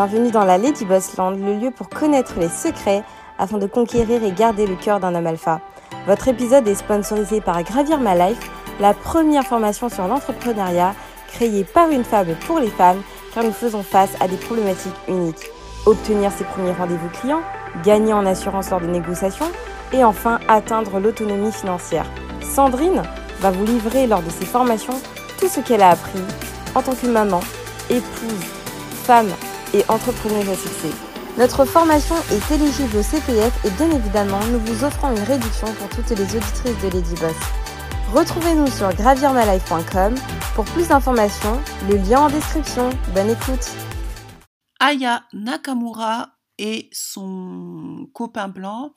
Bienvenue 0.00 0.30
dans 0.30 0.44
la 0.44 0.58
Lady 0.58 0.84
Boss 0.84 1.16
Land, 1.16 1.32
le 1.32 1.56
lieu 1.56 1.70
pour 1.72 1.88
connaître 1.88 2.34
les 2.38 2.48
secrets 2.48 3.02
afin 3.36 3.58
de 3.58 3.66
conquérir 3.66 4.22
et 4.22 4.30
garder 4.30 4.64
le 4.64 4.76
cœur 4.76 5.00
d'un 5.00 5.12
homme 5.12 5.26
alpha. 5.26 5.60
Votre 6.06 6.28
épisode 6.28 6.68
est 6.68 6.76
sponsorisé 6.76 7.40
par 7.40 7.60
Gravir 7.64 7.98
My 7.98 8.16
Life, 8.16 8.48
la 8.78 8.94
première 8.94 9.42
formation 9.42 9.88
sur 9.88 10.06
l'entrepreneuriat 10.06 10.94
créée 11.26 11.64
par 11.64 11.90
une 11.90 12.04
femme 12.04 12.36
pour 12.46 12.60
les 12.60 12.70
femmes 12.70 13.02
car 13.34 13.42
nous 13.42 13.50
faisons 13.50 13.82
face 13.82 14.12
à 14.20 14.28
des 14.28 14.36
problématiques 14.36 14.94
uniques. 15.08 15.50
Obtenir 15.84 16.30
ses 16.30 16.44
premiers 16.44 16.70
rendez-vous 16.70 17.08
clients, 17.20 17.42
gagner 17.82 18.12
en 18.12 18.24
assurance 18.24 18.70
lors 18.70 18.80
de 18.80 18.86
négociations 18.86 19.50
et 19.92 20.04
enfin 20.04 20.38
atteindre 20.46 21.00
l'autonomie 21.00 21.50
financière. 21.50 22.06
Sandrine 22.40 23.02
va 23.40 23.50
vous 23.50 23.64
livrer 23.64 24.06
lors 24.06 24.22
de 24.22 24.30
ses 24.30 24.46
formations 24.46 25.00
tout 25.40 25.48
ce 25.48 25.58
qu'elle 25.58 25.82
a 25.82 25.90
appris 25.90 26.22
en 26.76 26.82
tant 26.82 26.94
que 26.94 27.08
maman, 27.08 27.40
épouse, 27.90 28.46
femme 29.02 29.32
et 29.74 29.84
entrepreneuse 29.88 30.48
à. 30.48 30.92
Notre 31.38 31.64
formation 31.64 32.16
est 32.32 32.54
éligible 32.54 32.96
au 32.96 33.02
CPF 33.02 33.64
et 33.64 33.70
bien 33.70 33.90
évidemment, 33.90 34.40
nous 34.46 34.58
vous 34.60 34.84
offrons 34.84 35.10
une 35.14 35.22
réduction 35.22 35.72
pour 35.74 35.88
toutes 35.90 36.10
les 36.10 36.22
auditrices 36.22 36.82
de 36.82 36.88
Lady 36.88 37.14
Boss. 37.20 37.36
Retrouvez-nous 38.12 38.68
sur 38.68 38.92
gravirmalife.com 38.94 40.14
pour 40.54 40.64
plus 40.64 40.88
d'informations, 40.88 41.60
le 41.88 41.96
lien 41.96 42.22
en 42.22 42.28
description. 42.28 42.90
Bonne 43.14 43.30
écoute. 43.30 43.70
Aya 44.80 45.24
Nakamura 45.32 46.30
et 46.58 46.88
son 46.92 48.08
copain 48.12 48.48
blanc, 48.48 48.94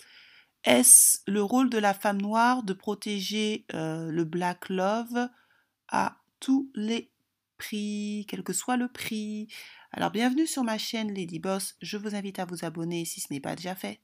est-ce 0.64 1.20
le 1.28 1.44
rôle 1.44 1.70
de 1.70 1.78
la 1.78 1.94
femme 1.94 2.22
noire 2.22 2.64
de 2.64 2.74
protéger 2.74 3.66
euh, 3.74 4.10
le 4.10 4.24
Black 4.24 4.70
Love 4.70 5.28
à 5.90 6.18
tous 6.40 6.72
les 6.76 7.12
prix, 7.58 8.26
quel 8.30 8.44
que 8.44 8.54
soit 8.54 8.78
le 8.78 8.88
prix? 8.88 9.48
Alors 9.94 10.12
bienvenue 10.12 10.48
sur 10.48 10.64
ma 10.64 10.78
chaîne 10.78 11.14
Lady 11.14 11.40
Boss, 11.40 11.76
je 11.82 11.98
vous 11.98 12.16
invite 12.16 12.40
à 12.40 12.46
vous 12.46 12.64
abonner 12.64 13.04
si 13.04 13.20
ce 13.20 13.28
n'est 13.30 13.42
pas 13.42 13.58
déjà 13.58 13.76
fait. 13.76 14.00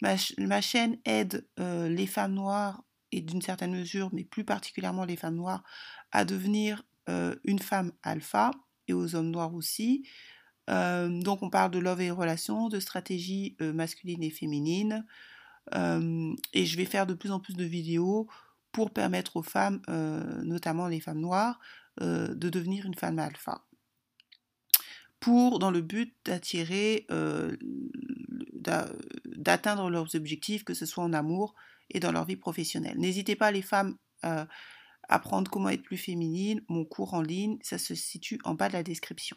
Ma, 0.00 0.60
chaîne 0.60 0.98
aide 1.04 1.48
euh, 1.58 1.88
les 1.88 2.06
femmes 2.06 2.34
noires 2.34 2.84
et 3.10 3.22
d'une 3.22 3.42
certaine 3.42 3.72
mesure, 3.72 4.08
mais 4.12 4.22
plus 4.22 4.44
particulièrement 4.44 5.04
les 5.04 5.16
femmes 5.16 5.34
noires, 5.34 5.64
à 6.12 6.24
devenir 6.24 6.84
euh, 7.08 7.34
une 7.42 7.58
femme 7.58 7.90
alpha 8.04 8.52
et 8.86 8.92
aux 8.92 9.16
hommes 9.16 9.32
noirs 9.32 9.52
aussi. 9.52 10.08
Euh, 10.70 11.08
donc 11.08 11.42
on 11.42 11.50
parle 11.50 11.72
de 11.72 11.80
love 11.80 12.02
et 12.02 12.12
relations, 12.12 12.68
de 12.68 12.78
stratégie 12.78 13.56
masculine 13.58 14.22
et 14.22 14.30
féminine. 14.30 15.04
et 15.72 16.66
je 16.66 16.76
vais 16.76 16.84
faire 16.84 17.06
de 17.08 17.14
plus 17.14 17.32
en 17.32 17.40
plus 17.40 17.54
de 17.54 17.64
vidéos 17.64 18.28
pour 18.70 18.92
permettre 18.92 19.36
aux 19.36 19.42
femmes, 19.42 19.82
notamment 20.44 20.86
les 20.86 21.00
femmes 21.00 21.20
noires, 21.20 21.58
de 22.00 22.48
devenir 22.48 22.86
une 22.86 22.94
femme 22.94 23.18
alpha. 23.18 23.66
Dans 25.26 25.70
le 25.70 25.80
but 25.80 26.14
d'attirer, 26.24 27.06
euh, 27.10 27.56
d'atteindre 29.36 29.90
leurs 29.90 30.14
objectifs, 30.14 30.64
que 30.64 30.74
ce 30.74 30.86
soit 30.86 31.02
en 31.02 31.12
amour 31.12 31.54
et 31.90 32.00
dans 32.00 32.12
leur 32.12 32.24
vie 32.24 32.36
professionnelle. 32.36 32.98
N'hésitez 32.98 33.34
pas, 33.34 33.50
les 33.50 33.62
femmes, 33.62 33.96
euh, 34.24 34.44
à 35.08 35.14
apprendre 35.14 35.50
comment 35.50 35.68
être 35.68 35.82
plus 35.82 35.96
féminine. 35.96 36.62
Mon 36.68 36.84
cours 36.84 37.14
en 37.14 37.22
ligne, 37.22 37.58
ça 37.62 37.78
se 37.78 37.94
situe 37.94 38.38
en 38.44 38.54
bas 38.54 38.68
de 38.68 38.74
la 38.74 38.82
description. 38.82 39.36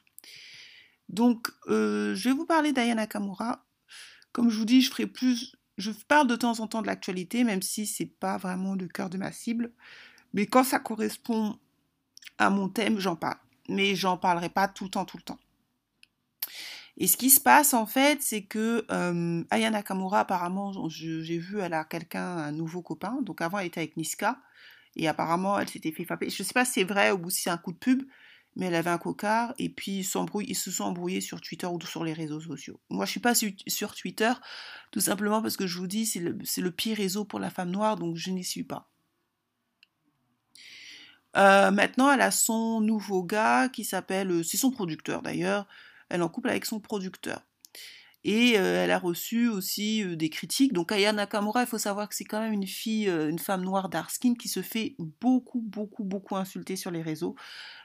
Donc, 1.10 1.50
je 1.68 2.24
vais 2.24 2.36
vous 2.36 2.46
parler 2.46 2.72
d'Ayana 2.72 3.02
Nakamura. 3.02 3.66
Comme 4.32 4.50
je 4.50 4.58
vous 4.58 4.66
dis, 4.66 4.82
je 4.82 4.92
ferai 4.92 5.08
plus. 5.08 5.56
Je 5.78 5.92
parle 5.92 6.28
de 6.28 6.36
temps 6.36 6.60
en 6.60 6.68
temps 6.68 6.82
de 6.82 6.88
l'actualité, 6.88 7.44
même 7.44 7.62
si 7.62 7.88
c'est 7.88 8.06
pas 8.06 8.38
vraiment 8.38 8.76
le 8.76 8.88
cœur 8.88 9.10
de 9.10 9.18
ma 9.18 9.32
cible. 9.32 9.72
Mais 10.34 10.46
quand 10.46 10.64
ça 10.64 10.80
correspond 10.80 11.58
à 12.38 12.50
mon 12.50 12.70
thème, 12.70 13.00
j'en 13.00 13.16
parle. 13.16 13.40
Mais 13.70 13.96
j'en 13.96 14.18
parlerai 14.18 14.50
pas 14.50 14.68
tout 14.68 14.84
le 14.84 14.90
temps, 14.90 15.06
tout 15.06 15.18
le 15.18 15.24
temps. 15.24 15.40
Et 17.00 17.08
ce 17.08 17.16
qui 17.16 17.30
se 17.30 17.40
passe 17.40 17.74
en 17.74 17.86
fait, 17.86 18.22
c'est 18.22 18.44
que 18.44 18.86
euh, 18.92 19.44
Aya 19.50 19.72
Nakamura, 19.72 20.20
apparemment, 20.22 20.90
j'ai 20.90 21.38
vu, 21.38 21.60
elle 21.60 21.74
a 21.74 21.86
quelqu'un, 21.86 22.38
un 22.38 22.52
nouveau 22.52 22.82
copain. 22.82 23.20
Donc 23.24 23.42
avant, 23.42 23.58
elle 23.58 23.68
était 23.68 23.80
avec 23.80 23.96
Niska. 23.96 24.38
Et 24.98 25.08
apparemment, 25.08 25.58
elle 25.58 25.70
s'était 25.70 25.94
fait 25.94 26.04
frapper. 26.04 26.30
Je 26.30 26.44
ne 26.44 26.46
sais 26.46 26.54
pas 26.54 26.66
si 26.66 26.74
c'est 26.74 26.84
vrai 26.84 27.12
ou 27.12 27.30
si 27.30 27.44
c'est 27.44 27.50
un 27.50 27.58
coup 27.58 27.72
de 27.72 27.78
pub, 27.78 28.04
mais 28.58 28.66
elle 28.66 28.76
avait 28.76 28.90
un 28.90 28.98
cocard. 28.98 29.54
Et 29.58 29.70
puis, 29.70 30.00
ils, 30.00 30.48
ils 30.48 30.56
se 30.56 30.72
sont 30.72 30.84
embrouillés 30.84 31.22
sur 31.22 31.40
Twitter 31.40 31.68
ou 31.68 31.80
sur 31.82 32.04
les 32.04 32.12
réseaux 32.12 32.42
sociaux. 32.42 32.82
Moi, 32.90 33.06
je 33.06 33.10
ne 33.10 33.12
suis 33.12 33.20
pas 33.22 33.34
sur 33.68 33.96
Twitter, 33.96 34.34
tout 34.92 35.00
simplement 35.00 35.42
parce 35.42 35.56
que 35.56 35.68
je 35.68 35.78
vous 35.78 35.88
dis, 35.88 36.06
c'est 36.06 36.20
le, 36.20 36.72
pire 36.72 36.98
réseau 36.98 37.24
pour 37.24 37.40
la 37.40 37.50
femme 37.50 37.72
noire, 37.72 37.96
donc 37.96 38.18
je 38.18 38.32
n'y 38.32 38.44
suis 38.44 38.66
pas. 38.66 38.90
Euh, 41.38 41.72
maintenant, 41.72 42.12
elle 42.12 42.22
a 42.22 42.32
son 42.32 42.82
nouveau 42.82 43.24
gars 43.24 43.70
qui 43.70 43.86
s'appelle, 43.86 44.32
euh, 44.32 44.44
c'est 44.44 44.58
son 44.58 44.72
producteur 44.72 45.22
d'ailleurs, 45.22 45.68
elle 46.10 46.22
en 46.22 46.30
couple 46.30 46.50
avec 46.50 46.66
son 46.66 46.80
producteur. 46.80 47.42
Et 48.26 48.58
euh, 48.58 48.84
elle 48.84 48.92
a 48.92 49.00
reçu 49.00 49.48
aussi 49.48 50.04
des 50.18 50.30
critiques. 50.30 50.74
Donc 50.74 50.92
Aya 50.92 51.14
Nakamura, 51.14 51.62
il 51.62 51.68
faut 51.68 51.78
savoir 51.78 52.10
que 52.10 52.16
c'est 52.16 52.26
quand 52.26 52.42
même 52.42 52.52
une 52.52 52.68
fille, 52.68 53.08
une 53.08 53.40
femme 53.40 53.64
noire 53.64 53.88
dark 53.88 54.12
skin 54.12 54.34
qui 54.34 54.50
se 54.50 54.62
fait 54.62 54.96
beaucoup, 55.22 55.62
beaucoup, 55.62 56.04
beaucoup 56.04 56.36
insulter 56.36 56.76
sur 56.76 56.92
les 56.92 57.02
réseaux, 57.02 57.36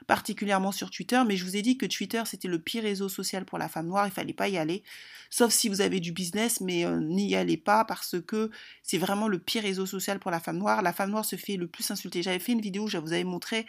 particulièrement 0.07 0.73
sur 0.73 0.91
Twitter. 0.91 1.21
Mais 1.25 1.37
je 1.37 1.45
vous 1.45 1.55
ai 1.55 1.61
dit 1.61 1.77
que 1.77 1.85
Twitter, 1.85 2.21
c'était 2.25 2.49
le 2.49 2.59
pire 2.59 2.83
réseau 2.83 3.07
social 3.07 3.45
pour 3.45 3.57
la 3.57 3.69
femme 3.69 3.87
noire, 3.87 4.07
il 4.07 4.11
fallait 4.11 4.33
pas 4.33 4.49
y 4.49 4.57
aller. 4.57 4.83
Sauf 5.29 5.53
si 5.53 5.69
vous 5.69 5.79
avez 5.79 6.01
du 6.01 6.11
business, 6.11 6.59
mais 6.59 6.83
n'y 6.99 7.33
allez 7.35 7.57
pas 7.57 7.85
parce 7.85 8.19
que 8.19 8.51
c'est 8.83 8.97
vraiment 8.97 9.29
le 9.29 9.39
pire 9.39 9.63
réseau 9.63 9.85
social 9.85 10.19
pour 10.19 10.31
la 10.31 10.41
femme 10.41 10.57
noire. 10.57 10.81
La 10.81 10.91
femme 10.91 11.11
noire 11.11 11.25
se 11.25 11.37
fait 11.37 11.55
le 11.55 11.67
plus 11.67 11.89
insulter. 11.91 12.21
J'avais 12.21 12.39
fait 12.39 12.51
une 12.51 12.61
vidéo 12.61 12.83
où 12.83 12.87
je 12.87 12.97
vous 12.97 13.13
avais 13.13 13.23
montré 13.23 13.65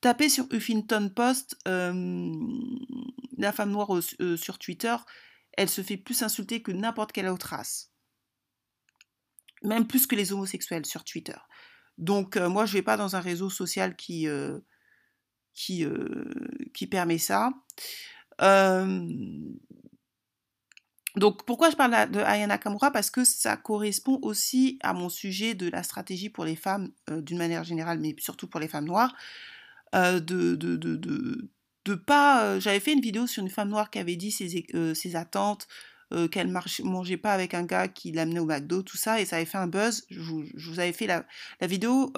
tapez 0.00 0.28
sur 0.28 0.46
Huffington 0.52 1.10
Post 1.14 1.56
la 1.64 3.52
femme 3.52 3.70
noire 3.70 3.90
sur 4.36 4.58
Twitter, 4.58 4.96
elle 5.56 5.68
se 5.68 5.82
fait 5.82 5.96
plus 5.96 6.22
insulter 6.22 6.62
que 6.62 6.72
n'importe 6.72 7.12
quelle 7.12 7.28
autre 7.28 7.48
race. 7.48 7.90
Même 9.62 9.86
plus 9.86 10.06
que 10.06 10.14
les 10.14 10.32
homosexuels 10.32 10.86
sur 10.86 11.04
Twitter. 11.04 11.36
Donc 11.98 12.36
euh, 12.36 12.48
moi, 12.48 12.66
je 12.66 12.72
ne 12.72 12.78
vais 12.78 12.82
pas 12.82 12.96
dans 12.96 13.16
un 13.16 13.20
réseau 13.20 13.50
social 13.50 13.96
qui, 13.96 14.28
euh, 14.28 14.60
qui, 15.54 15.84
euh, 15.84 16.24
qui 16.74 16.86
permet 16.86 17.18
ça. 17.18 17.50
donc 21.16 21.46
pourquoi 21.46 21.70
je 21.70 21.76
parle 21.76 22.10
de 22.10 22.20
Ayana 22.20 22.58
Kamura? 22.58 22.90
Parce 22.90 23.10
que 23.10 23.24
ça 23.24 23.56
correspond 23.56 24.18
aussi 24.22 24.78
à 24.82 24.92
mon 24.92 25.08
sujet 25.08 25.54
de 25.54 25.70
la 25.70 25.82
stratégie 25.82 26.28
pour 26.28 26.44
les 26.44 26.56
femmes 26.56 26.92
d'une 27.08 27.38
manière 27.38 27.64
générale, 27.64 27.98
mais 27.98 28.14
surtout 28.18 28.46
pour 28.46 28.60
les 28.60 28.68
femmes 28.68 28.84
noires, 28.84 29.14
de, 29.96 30.54
de, 30.54 30.76
de, 30.76 31.94
pas. 31.94 32.44
Euh, 32.44 32.60
j'avais 32.60 32.80
fait 32.80 32.92
une 32.92 33.00
vidéo 33.00 33.26
sur 33.26 33.42
une 33.42 33.50
femme 33.50 33.70
noire 33.70 33.90
qui 33.90 33.98
avait 33.98 34.16
dit 34.16 34.30
ses, 34.30 34.66
euh, 34.74 34.94
attentes, 35.14 35.66
euh, 36.12 36.28
qu'elle 36.28 36.52
mangeait 36.84 37.16
pas 37.16 37.32
avec 37.32 37.54
un 37.54 37.64
gars 37.64 37.88
qui 37.88 38.12
l'amenait 38.12 38.40
au 38.40 38.46
McDo, 38.46 38.82
tout 38.82 38.96
ça, 38.96 39.20
et 39.20 39.24
ça 39.24 39.36
avait 39.36 39.44
fait 39.44 39.58
un 39.58 39.66
buzz. 39.66 40.04
Je 40.10 40.20
vous, 40.20 40.80
avais 40.80 40.92
fait 40.92 41.06
la, 41.06 41.24
vidéo, 41.62 42.12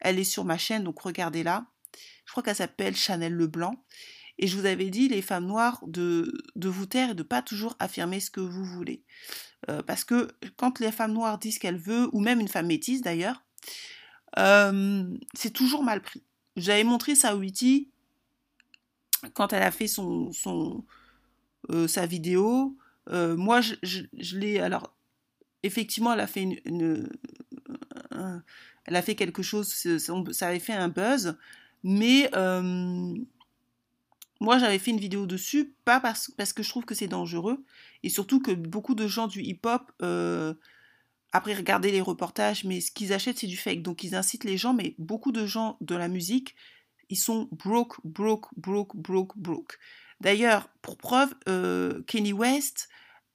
elle 0.00 0.18
est 0.18 0.24
sur 0.24 0.44
ma 0.44 0.58
chaîne, 0.58 0.84
donc 0.84 1.00
regardez-la. 1.00 1.66
Je 2.24 2.32
crois 2.32 2.42
qu'elle 2.42 2.56
s'appelle 2.56 2.96
Chanel 2.96 3.34
Leblanc. 3.34 3.84
Et 4.38 4.48
je 4.48 4.58
vous 4.58 4.66
avais 4.66 4.90
dit, 4.90 5.08
les 5.08 5.22
femmes 5.22 5.46
noires, 5.46 5.82
de, 5.86 6.30
vous 6.56 6.86
taire 6.86 7.10
et 7.10 7.14
de 7.14 7.22
pas 7.22 7.40
toujours 7.40 7.74
affirmer 7.78 8.20
ce 8.20 8.30
que 8.30 8.40
vous 8.40 8.64
voulez. 8.64 9.04
parce 9.86 10.04
que 10.04 10.28
quand 10.56 10.78
les 10.78 10.92
femmes 10.92 11.14
noires 11.14 11.38
disent 11.38 11.58
qu'elles 11.58 11.78
veulent, 11.78 12.10
ou 12.12 12.20
même 12.20 12.40
une 12.40 12.48
femme 12.48 12.66
métisse 12.66 13.00
d'ailleurs, 13.00 13.42
c'est 14.36 15.52
toujours 15.52 15.82
mal 15.82 16.02
pris. 16.02 16.22
J'avais 16.56 16.84
montré 16.84 17.14
ça 17.14 17.30
à 17.30 17.36
Witty, 17.36 17.90
quand 19.34 19.52
elle 19.52 19.62
a 19.62 19.70
fait 19.70 19.86
son, 19.86 20.30
euh, 21.70 21.86
sa 21.86 22.06
vidéo, 22.06 22.76
euh, 23.10 23.36
moi 23.36 23.60
je, 23.60 24.04
l'ai 24.36 24.58
alors 24.58 24.94
effectivement 25.62 26.12
elle 26.12 26.20
a 26.20 26.26
fait 26.26 26.42
une, 26.64 27.08
elle 28.84 28.96
a 28.96 29.02
fait 29.02 29.14
quelque 29.14 29.42
chose, 29.42 29.72
ça 29.98 30.48
avait 30.48 30.58
fait 30.58 30.72
un 30.72 30.88
buzz, 30.88 31.36
mais 31.82 32.30
euh, 32.34 33.14
moi 34.40 34.58
j'avais 34.58 34.78
fait 34.78 34.90
une 34.92 35.00
vidéo 35.00 35.26
dessus 35.26 35.74
pas 35.84 36.00
parce, 36.00 36.30
parce 36.36 36.52
que 36.52 36.62
je 36.62 36.70
trouve 36.70 36.84
que 36.84 36.94
c'est 36.94 37.08
dangereux 37.08 37.64
et 38.02 38.08
surtout 38.08 38.40
que 38.40 38.52
beaucoup 38.52 38.94
de 38.94 39.06
gens 39.06 39.26
du 39.26 39.42
hip-hop 39.42 39.92
après 41.36 41.54
regarder 41.54 41.92
les 41.92 42.00
reportages, 42.00 42.64
mais 42.64 42.80
ce 42.80 42.90
qu'ils 42.90 43.12
achètent 43.12 43.38
c'est 43.38 43.46
du 43.46 43.56
fake, 43.56 43.82
donc 43.82 44.02
ils 44.02 44.14
incitent 44.14 44.44
les 44.44 44.56
gens, 44.56 44.74
mais 44.74 44.94
beaucoup 44.98 45.32
de 45.32 45.46
gens 45.46 45.76
de 45.80 45.94
la 45.94 46.08
musique 46.08 46.54
ils 47.08 47.16
sont 47.16 47.48
broke, 47.52 47.96
broke, 48.04 48.48
broke, 48.56 48.96
broke, 48.96 49.36
broke. 49.36 49.78
D'ailleurs, 50.20 50.68
pour 50.82 50.96
preuve, 50.96 51.34
euh, 51.48 52.02
Kenny 52.06 52.32
West 52.32 52.88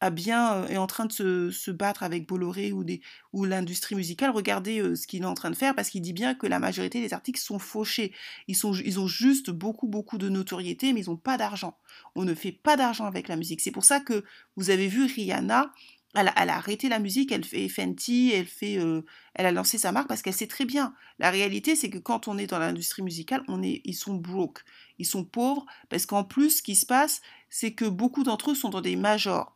euh, 0.04 0.68
est 0.68 0.78
en 0.78 0.88
train 0.88 1.06
de 1.06 1.12
se, 1.12 1.52
se 1.52 1.70
battre 1.70 2.02
avec 2.02 2.28
Bolloré 2.28 2.74
ou, 2.74 3.46
l'industrie 3.46 3.96
musicale. 3.96 4.32
Regardez 4.32 4.80
euh, 4.80 4.96
ce 4.96 5.06
qu'il 5.06 5.22
est 5.22 5.28
en 5.28 5.36
train 5.36 5.52
de 5.52 5.56
faire 5.56 5.76
parce 5.76 5.90
qu'il 5.90 6.02
dit 6.02 6.14
bien 6.14 6.34
que 6.34 6.48
la 6.48 6.58
majorité 6.58 7.00
des 7.02 7.14
articles 7.14 7.40
sont 7.40 7.60
fauchés. 7.60 8.14
Ils 8.48 8.66
ont 8.66 9.08
juste 9.08 9.52
beaucoup, 9.52 9.88
beaucoup 9.88 10.18
de 10.18 10.28
notoriété, 10.28 10.92
mais 10.92 11.02
ils 11.02 11.10
n'ont 11.10 11.18
pas 11.18 11.38
d'argent. 11.38 11.78
On 12.16 12.26
ne 12.26 12.34
fait 12.34 12.52
pas 12.52 12.78
d'argent 12.78 13.06
avec 13.06 13.28
la 13.28 13.36
musique. 13.36 13.62
C'est 13.62 13.72
pour 13.72 13.86
ça 13.86 14.00
que 14.00 14.24
vous 14.56 14.72
avez 14.72 14.88
vu 14.88 15.06
Rihanna 15.06 15.72
elle 16.14 16.28
a, 16.28 16.56
arrêté 16.56 16.90
la 16.90 17.00
musique, 17.00 17.32
elle 17.32 17.46
fait 17.46 17.70
Fenty, 17.70 18.32
elle 18.34 18.46
fait, 18.46 18.78
euh, 18.78 19.02
elle 19.34 19.46
a 19.46 19.52
lancé 19.52 19.78
sa 19.78 19.92
marque 19.92 20.08
parce 20.08 20.22
qu'elle 20.22 20.34
sait 20.34 20.48
très 20.48 20.66
bien. 20.66 20.94
La 21.20 21.30
réalité, 21.32 21.76
c'est 21.76 21.90
que 21.90 21.98
quand 21.98 22.28
on 22.28 22.38
est 22.38 22.48
dans 22.48 22.60
l'industrie 22.60 23.02
musicale, 23.02 23.44
on 23.48 23.64
est, 23.64 23.82
ils 23.86 23.96
sont 23.96 24.16
broke, 24.16 24.64
ils 25.00 25.06
sont 25.06 25.24
pauvres 25.24 25.66
parce 25.90 26.06
qu'en 26.06 26.24
plus, 26.24 26.58
ce 26.58 26.62
qui 26.62 26.76
se 26.76 26.86
passe, 26.86 27.22
c'est 27.50 27.72
que 27.72 27.86
beaucoup 27.86 28.24
d'entre 28.24 28.52
eux 28.52 28.56
sont 28.56 28.70
dans 28.70 28.82
des 28.82 28.96
majors. 28.96 29.56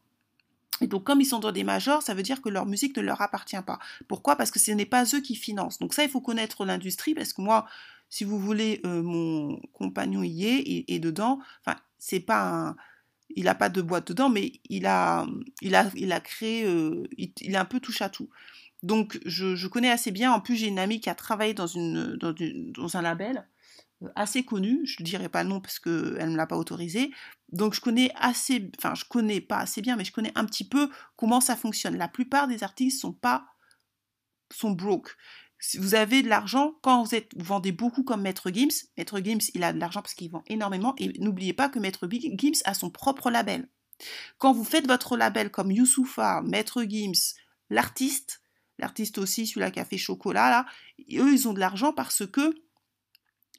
Et 0.82 0.88
donc, 0.88 1.04
comme 1.06 1.22
ils 1.22 1.26
sont 1.26 1.40
dans 1.40 1.52
des 1.52 1.64
majors, 1.64 2.02
ça 2.02 2.14
veut 2.14 2.24
dire 2.24 2.42
que 2.42 2.50
leur 2.50 2.66
musique 2.66 2.98
ne 2.98 3.02
leur 3.02 3.22
appartient 3.22 3.62
pas. 3.66 3.80
Pourquoi? 4.08 4.36
Parce 4.36 4.52
que 4.52 4.60
ce 4.60 4.72
n'est 4.72 4.86
pas 4.86 5.06
eux 5.14 5.22
qui 5.22 5.36
financent. 5.36 5.80
Donc 5.80 5.94
ça, 5.94 6.04
il 6.04 6.10
faut 6.10 6.22
connaître 6.22 6.66
l'industrie, 6.66 7.14
parce 7.14 7.32
que 7.32 7.42
moi, 7.42 7.66
si 8.10 8.24
vous 8.24 8.40
voulez, 8.40 8.82
euh, 8.86 9.02
mon 9.02 9.60
compagnon 9.74 10.24
y 10.24 10.46
est, 10.46 10.86
et, 10.88 11.00
dedans. 11.00 11.40
Enfin, 11.66 11.78
c'est 11.98 12.20
pas 12.20 12.44
un, 12.44 12.76
il 13.30 13.46
n'a 13.46 13.56
pas 13.56 13.70
de 13.70 13.82
boîte 13.82 14.10
dedans, 14.10 14.30
mais 14.30 14.54
il 14.70 14.86
a, 14.86 15.26
il 15.62 15.76
a, 15.76 15.90
il 15.96 16.12
a 16.12 16.20
créé, 16.20 16.66
euh, 16.66 17.04
il, 17.18 17.56
a 17.56 17.62
un 17.62 17.66
peu 17.66 17.80
touche 17.80 18.02
à 18.02 18.10
tout. 18.10 18.30
Donc, 18.84 19.20
je, 19.26 19.68
connais 19.68 19.90
assez 19.90 20.12
bien. 20.12 20.32
En 20.32 20.40
plus, 20.40 20.56
j'ai 20.56 20.68
une 20.68 20.80
amie 20.80 21.00
qui 21.00 21.10
a 21.10 21.16
travaillé 21.16 21.54
dans 21.54 21.78
un 21.78 23.02
label 23.02 23.48
euh, 24.04 24.08
assez 24.16 24.44
connu. 24.44 24.82
Je 24.86 24.98
ne 25.00 25.06
dirai 25.06 25.30
pas 25.30 25.44
le 25.44 25.50
nom 25.50 25.60
parce 25.60 25.80
qu'elle 25.80 25.94
ne 25.94 26.32
me 26.32 26.38
l'a 26.38 26.48
pas 26.48 26.58
autorisé. 26.58 27.12
Donc, 27.52 27.74
je 27.74 27.82
connais 27.82 28.12
assez, 28.16 28.70
enfin, 28.78 28.94
je 28.96 29.06
connais 29.06 29.42
pas 29.42 29.58
assez 29.58 29.82
bien, 29.82 29.96
mais 29.96 30.06
je 30.06 30.12
connais 30.12 30.32
un 30.36 30.46
petit 30.46 30.68
peu 30.68 30.90
comment 31.16 31.42
ça 31.42 31.56
fonctionne. 31.56 31.98
La 31.98 32.08
plupart 32.08 32.48
des 32.48 32.64
artistes 32.64 33.02
sont 33.02 33.14
pas, 33.14 33.46
sont 34.54 34.72
broke. 34.72 35.16
Vous 35.78 35.96
avez 35.96 36.22
de 36.22 36.30
l'argent, 36.30 36.76
quand 36.82 37.04
vous, 37.04 37.16
êtes, 37.16 37.32
vous 37.36 37.46
vendez 37.46 37.72
beaucoup 37.72 38.04
comme 38.04 38.22
Maître 38.22 38.52
Gims, 38.52 38.88
Maître 38.98 39.20
Gims, 39.20 39.50
il 39.54 39.64
a 39.64 39.74
de 39.74 39.80
l'argent 39.80 40.02
parce 40.02 40.14
qu'il 40.14 40.30
vend 40.30 40.44
énormément. 40.48 40.94
Et 40.98 41.12
n'oubliez 41.20 41.54
pas 41.54 41.70
que 41.70 41.80
Maître 41.80 42.08
Gims 42.10 42.62
a 42.66 42.74
son 42.74 42.90
propre 42.90 43.32
label. 43.32 43.68
Quand 44.38 44.54
vous 44.54 44.64
faites 44.64 44.88
votre 44.88 45.18
label 45.18 45.50
comme 45.50 45.72
Youssoufa, 45.72 46.42
Maître 46.44 46.84
Gims, 46.84 47.36
l'artiste, 47.70 48.42
l'artiste 48.78 49.18
aussi, 49.18 49.48
celui-là 49.48 49.72
qui 49.72 49.80
a 49.80 49.86
fait 49.86 49.98
Chocolat, 49.98 50.50
là, 50.50 50.66
eux, 51.00 51.34
ils 51.34 51.48
ont 51.48 51.54
de 51.54 51.60
l'argent 51.60 51.94
parce 51.94 52.26
que 52.26 52.56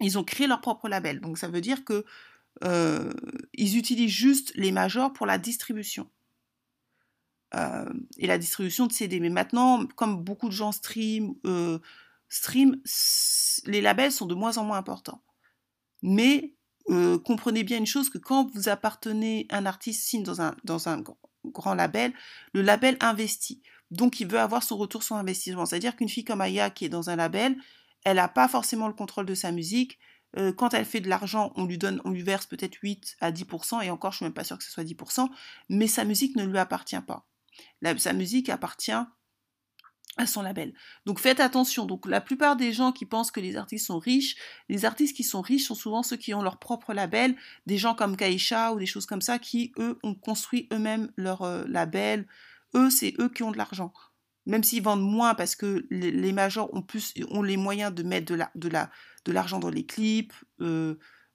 ils 0.01 0.19
ont 0.19 0.25
créé 0.25 0.47
leur 0.47 0.61
propre 0.61 0.89
label. 0.89 1.21
Donc 1.21 1.39
ça 1.39 1.49
veut 1.49 1.61
dire 1.61 1.85
que 1.85 2.05
euh, 2.65 3.13
ils 3.55 3.77
utilisent 3.79 4.11
juste 4.11 4.53
les 4.55 4.73
majors 4.73 5.13
pour 5.13 5.27
la 5.27 5.39
distribution. 5.39 6.11
Euh, 7.55 7.93
et 8.19 8.27
la 8.27 8.39
distribution 8.39 8.87
de 8.87 8.93
CD. 8.93 9.21
Mais 9.21 9.31
maintenant, 9.31 9.87
comme 9.95 10.23
beaucoup 10.23 10.49
de 10.49 10.55
gens 10.55 10.73
stream, 10.73 11.35
euh, 11.45 11.79
les 13.67 13.81
labels 13.81 14.13
sont 14.13 14.27
de 14.27 14.35
moins 14.35 14.59
en 14.59 14.65
moins 14.65 14.79
importants. 14.79 15.23
Mais 16.03 16.53
comprenez 17.25 17.65
bien 17.65 17.79
une 17.79 17.87
chose 17.87 18.11
que 18.11 18.19
quand 18.19 18.49
vous 18.55 18.69
appartenez, 18.69 19.47
un 19.51 19.67
artiste 19.67 20.05
signe 20.05 20.23
dans 20.23 20.41
un, 20.89 21.03
grand 21.45 21.75
label, 21.75 22.13
le 22.53 22.63
label 22.63 22.97
investit. 23.01 23.63
Donc, 23.91 24.21
il 24.21 24.27
veut 24.27 24.39
avoir 24.39 24.63
son 24.63 24.77
retour 24.77 25.03
sur 25.03 25.17
investissement. 25.17 25.67
C'est-à-dire 25.67 25.97
qu'une 25.97 26.09
fille 26.09 26.25
comme 26.25 26.41
Aya 26.41 26.71
qui 26.71 26.85
est 26.85 26.89
dans 26.89 27.11
un 27.11 27.17
label, 27.17 27.57
elle 28.05 28.17
n'a 28.17 28.29
pas 28.29 28.49
forcément 28.49 28.89
le 28.89 28.95
contrôle 28.95 29.27
de 29.27 29.35
sa 29.35 29.53
musique. 29.53 29.99
Euh, 30.37 30.53
quand 30.53 30.75
elle 30.75 30.85
fait 30.85 31.01
de 31.01 31.09
l'argent, 31.09 31.53
on 31.57 31.65
lui 31.65 32.23
verse 32.23 32.47
peut-être 32.47 32.77
8 32.83 33.17
à 33.21 33.33
10%, 33.33 33.83
et 33.83 33.91
encore, 33.91 34.13
je 34.13 34.19
suis 34.19 34.25
même 34.25 34.35
pas 34.35 34.45
sûre 34.45 34.59
que 34.59 34.65
ce 34.65 34.71
soit 34.71 34.85
10%, 34.85 35.29
mais 35.69 35.87
sa 35.87 36.05
musique 36.05 36.37
ne 36.37 36.45
lui 36.45 36.59
appartient 36.59 37.01
pas. 37.01 37.27
Sa 37.99 38.13
musique 38.13 38.49
appartient 38.49 38.93
à 40.17 40.27
son 40.27 40.43
label. 40.43 40.73
Donc 41.05 41.21
faites 41.21 41.41
attention. 41.41 41.85
Donc 41.85 42.07
la 42.07 42.21
plupart 42.21 42.57
des 42.57 42.73
gens 42.73 42.93
qui 42.93 43.05
pensent 43.05 43.31
que 43.31 43.41
les 43.41 43.57
artistes 43.57 43.87
sont 43.87 43.99
riches, 43.99 44.37
les 44.69 44.85
artistes 44.85 45.15
qui 45.15 45.25
sont 45.25 45.43
riches 45.43 45.67
sont 45.67 45.75
souvent 45.75 46.03
ceux 46.03 46.17
qui 46.17 46.33
ont 46.35 46.43
leur 46.43 46.59
propre 46.59 46.95
label, 46.95 47.37
des 47.67 47.77
gens 47.77 47.95
comme 47.95 48.17
Kaisha 48.17 48.73
ou 48.73 48.79
des 48.79 48.87
choses 48.87 49.07
comme 49.07 49.21
ça 49.21 49.39
qui 49.39 49.73
eux 49.79 49.99
ont 50.03 50.15
construit 50.15 50.69
eux-mêmes 50.73 51.13
leur 51.17 51.43
euh, 51.43 51.65
label, 51.69 52.27
eux, 52.75 52.91
c'est 52.91 53.15
eux 53.21 53.29
qui 53.29 53.43
ont 53.43 53.53
de 53.53 53.59
l'argent. 53.59 53.93
Même 54.47 54.63
s'ils 54.63 54.83
vendent 54.83 55.03
moins 55.03 55.35
parce 55.35 55.57
que 55.57 55.87
les, 55.91 56.33
majors 56.33 56.73
ont, 56.73 56.83
plus, 56.83 57.15
ont 57.31 57.43
les 57.43 57.57
moyens 57.57 57.93
de 57.93 58.03
mettre 58.03 58.27
de, 58.27 58.37
la, 58.37 58.51
de, 58.55 58.69
la, 58.69 58.91
de 59.25 59.33
l'argent 59.33 59.59
dans 59.59 59.71
les 59.71 59.85
clips, 59.85 60.33
euh, 60.61 60.95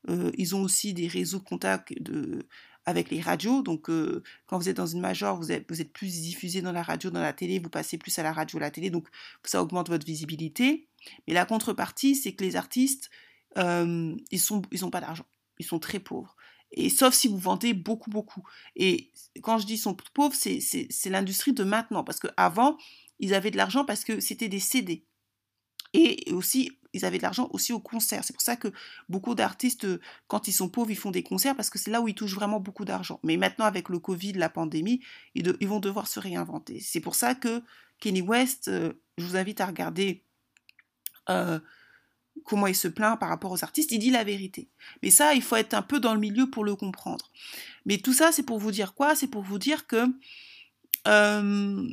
euh, 0.10 0.32
ils 0.38 0.56
ont 0.56 0.62
aussi 0.62 0.94
des 0.94 1.08
réseaux 1.08 1.40
de 1.40 1.44
contact 1.44 1.94
de, 2.02 2.48
avec 2.86 3.10
les 3.10 3.22
radios. 3.22 3.62
Donc, 3.62 3.90
euh, 3.90 4.24
quand 4.48 4.58
vous 4.58 4.70
êtes 4.70 4.78
dans 4.78 4.88
une 4.88 5.02
major, 5.02 5.38
vous 5.38 5.52
êtes, 5.52 5.66
plus 5.94 6.22
diffusé 6.22 6.62
dans 6.62 6.72
la 6.72 6.84
radio, 6.84 7.10
dans 7.10 7.22
la 7.22 7.34
télé, 7.34 7.60
vous 7.60 7.70
passez 7.70 7.98
plus 7.98 8.18
à 8.20 8.24
la 8.24 8.34
radio, 8.34 8.58
à 8.58 8.62
la 8.62 8.72
télé, 8.72 8.90
donc 8.90 9.08
ça 9.44 9.62
augmente 9.62 9.90
votre 9.90 10.06
visibilité. 10.06 10.88
Mais 11.28 11.34
la 11.34 11.46
contrepartie, 11.46 12.16
c'est 12.16 12.34
que 12.34 12.44
les 12.44 12.56
artistes, 12.56 13.10
ils 13.56 13.62
n'ont 13.62 14.62
ils 14.72 14.92
pas 14.92 15.02
d'argent. 15.02 15.26
Ils 15.60 15.66
sont 15.66 15.80
très 15.80 16.00
pauvres. 16.00 16.36
Et 16.72 16.90
sauf 16.90 17.14
si 17.14 17.28
vous 17.28 17.38
vendez 17.38 17.74
beaucoup, 17.74 18.10
beaucoup. 18.10 18.44
Et 18.76 19.12
quand 19.42 19.58
je 19.58 19.66
dis 19.66 19.78
sont 19.78 19.96
pauvres, 20.14 20.36
c'est 20.36 21.10
l'industrie 21.10 21.54
de 21.54 21.64
maintenant. 21.64 22.04
Parce 22.04 22.20
qu'avant, 22.20 22.78
ils 23.20 23.34
avaient 23.34 23.52
de 23.52 23.58
l'argent 23.58 23.86
parce 23.86 24.04
que 24.04 24.20
c'était 24.20 24.50
des 24.50 24.60
CD. 24.60 25.06
Et 25.94 26.32
aussi, 26.32 26.72
ils 26.94 27.06
avaient 27.06 27.18
de 27.18 27.24
l'argent 27.24 27.50
aussi 27.52 27.74
aux 27.74 27.80
concerts. 27.80 28.24
C'est 28.24 28.34
pour 28.34 28.42
ça 28.42 28.56
que 28.56 28.70
beaucoup 29.10 29.36
d'artistes, 29.36 29.88
quand 30.28 30.48
ils 30.48 30.54
sont 30.54 30.70
pauvres, 30.70 30.92
ils 30.92 30.98
font 30.98 31.12
des 31.12 31.24
concerts 31.24 31.56
parce 31.56 31.70
que 31.70 31.80
c'est 31.80 31.92
là 31.92 32.02
où 32.02 32.08
ils 32.08 32.16
touchent 32.16 32.36
vraiment 32.36 32.60
beaucoup 32.60 32.86
d'argent. 32.86 33.20
Mais 33.24 33.38
maintenant, 33.38 33.66
avec 33.66 33.90
le 33.90 34.00
Covid, 34.00 34.34
la 34.34 34.50
pandémie, 34.50 35.02
ils, 35.36 35.68
vont 35.68 35.80
devoir 35.80 36.08
se 36.08 36.20
réinventer. 36.20 36.80
C'est 36.80 37.00
pour 37.00 37.16
ça 37.16 37.36
que 37.36 37.64
Kenny 38.00 38.22
West, 38.22 38.68
euh, 38.68 38.94
je 39.18 39.26
vous 39.26 39.38
invite 39.38 39.62
à 39.62 39.66
regarder 39.66 40.24
euh, 41.30 41.60
comment 42.44 42.68
il 42.68 42.76
se 42.76 42.88
plaint 42.88 43.20
par 43.20 43.30
rapport 43.30 43.52
aux 43.52 43.64
artistes, 43.64 43.92
il 43.92 44.00
dit 44.00 44.12
la 44.12 44.24
vérité. 44.24 44.68
Mais 45.04 45.12
ça, 45.12 45.34
il 45.34 45.42
faut 45.42 45.56
être 45.56 45.74
un 45.74 45.82
peu 45.82 46.00
dans 46.00 46.14
le 46.14 46.20
milieu 46.20 46.50
pour 46.50 46.64
le 46.64 46.76
comprendre. 46.76 47.30
Mais 47.86 47.98
tout 47.98 48.14
ça, 48.14 48.32
c'est 48.32 48.44
pour 48.44 48.60
vous 48.60 48.72
dire 48.72 48.94
quoi? 48.94 49.16
C'est 49.16 49.28
pour 49.28 49.44
vous 49.44 49.60
dire 49.60 49.88
que 49.88 50.06
euh, 51.08 51.88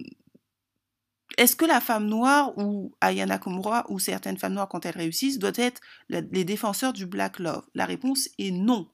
est-ce 1.37 1.57
que 1.57 1.65
la 1.65 1.81
femme 1.81 2.07
noire 2.07 2.57
ou 2.57 2.95
Ayana 3.01 3.39
Komura 3.39 3.85
ou 3.89 3.99
certaines 3.99 4.39
femmes 4.39 4.55
noires 4.55 4.69
quand 4.69 4.87
elles 4.87 4.97
réussissent 4.97 5.39
doivent 5.39 5.59
être 5.59 5.81
les 6.09 6.45
défenseurs 6.45 6.93
du 6.93 7.07
black 7.07 7.39
love? 7.39 7.67
La 7.75 7.85
réponse 7.85 8.29
est 8.39 8.51
non. 8.51 8.91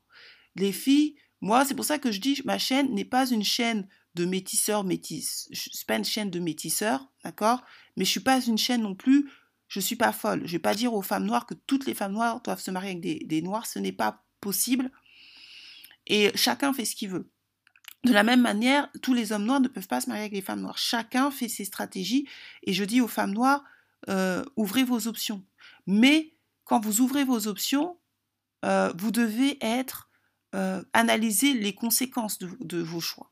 Les 0.57 0.73
filles, 0.73 1.17
moi, 1.41 1.65
c'est 1.65 1.75
pour 1.75 1.85
ça 1.85 1.99
que 1.99 2.11
je 2.11 2.21
dis 2.21 2.43
ma 2.45 2.59
chaîne 2.59 2.93
n'est 2.93 3.05
pas 3.05 3.31
une 3.31 3.45
chaîne 3.45 3.87
de 4.15 4.25
métisseurs 4.25 4.85
métis. 4.85 5.49
C'est 5.53 5.87
pas 5.87 5.97
une 5.97 6.05
chaîne 6.05 6.31
de 6.31 6.41
métisseurs, 6.41 7.09
d'accord? 7.25 7.63
Mais 7.97 8.05
je 8.05 8.11
suis 8.11 8.21
pas 8.21 8.41
une 8.41 8.59
chaîne 8.59 8.83
non 8.83 8.95
plus 8.95 9.29
je 9.75 9.81
suis 9.81 9.97
pas 9.97 10.13
folle. 10.13 10.43
Je 10.47 10.53
vais 10.53 10.61
pas 10.61 10.75
dire 10.75 10.95
aux 10.95 11.03
femmes 11.03 11.25
noires 11.25 11.47
que 11.47 11.55
toutes 11.55 11.87
les 11.87 11.95
femmes 11.95 12.13
noires 12.13 12.41
doivent 12.43 12.61
se 12.61 12.71
marier 12.71 12.91
avec 12.91 13.27
des, 13.27 13.43
noirs. 13.43 13.67
Ce 13.67 13.81
n'est 13.81 13.93
pas 13.93 14.25
possible. 14.41 14.91
Et 16.07 16.31
chacun 16.37 16.73
fait 16.73 16.85
ce 16.85 16.95
qu'il 16.95 17.11
veut. 17.11 17.29
De 18.05 18.13
la 18.13 18.23
même 18.23 18.43
manière, 18.43 18.89
tous 19.01 19.15
les 19.15 19.33
hommes 19.33 19.45
noirs 19.45 19.61
ne 19.61 19.69
peuvent 19.69 19.89
pas 19.89 20.01
se 20.01 20.09
marier 20.09 20.25
avec 20.25 20.35
les 20.35 20.43
femmes 20.43 20.61
noires. 20.61 20.79
Chacun 20.79 21.31
fait 21.31 21.49
ses 21.49 21.65
stratégies. 21.65 22.29
Et 22.63 22.75
je 22.75 22.85
dis 22.85 23.01
aux 23.01 23.09
femmes 23.09 23.33
noires, 23.33 23.65
euh, 24.11 24.45
ouvrez 24.57 24.85
vos 24.85 25.09
options. 25.09 25.43
Mais 25.87 26.35
quand 26.65 26.81
vous 26.81 27.01
ouvrez 27.01 27.25
vos 27.25 27.47
options, 27.49 27.97
euh, 28.65 28.93
vous 28.99 29.11
devez 29.11 29.59
être 29.65 30.11
euh, 30.55 30.83
analyser 30.93 31.55
les 31.55 31.75
conséquences 31.75 32.39
de, 32.39 32.79
vos 32.79 33.01
choix. 33.01 33.29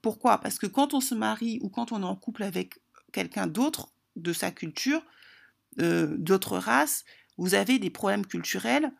Pourquoi? 0.00 0.38
Parce 0.38 0.58
que 0.58 0.66
quand 0.66 0.94
on 0.94 1.00
se 1.00 1.14
marie 1.14 1.58
ou 1.62 1.68
quand 1.68 1.90
on 1.90 2.02
est 2.02 2.06
en 2.06 2.16
couple 2.16 2.44
avec 2.44 2.78
quelqu'un 3.12 3.46
d'autre 3.48 3.88
de 4.16 4.32
sa 4.32 4.50
culture, 4.50 5.02
d'autres 5.76 6.56
races, 6.56 7.04
vous 7.36 7.54
avez 7.54 7.80
des 7.80 7.90
problèmes 7.90 8.26
culturels. 8.26 8.92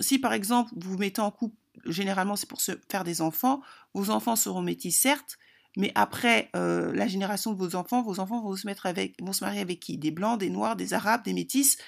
Si 0.00 0.18
par 0.18 0.32
exemple 0.32 0.72
vous 0.76 0.92
vous 0.92 0.98
mettez 0.98 1.20
en 1.20 1.30
couple, 1.30 1.56
généralement 1.86 2.36
c'est 2.36 2.48
pour 2.48 2.60
se 2.60 2.72
faire 2.90 3.04
des 3.04 3.20
enfants, 3.20 3.62
vos 3.94 4.10
enfants 4.10 4.36
seront 4.36 4.62
métis 4.62 4.98
certes, 4.98 5.38
mais 5.76 5.92
après 5.94 6.50
euh, 6.54 6.92
la 6.94 7.08
génération 7.08 7.52
de 7.52 7.58
vos 7.58 7.74
enfants, 7.74 8.02
vos 8.02 8.20
enfants 8.20 8.40
vont 8.42 8.54
se, 8.56 8.66
mettre 8.66 8.86
avec, 8.86 9.20
vont 9.20 9.32
se 9.32 9.44
marier 9.44 9.60
avec 9.60 9.80
qui? 9.80 9.98
Des 9.98 10.10
blancs, 10.10 10.38
des 10.38 10.50
noirs, 10.50 10.76
des 10.76 10.94
arabes, 10.94 11.24
des 11.24 11.32
métis, 11.32 11.78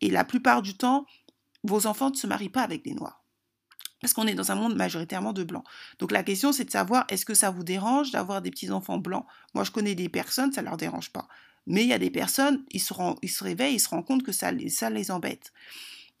et 0.00 0.10
la 0.10 0.24
plupart 0.24 0.62
du 0.62 0.76
temps, 0.76 1.06
vos 1.64 1.86
enfants 1.86 2.10
ne 2.10 2.16
se 2.16 2.26
marient 2.26 2.48
pas 2.48 2.62
avec 2.62 2.84
des 2.84 2.94
noirs. 2.94 3.22
Parce 4.00 4.14
qu'on 4.14 4.26
est 4.26 4.34
dans 4.34 4.50
un 4.50 4.56
monde 4.56 4.74
majoritairement 4.74 5.32
de 5.32 5.44
blancs. 5.44 5.64
Donc 6.00 6.10
la 6.10 6.24
question, 6.24 6.52
c'est 6.52 6.64
de 6.64 6.70
savoir, 6.70 7.04
est-ce 7.08 7.24
que 7.24 7.34
ça 7.34 7.50
vous 7.50 7.62
dérange 7.62 8.10
d'avoir 8.10 8.42
des 8.42 8.50
petits-enfants 8.50 8.98
blancs? 8.98 9.24
Moi, 9.54 9.62
je 9.62 9.70
connais 9.70 9.94
des 9.94 10.08
personnes, 10.08 10.52
ça 10.52 10.60
ne 10.60 10.66
leur 10.66 10.76
dérange 10.76 11.10
pas. 11.10 11.28
Mais 11.66 11.82
il 11.82 11.88
y 11.88 11.92
a 11.92 11.98
des 11.98 12.10
personnes, 12.10 12.64
ils 12.72 12.80
se, 12.80 12.92
ils 13.22 13.30
se 13.30 13.44
réveillent, 13.44 13.76
ils 13.76 13.80
se 13.80 13.88
rendent 13.88 14.04
compte 14.04 14.24
que 14.24 14.32
ça, 14.32 14.50
ça 14.68 14.90
les 14.90 15.12
embête. 15.12 15.52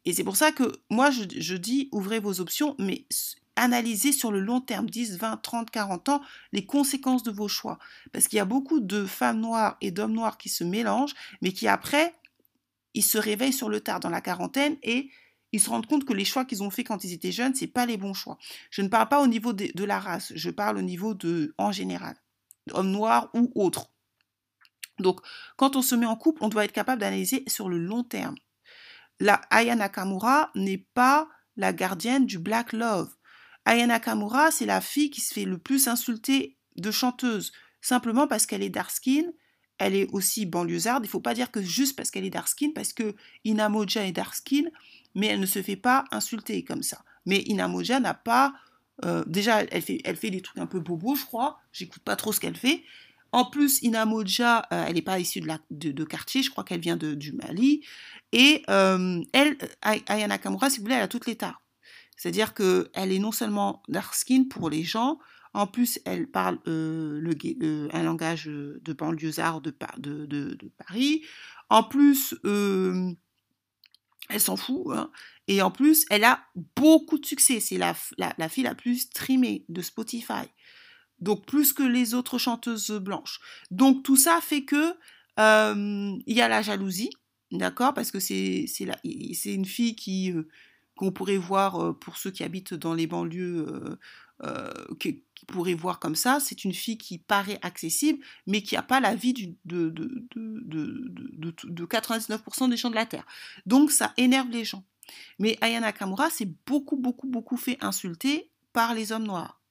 Et 0.04 0.12
c'est 0.12 0.24
pour 0.24 0.36
ça 0.36 0.52
que 0.52 0.72
moi, 0.90 1.10
je, 1.10 1.56
dis, 1.56 1.88
ouvrez 1.92 2.18
vos 2.18 2.40
options, 2.40 2.74
mais 2.78 3.06
analysez 3.56 4.12
sur 4.12 4.32
le 4.32 4.40
long 4.40 4.60
terme, 4.60 4.88
10, 4.88 5.18
20, 5.18 5.36
30, 5.36 5.70
40 5.70 6.08
ans, 6.08 6.22
les 6.52 6.66
conséquences 6.66 7.22
de 7.22 7.30
vos 7.30 7.48
choix. 7.48 7.78
Parce 8.12 8.26
qu'il 8.26 8.38
y 8.38 8.40
a 8.40 8.44
beaucoup 8.44 8.80
de 8.80 9.04
femmes 9.04 9.40
noires 9.40 9.76
et 9.80 9.90
d'hommes 9.90 10.12
noirs 10.12 10.38
qui 10.38 10.48
se 10.48 10.64
mélangent, 10.64 11.14
mais 11.40 11.52
qui 11.52 11.68
après, 11.68 12.14
ils 12.94 13.04
se 13.04 13.18
réveillent 13.18 13.52
sur 13.52 13.68
le 13.68 13.80
tard 13.80 14.00
dans 14.00 14.10
la 14.10 14.20
quarantaine 14.20 14.76
et 14.82 15.10
ils 15.52 15.60
se 15.60 15.68
rendent 15.68 15.86
compte 15.86 16.04
que 16.04 16.14
les 16.14 16.24
choix 16.24 16.44
qu'ils 16.44 16.62
ont 16.62 16.70
faits 16.70 16.86
quand 16.86 17.04
ils 17.04 17.12
étaient 17.12 17.32
jeunes, 17.32 17.54
c'est 17.54 17.66
pas 17.66 17.86
les 17.86 17.98
bons 17.98 18.14
choix. 18.14 18.38
Je 18.70 18.82
ne 18.82 18.88
parle 18.88 19.08
pas 19.08 19.22
au 19.22 19.26
niveau 19.26 19.52
de, 19.52 19.68
de, 19.74 19.84
la 19.84 20.00
race, 20.00 20.32
je 20.34 20.50
parle 20.50 20.78
au 20.78 20.82
niveau 20.82 21.14
de, 21.14 21.54
en 21.58 21.72
général, 21.72 22.16
hommes 22.72 22.90
noirs 22.90 23.30
ou 23.34 23.52
autres. 23.54 23.90
Donc, 24.98 25.20
quand 25.56 25.76
on 25.76 25.82
se 25.82 25.94
met 25.94 26.06
en 26.06 26.16
couple, 26.16 26.42
on 26.42 26.48
doit 26.48 26.64
être 26.64 26.72
capable 26.72 27.00
d'analyser 27.00 27.44
sur 27.46 27.68
le 27.68 27.78
long 27.78 28.02
terme. 28.02 28.34
La 29.22 29.40
Aya 29.50 29.76
Nakamura 29.76 30.50
n'est 30.56 30.84
pas 30.94 31.28
la 31.56 31.72
gardienne 31.72 32.26
du 32.26 32.40
Black 32.40 32.72
Love. 32.72 33.08
Aya 33.64 33.86
Nakamura, 33.86 34.50
c'est 34.50 34.66
la 34.66 34.80
fille 34.80 35.10
qui 35.10 35.20
se 35.20 35.32
fait 35.32 35.44
le 35.44 35.58
plus 35.58 35.86
insulter 35.86 36.56
de 36.74 36.90
chanteuse, 36.90 37.52
simplement 37.80 38.26
parce 38.26 38.46
qu'elle 38.46 38.64
est 38.64 38.68
dark 38.68 38.90
skin. 38.90 39.26
Elle 39.78 39.94
est 39.94 40.08
aussi 40.12 40.44
banlieusarde. 40.44 41.04
Il 41.04 41.06
ne 41.06 41.12
faut 41.12 41.20
pas 41.20 41.34
dire 41.34 41.52
que 41.52 41.62
juste 41.62 41.94
parce 41.94 42.10
qu'elle 42.10 42.24
est 42.24 42.30
dark 42.30 42.48
skin, 42.48 42.70
parce 42.74 42.92
que 42.92 43.14
Inamoja 43.44 44.04
est 44.04 44.10
dark 44.10 44.34
skin, 44.34 44.64
mais 45.14 45.28
elle 45.28 45.38
ne 45.38 45.46
se 45.46 45.62
fait 45.62 45.76
pas 45.76 46.04
insulter 46.10 46.64
comme 46.64 46.82
ça. 46.82 47.04
Mais 47.24 47.42
Inamoja 47.42 48.00
n'a 48.00 48.14
pas 48.14 48.54
Euh, 49.04 49.24
déjà, 49.26 49.62
elle 49.62 49.82
fait, 49.82 50.00
elle 50.04 50.16
fait 50.16 50.30
des 50.30 50.42
trucs 50.42 50.58
un 50.58 50.66
peu 50.66 50.78
bobos, 50.78 51.16
je 51.16 51.24
crois. 51.24 51.58
J'écoute 51.72 52.02
pas 52.02 52.14
trop 52.14 52.32
ce 52.32 52.40
qu'elle 52.40 52.56
fait. 52.56 52.84
En 53.32 53.46
plus, 53.46 53.80
Inamoja, 53.82 54.66
euh, 54.72 54.84
elle 54.86 54.94
n'est 54.94 55.02
pas 55.02 55.18
issue 55.18 55.40
de, 55.70 56.04
quartier, 56.04 56.42
je 56.42 56.50
crois 56.50 56.64
qu'elle 56.64 56.80
vient 56.80 56.96
du 56.96 57.32
Mali. 57.32 57.84
Et 58.32 58.62
euh, 58.68 59.22
elle, 59.32 59.56
Ayana 59.82 60.38
Kamura, 60.38 60.68
si 60.68 60.78
vous 60.78 60.84
voulez, 60.84 60.94
elle 60.96 61.02
a 61.02 61.08
toutes 61.08 61.26
les 61.26 61.36
tares. 61.36 61.62
C'est-à-dire 62.16 62.54
qu'elle 62.54 63.12
est 63.12 63.18
non 63.18 63.32
seulement 63.32 63.82
dark 63.88 64.14
skin 64.14 64.44
pour 64.48 64.70
les 64.70 64.84
gens, 64.84 65.18
en 65.54 65.66
plus, 65.66 65.98
elle 66.06 66.30
parle 66.30 66.58
le, 66.64 67.88
un 67.92 68.02
langage 68.02 68.46
de 68.46 68.92
banlieusard 68.92 69.60
de, 69.60 69.74
de, 69.98 70.24
de, 70.26 70.72
Paris. 70.78 71.24
En 71.68 71.82
plus, 71.82 72.34
elle 74.28 74.40
s'en 74.40 74.56
fout. 74.56 74.86
Hein. 74.94 75.10
Et 75.48 75.62
en 75.62 75.70
plus, 75.70 76.06
elle 76.10 76.24
a 76.24 76.44
beaucoup 76.76 77.18
de 77.18 77.26
succès. 77.26 77.60
C'est 77.60 77.78
la, 77.78 77.94
la, 78.16 78.48
fille 78.48 78.64
la 78.64 78.74
plus 78.74 79.00
streamée 79.00 79.64
de 79.68 79.82
Spotify. 79.82 80.46
Donc, 81.22 81.46
plus 81.46 81.72
que 81.72 81.82
les 81.82 82.14
autres 82.14 82.38
chanteuses 82.38 82.90
blanches. 82.90 83.40
Donc, 83.70 84.02
tout 84.02 84.16
ça 84.16 84.40
fait 84.42 84.64
que 84.64 84.94
il 85.38 86.36
y 86.36 86.42
a 86.42 86.48
la 86.48 86.62
jalousie, 86.62 87.10
d'accord 87.50 87.94
Parce 87.94 88.10
que 88.10 88.20
c'est 88.20 88.66
une 89.46 89.64
fille 89.64 89.96
qui 89.96 90.32
qu'on 90.94 91.10
pourrait 91.10 91.38
voir 91.38 91.98
pour 91.98 92.18
ceux 92.18 92.30
qui 92.30 92.44
habitent 92.44 92.74
dans 92.74 92.92
les 92.92 93.06
banlieues 93.06 93.98
qui, 94.98 95.22
pourrait 95.46 95.74
voir 95.74 95.98
comme 95.98 96.14
ça, 96.14 96.38
c'est 96.40 96.64
une 96.64 96.72
fille 96.72 96.98
qui 96.98 97.18
paraît 97.18 97.58
accessible, 97.62 98.22
mais 98.46 98.62
qui 98.62 98.76
n'a 98.76 98.82
pas 98.82 99.00
la 99.00 99.16
vie 99.16 99.56
de, 99.64 99.90
de 99.90 101.84
99% 101.84 102.70
des 102.70 102.76
gens 102.76 102.90
de 102.90 102.94
la 102.94 103.06
Terre. 103.06 103.26
Donc 103.66 103.90
ça 103.90 104.12
énerve 104.16 104.50
les 104.50 104.64
gens. 104.64 104.84
Mais 105.38 105.58
Ayana 105.60 105.92
Kamura 105.92 106.30
s'est 106.30 106.50
beaucoup, 106.66 106.96
beaucoup, 106.96 107.28
beaucoup 107.28 107.56
fait 107.56 107.78
insulter 107.80 108.50
par 108.72 108.94
les 108.94 109.12
hommes 109.12 109.26
noirs. 109.26 109.61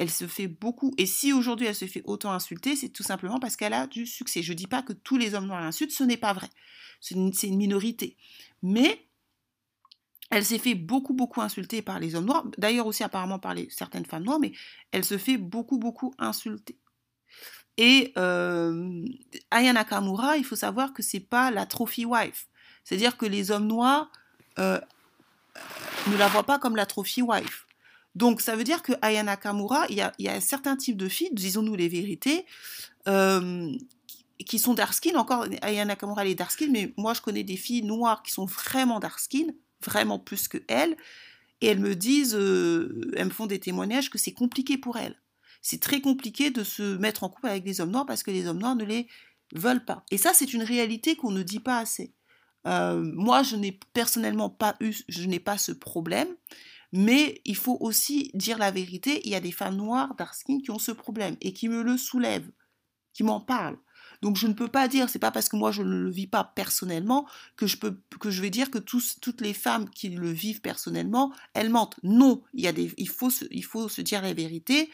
Elle 0.00 0.10
se 0.10 0.28
fait 0.28 0.46
beaucoup, 0.46 0.94
et 0.96 1.06
si 1.06 1.32
aujourd'hui 1.32 1.66
elle 1.66 1.74
se 1.74 1.86
fait 1.86 2.02
autant 2.04 2.32
insulter, 2.32 2.76
c'est 2.76 2.88
tout 2.88 3.02
simplement 3.02 3.40
parce 3.40 3.56
qu'elle 3.56 3.72
a 3.72 3.88
du 3.88 4.06
succès. 4.06 4.42
Je 4.42 4.52
ne 4.52 4.56
dis 4.56 4.68
pas 4.68 4.80
que 4.80 4.92
tous 4.92 5.16
les 5.16 5.34
hommes 5.34 5.46
noirs 5.46 5.60
l'insultent, 5.60 5.90
ce 5.90 6.04
n'est 6.04 6.16
pas 6.16 6.32
vrai. 6.32 6.48
C'est 7.00 7.16
une, 7.16 7.56
minorité. 7.56 8.16
Mais 8.62 9.08
elle 10.30 10.44
s'est 10.44 10.60
fait 10.60 10.76
beaucoup, 10.76 11.14
beaucoup 11.14 11.40
insulter 11.40 11.82
par 11.82 11.98
les 11.98 12.14
hommes 12.14 12.26
noirs, 12.26 12.46
d'ailleurs 12.58 12.86
aussi 12.86 13.02
apparemment 13.02 13.40
par 13.40 13.56
certaines 13.70 14.06
femmes 14.06 14.22
noires, 14.22 14.38
mais 14.38 14.52
elle 14.92 15.04
se 15.04 15.18
fait 15.18 15.36
beaucoup, 15.36 15.78
beaucoup 15.78 16.14
insulter. 16.18 16.78
Et 17.76 18.12
euh, 18.16 19.04
Aya 19.50 19.72
Nakamura, 19.72 20.36
il 20.36 20.44
faut 20.44 20.56
savoir 20.56 20.92
que 20.92 21.02
c'est 21.02 21.18
pas 21.18 21.50
la 21.50 21.66
trophy 21.66 22.04
wife. 22.04 22.46
C'est-à-dire 22.84 23.16
que 23.16 23.26
les 23.26 23.50
hommes 23.50 23.66
noirs 23.66 24.12
euh, 24.60 24.80
ne 26.06 26.16
la 26.16 26.28
voient 26.28 26.46
pas 26.46 26.60
comme 26.60 26.76
la 26.76 26.86
trophy 26.86 27.20
wife. 27.20 27.67
Donc 28.18 28.40
ça 28.40 28.56
veut 28.56 28.64
dire 28.64 28.82
que 28.82 28.92
Aya 29.00 29.22
Nakamura, 29.22 29.86
il 29.88 29.94
y 29.96 30.28
a, 30.28 30.34
un 30.34 30.40
certain 30.40 30.76
type 30.76 30.96
de 30.96 31.08
filles, 31.08 31.30
disons-nous 31.32 31.76
les 31.76 31.88
vérités, 31.88 32.46
euh, 33.06 33.72
qui 34.44 34.58
sont 34.58 34.74
dark 34.74 34.92
skin. 34.92 35.14
Encore, 35.14 35.46
Aya 35.62 35.84
Nakamura, 35.84 36.22
elle 36.22 36.32
est 36.32 36.34
dark 36.34 36.50
skin, 36.50 36.66
mais 36.72 36.92
moi 36.96 37.14
je 37.14 37.20
connais 37.20 37.44
des 37.44 37.56
filles 37.56 37.84
noires 37.84 38.24
qui 38.24 38.32
sont 38.32 38.44
vraiment 38.44 38.98
dark 38.98 39.20
skin, 39.20 39.46
vraiment 39.84 40.18
plus 40.18 40.48
que 40.48 40.58
elles, 40.66 40.96
et 41.60 41.68
elles 41.68 41.78
me 41.78 41.94
disent, 41.94 42.34
euh, 42.34 43.08
elles 43.16 43.26
me 43.26 43.30
font 43.30 43.46
des 43.46 43.60
témoignages 43.60 44.10
que 44.10 44.18
c'est 44.18 44.32
compliqué 44.32 44.78
pour 44.78 44.96
elles. 44.96 45.14
C'est 45.62 45.80
très 45.80 46.00
compliqué 46.00 46.50
de 46.50 46.64
se 46.64 46.96
mettre 46.96 47.22
en 47.22 47.28
couple 47.28 47.46
avec 47.46 47.62
des 47.62 47.80
hommes 47.80 47.92
noirs 47.92 48.06
parce 48.06 48.24
que 48.24 48.32
les 48.32 48.48
hommes 48.48 48.58
noirs 48.58 48.74
ne 48.74 48.84
les 48.84 49.06
veulent 49.54 49.84
pas. 49.84 50.04
Et 50.10 50.18
ça, 50.18 50.32
c'est 50.34 50.52
une 50.52 50.64
réalité 50.64 51.14
qu'on 51.14 51.30
ne 51.30 51.44
dit 51.44 51.60
pas 51.60 51.78
assez. 51.78 52.12
Euh, 52.66 53.00
moi, 53.14 53.44
je 53.44 53.54
n'ai 53.54 53.78
personnellement 53.92 54.50
pas 54.50 54.74
eu, 54.80 54.92
je 55.08 55.22
n'ai 55.24 55.38
pas 55.38 55.56
ce 55.56 55.70
problème, 55.70 56.28
mais 56.92 57.40
il 57.44 57.56
faut 57.56 57.76
aussi 57.80 58.30
dire 58.34 58.58
la 58.58 58.70
vérité. 58.70 59.20
Il 59.24 59.30
y 59.30 59.34
a 59.34 59.40
des 59.40 59.52
femmes 59.52 59.76
noires 59.76 60.14
d'Arskin 60.16 60.58
qui 60.62 60.70
ont 60.70 60.78
ce 60.78 60.92
problème 60.92 61.36
et 61.40 61.52
qui 61.52 61.68
me 61.68 61.82
le 61.82 61.96
soulèvent, 61.96 62.50
qui 63.12 63.24
m'en 63.24 63.40
parlent. 63.40 63.78
Donc 64.22 64.36
je 64.36 64.46
ne 64.46 64.52
peux 64.52 64.68
pas 64.68 64.88
dire, 64.88 65.08
c'est 65.08 65.18
pas 65.18 65.30
parce 65.30 65.48
que 65.48 65.56
moi 65.56 65.70
je 65.70 65.82
ne 65.82 65.96
le 65.96 66.10
vis 66.10 66.26
pas 66.26 66.44
personnellement 66.44 67.26
que 67.56 67.66
je 67.66 67.76
peux 67.76 68.00
que 68.18 68.30
je 68.30 68.42
vais 68.42 68.50
dire 68.50 68.70
que 68.70 68.78
toutes 68.78 69.40
les 69.40 69.54
femmes 69.54 69.88
qui 69.90 70.08
le 70.08 70.30
vivent 70.30 70.60
personnellement, 70.60 71.32
elles 71.54 71.70
mentent. 71.70 71.96
Non, 72.02 72.42
il 72.52 72.64
y 72.64 72.68
a 72.68 72.72
des, 72.72 72.92
il 72.96 73.08
faut 73.08 73.30
se, 73.30 73.44
il 73.50 73.64
faut 73.64 73.88
se 73.88 74.00
dire 74.00 74.22
la 74.22 74.32
vérité. 74.32 74.90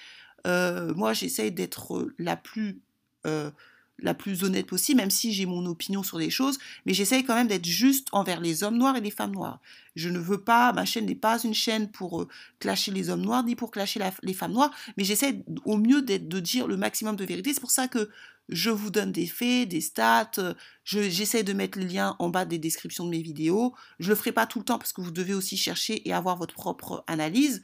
Euh, 0.47 0.93
moi 0.95 1.15
j'essaye 1.15 1.53
d'être 1.53 2.13
la 2.19 2.37
plus 2.37 2.83
euh, 3.27 3.51
la 3.99 4.15
plus 4.15 4.43
honnête 4.45 4.67
possible, 4.67 5.01
même 5.01 5.11
si 5.11 5.33
j'ai 5.33 5.47
mon 5.47 5.65
opinion 5.67 6.03
sur 6.03 6.19
les 6.19 6.31
choses, 6.31 6.59
mais 6.85 6.95
j'essaye 6.95 7.25
quand 7.25 7.35
même 7.35 7.47
d'être 7.47 7.65
juste 7.65 8.09
envers 8.13 8.41
les 8.41 8.63
hommes 8.63 8.77
noirs 8.77 8.97
et 8.97 9.01
les 9.01 9.11
femmes 9.11 9.33
noires. 9.33 9.61
Je 9.95 10.09
ne 10.09 10.19
veux 10.19 10.43
pas, 10.43 10.73
ma 10.73 10.85
chaîne 10.85 11.07
n'est 11.07 11.15
pas 11.15 11.41
une 11.43 11.55
chaîne 11.55 11.91
pour 11.91 12.23
euh, 12.23 12.29
clasher 12.59 12.91
les 12.91 13.11
hommes 13.11 13.23
noirs 13.23 13.45
ni 13.45 13.55
pour 13.55 13.71
clasher 13.71 14.01
les 14.23 14.35
femmes 14.35 14.53
noires, 14.53 14.73
mais 14.97 15.05
j'essaie 15.05 15.45
au 15.65 15.77
mieux 15.77 16.03
de 16.03 16.41
dire 16.41 16.67
le 16.67 16.77
maximum 16.77 17.17
de 17.17 17.25
vérité. 17.25 17.55
C'est 17.55 17.61
pour 17.61 17.71
ça 17.71 17.89
que 17.89 18.11
je 18.49 18.71
vous 18.71 18.91
donne 18.91 19.13
des 19.13 19.27
faits, 19.27 19.69
des 19.69 19.81
stats, 19.81 20.31
euh, 20.39 20.55
j'essaie 20.85 21.43
de 21.43 21.53
mettre 21.53 21.79
les 21.79 21.87
liens 21.87 22.17
en 22.19 22.29
bas 22.29 22.45
des 22.45 22.59
descriptions 22.59 23.05
de 23.05 23.11
mes 23.11 23.23
vidéos. 23.23 23.75
Je 24.01 24.11
le 24.11 24.15
ferai 24.15 24.33
pas 24.33 24.47
tout 24.47 24.59
le 24.59 24.65
temps 24.65 24.79
parce 24.79 24.93
que 24.93 25.01
vous 25.01 25.11
devez 25.11 25.35
aussi 25.35 25.57
chercher 25.57 26.07
et 26.07 26.13
avoir 26.13 26.37
votre 26.37 26.55
propre 26.55 27.05
analyse, 27.07 27.63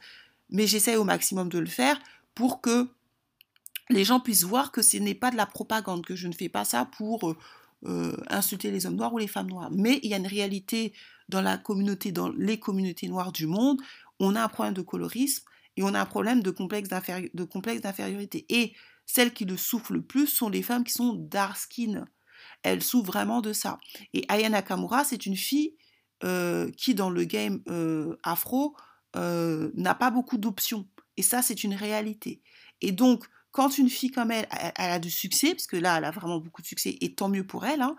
mais 0.49 0.65
j'essaie 0.65 0.95
au 0.95 1.03
maximum 1.03 1.49
de 1.49 1.59
le 1.59 1.67
faire 1.67 1.99
pour 2.33 2.61
que 2.61 2.87
les 3.91 4.03
gens 4.03 4.19
puissent 4.19 4.43
voir 4.43 4.71
que 4.71 4.81
ce 4.81 4.97
n'est 4.97 5.15
pas 5.15 5.31
de 5.31 5.37
la 5.37 5.45
propagande, 5.45 6.05
que 6.05 6.15
je 6.15 6.27
ne 6.27 6.33
fais 6.33 6.49
pas 6.49 6.65
ça 6.65 6.85
pour 6.85 7.29
euh, 7.29 7.37
euh, 7.85 8.17
insulter 8.29 8.71
les 8.71 8.85
hommes 8.85 8.95
noirs 8.95 9.13
ou 9.13 9.17
les 9.17 9.27
femmes 9.27 9.49
noires. 9.49 9.69
Mais 9.71 9.99
il 10.03 10.09
y 10.09 10.13
a 10.13 10.17
une 10.17 10.27
réalité 10.27 10.93
dans 11.29 11.41
la 11.41 11.57
communauté, 11.57 12.11
dans 12.11 12.29
les 12.29 12.59
communautés 12.59 13.07
noires 13.07 13.31
du 13.31 13.47
monde, 13.47 13.81
on 14.19 14.35
a 14.35 14.43
un 14.43 14.47
problème 14.47 14.73
de 14.73 14.81
colorisme 14.81 15.45
et 15.77 15.83
on 15.83 15.93
a 15.93 15.99
un 15.99 16.05
problème 16.05 16.41
de 16.41 16.51
complexe 16.51 16.89
d'infériorité. 16.89 18.45
Et 18.49 18.73
celles 19.05 19.33
qui 19.33 19.45
le 19.45 19.57
souffrent 19.57 19.93
le 19.93 20.01
plus 20.01 20.27
sont 20.27 20.49
les 20.49 20.61
femmes 20.61 20.83
qui 20.83 20.93
sont 20.93 21.13
dark 21.13 21.57
skin. 21.57 22.05
Elles 22.63 22.83
souffrent 22.83 23.11
vraiment 23.11 23.41
de 23.41 23.53
ça. 23.53 23.79
Et 24.13 24.25
Ayana 24.27 24.57
Nakamura, 24.57 25.03
c'est 25.03 25.25
une 25.25 25.37
fille 25.37 25.75
euh, 26.23 26.69
qui, 26.77 26.93
dans 26.93 27.09
le 27.09 27.23
game 27.23 27.63
afro, 28.23 28.75
n'a 29.15 29.95
pas 29.95 30.11
beaucoup 30.11 30.37
d'options. 30.37 30.87
Et 31.17 31.23
ça, 31.23 31.41
c'est 31.41 31.63
une 31.63 31.73
réalité. 31.73 32.41
Et 32.81 32.91
donc, 32.91 33.25
quand 33.51 33.77
une 33.77 33.89
fille 33.89 34.11
comme 34.11 34.31
elle, 34.31 34.47
a 34.75 34.99
du 34.99 35.11
succès, 35.11 35.53
parce 35.53 35.67
que 35.67 35.77
là, 35.77 35.97
elle 35.97 36.05
a 36.05 36.11
vraiment 36.11 36.39
beaucoup 36.39 36.61
de 36.61 36.67
succès, 36.67 36.97
et 37.01 37.13
tant 37.13 37.29
mieux 37.29 37.45
pour 37.45 37.65
elle, 37.65 37.81
hein, 37.81 37.95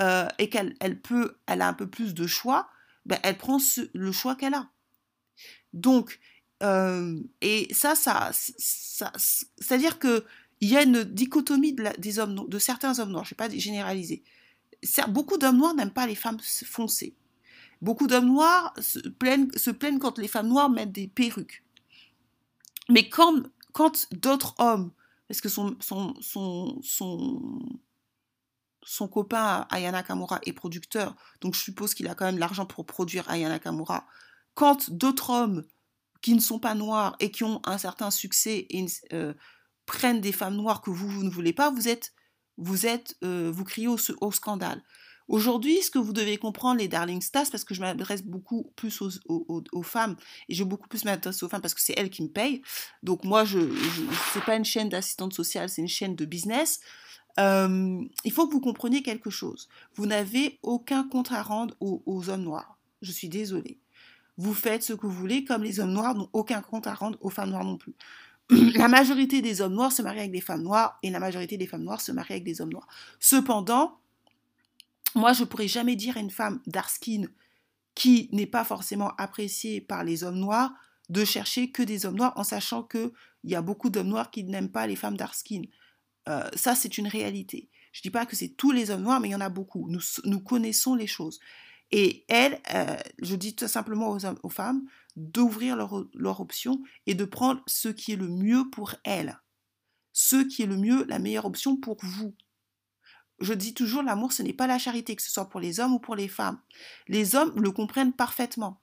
euh, 0.00 0.28
et 0.38 0.48
qu'elle 0.48 0.74
elle 0.80 1.00
peut, 1.00 1.36
elle 1.46 1.62
a 1.62 1.68
un 1.68 1.74
peu 1.74 1.88
plus 1.88 2.14
de 2.14 2.26
choix, 2.26 2.68
ben, 3.06 3.18
elle 3.22 3.36
prend 3.36 3.58
le 3.92 4.12
choix 4.12 4.34
qu'elle 4.34 4.54
a. 4.54 4.70
Donc, 5.72 6.20
euh, 6.62 7.20
et 7.40 7.72
ça, 7.74 7.94
ça, 7.94 8.30
ça, 8.32 9.12
c'est-à-dire 9.16 9.98
que 9.98 10.24
il 10.60 10.68
y 10.70 10.76
a 10.76 10.82
une 10.82 11.04
dichotomie 11.04 11.74
de, 11.74 11.84
des 11.98 12.18
hommes, 12.18 12.48
de 12.48 12.58
certains 12.58 12.98
hommes 12.98 13.10
noirs. 13.10 13.24
Je 13.24 13.34
ne 13.34 13.42
vais 13.44 13.48
pas 13.48 13.58
généraliser. 13.58 14.22
Beaucoup 15.08 15.36
d'hommes 15.36 15.58
noirs 15.58 15.74
n'aiment 15.74 15.90
pas 15.90 16.06
les 16.06 16.14
femmes 16.14 16.38
foncées. 16.40 17.14
Beaucoup 17.82 18.06
d'hommes 18.06 18.28
noirs 18.28 18.72
se 18.80 19.00
plaignent, 19.00 19.50
se 19.56 19.70
plaignent 19.70 19.98
quand 19.98 20.18
les 20.18 20.28
femmes 20.28 20.48
noires 20.48 20.70
mettent 20.70 20.92
des 20.92 21.08
perruques. 21.08 21.62
Mais 22.88 23.08
quand 23.08 23.42
quand 23.74 24.06
d'autres 24.12 24.54
hommes, 24.58 24.92
parce 25.28 25.42
que 25.42 25.50
son, 25.50 25.76
son, 25.80 26.14
copain 29.08 29.66
Ayana 29.68 30.02
Kamura 30.02 30.40
est 30.46 30.52
producteur, 30.52 31.16
donc 31.40 31.54
je 31.54 31.60
suppose 31.60 31.92
qu'il 31.92 32.06
a 32.08 32.14
quand 32.14 32.24
même 32.24 32.38
l'argent 32.38 32.66
pour 32.66 32.86
produire 32.86 33.28
Ayana 33.28 33.58
Kamura, 33.58 34.06
quand 34.54 34.90
d'autres 34.90 35.30
hommes 35.30 35.64
qui 36.22 36.34
ne 36.34 36.40
sont 36.40 36.60
pas 36.60 36.74
noirs 36.74 37.16
et 37.18 37.30
qui 37.30 37.44
ont 37.44 37.60
un 37.64 37.76
certain 37.76 38.12
succès 38.12 38.68
euh, 39.12 39.34
prennent 39.86 40.20
des 40.20 40.32
femmes 40.32 40.56
noires 40.56 40.80
que 40.80 40.90
vous, 40.90 41.24
ne 41.24 41.28
voulez 41.28 41.52
pas, 41.52 41.70
vous 41.70 41.88
êtes, 41.88 42.14
vous 42.56 42.86
êtes, 42.86 43.16
euh, 43.24 43.50
vous 43.52 43.64
criez 43.64 43.88
au 43.88 44.32
scandale. 44.32 44.82
Aujourd'hui, 45.28 45.80
ce 45.82 45.90
que 45.90 45.98
vous 45.98 46.12
devez 46.12 46.36
comprendre, 46.36 46.80
les 46.80 46.88
Darling 46.88 47.22
Stars, 47.22 47.46
parce 47.50 47.64
que 47.64 47.74
je 47.74 47.80
m'adresse 47.80 48.22
beaucoup 48.22 48.70
plus 48.76 49.00
aux, 49.26 49.82
femmes, 49.82 50.16
et 50.48 50.54
je 50.54 50.64
beaucoup 50.64 50.88
plus 50.88 51.04
m'intéresser 51.04 51.44
aux 51.44 51.48
femmes 51.48 51.62
parce 51.62 51.74
que 51.74 51.80
c'est 51.80 51.94
elles 51.96 52.10
qui 52.10 52.22
me 52.22 52.28
payent. 52.28 52.62
Donc 53.02 53.24
moi, 53.24 53.44
je, 53.44 53.60
je 53.60 54.40
pas 54.40 54.56
une 54.56 54.64
chaîne 54.64 54.90
d'assistante 54.90 55.32
sociale, 55.32 55.70
c'est 55.70 55.80
une 55.80 55.88
chaîne 55.88 56.14
de 56.14 56.24
business. 56.24 56.80
Euh, 57.38 58.00
il 58.24 58.32
faut 58.32 58.46
que 58.46 58.52
vous 58.52 58.60
compreniez 58.60 59.02
quelque 59.02 59.30
chose. 59.30 59.68
Vous 59.94 60.06
n'avez 60.06 60.58
aucun 60.62 61.04
compte 61.04 61.32
à 61.32 61.42
rendre 61.42 61.74
aux, 61.80 62.30
hommes 62.30 62.42
noirs. 62.42 62.78
Je 63.02 63.12
suis 63.12 63.28
désolée. 63.28 63.80
Vous 64.36 64.54
faites 64.54 64.82
ce 64.82 64.92
que 64.92 65.06
vous 65.06 65.12
voulez, 65.12 65.44
comme 65.44 65.62
les 65.62 65.80
hommes 65.80 65.92
noirs 65.92 66.14
n'ont 66.14 66.28
aucun 66.32 66.60
compte 66.60 66.86
à 66.86 66.94
rendre 66.94 67.18
aux 67.20 67.30
femmes 67.30 67.50
noires 67.50 67.64
non 67.64 67.76
plus. 67.76 67.94
la 68.50 68.88
majorité 68.88 69.42
des 69.42 69.60
hommes 69.60 69.74
noirs 69.74 69.92
se 69.92 70.02
marient 70.02 70.20
avec 70.20 70.32
des 70.32 70.40
femmes 70.40 70.62
noires 70.62 70.98
et 71.02 71.10
la 71.10 71.20
majorité 71.20 71.56
des 71.56 71.66
femmes 71.66 71.84
noires 71.84 72.00
se 72.00 72.12
marient 72.12 72.34
avec 72.34 72.44
des 72.44 72.60
hommes 72.60 72.72
noirs. 72.72 72.88
Cependant, 73.18 73.98
moi, 75.14 75.32
je 75.32 75.44
pourrais 75.44 75.68
jamais 75.68 75.96
dire 75.96 76.16
à 76.16 76.20
une 76.20 76.30
femme 76.30 76.60
skin 76.88 77.26
qui 77.94 78.28
n'est 78.32 78.46
pas 78.46 78.64
forcément 78.64 79.12
appréciée 79.16 79.80
par 79.80 80.04
les 80.04 80.24
hommes 80.24 80.38
noirs 80.38 80.72
de 81.08 81.24
chercher 81.24 81.70
que 81.70 81.82
des 81.82 82.06
hommes 82.06 82.16
noirs 82.16 82.32
en 82.36 82.44
sachant 82.44 82.82
qu'il 82.82 83.12
y 83.44 83.54
a 83.54 83.62
beaucoup 83.62 83.90
d'hommes 83.90 84.08
noirs 84.08 84.30
qui 84.30 84.42
n'aiment 84.44 84.72
pas 84.72 84.86
les 84.86 84.96
femmes 84.96 85.16
dark 85.16 85.34
skin. 85.34 85.62
Euh, 86.28 86.48
ça, 86.54 86.74
c'est 86.74 86.98
une 86.98 87.06
réalité. 87.06 87.68
Je 87.92 88.00
ne 88.00 88.02
dis 88.02 88.10
pas 88.10 88.26
que 88.26 88.34
c'est 88.34 88.48
tous 88.48 88.72
les 88.72 88.90
hommes 88.90 89.02
noirs, 89.02 89.20
mais 89.20 89.28
il 89.28 89.32
y 89.32 89.36
en 89.36 89.40
a 89.40 89.50
beaucoup. 89.50 89.88
Nous, 89.88 90.40
connaissons 90.40 90.94
les 90.94 91.06
choses. 91.06 91.38
Et 91.90 92.24
elle, 92.28 92.60
euh, 92.74 92.96
je 93.22 93.36
dis 93.36 93.54
tout 93.54 93.68
simplement 93.68 94.16
aux, 94.42 94.48
femmes 94.48 94.84
d'ouvrir 95.14 95.76
leur 95.76 96.40
option 96.40 96.82
et 97.06 97.14
de 97.14 97.24
prendre 97.24 97.62
ce 97.66 97.88
qui 97.88 98.12
est 98.12 98.16
le 98.16 98.28
mieux 98.28 98.68
pour 98.70 98.96
elles. 99.04 99.38
Ce 100.12 100.36
qui 100.36 100.62
est 100.62 100.66
le 100.66 100.76
mieux, 100.76 101.04
la 101.04 101.20
meilleure 101.20 101.44
option 101.44 101.76
pour 101.76 101.98
vous. 102.02 102.34
Je 103.44 103.52
dis 103.52 103.74
toujours, 103.74 104.02
l'amour, 104.02 104.32
ce 104.32 104.42
n'est 104.42 104.54
pas 104.54 104.66
la 104.66 104.78
charité, 104.78 105.14
que 105.14 105.22
ce 105.22 105.30
soit 105.30 105.50
pour 105.50 105.60
les 105.60 105.78
hommes 105.78 105.92
ou 105.92 105.98
pour 105.98 106.16
les 106.16 106.28
femmes. 106.28 106.58
Les 107.08 107.36
hommes 107.36 107.52
le 107.56 107.70
comprennent 107.70 108.14
parfaitement. 108.14 108.80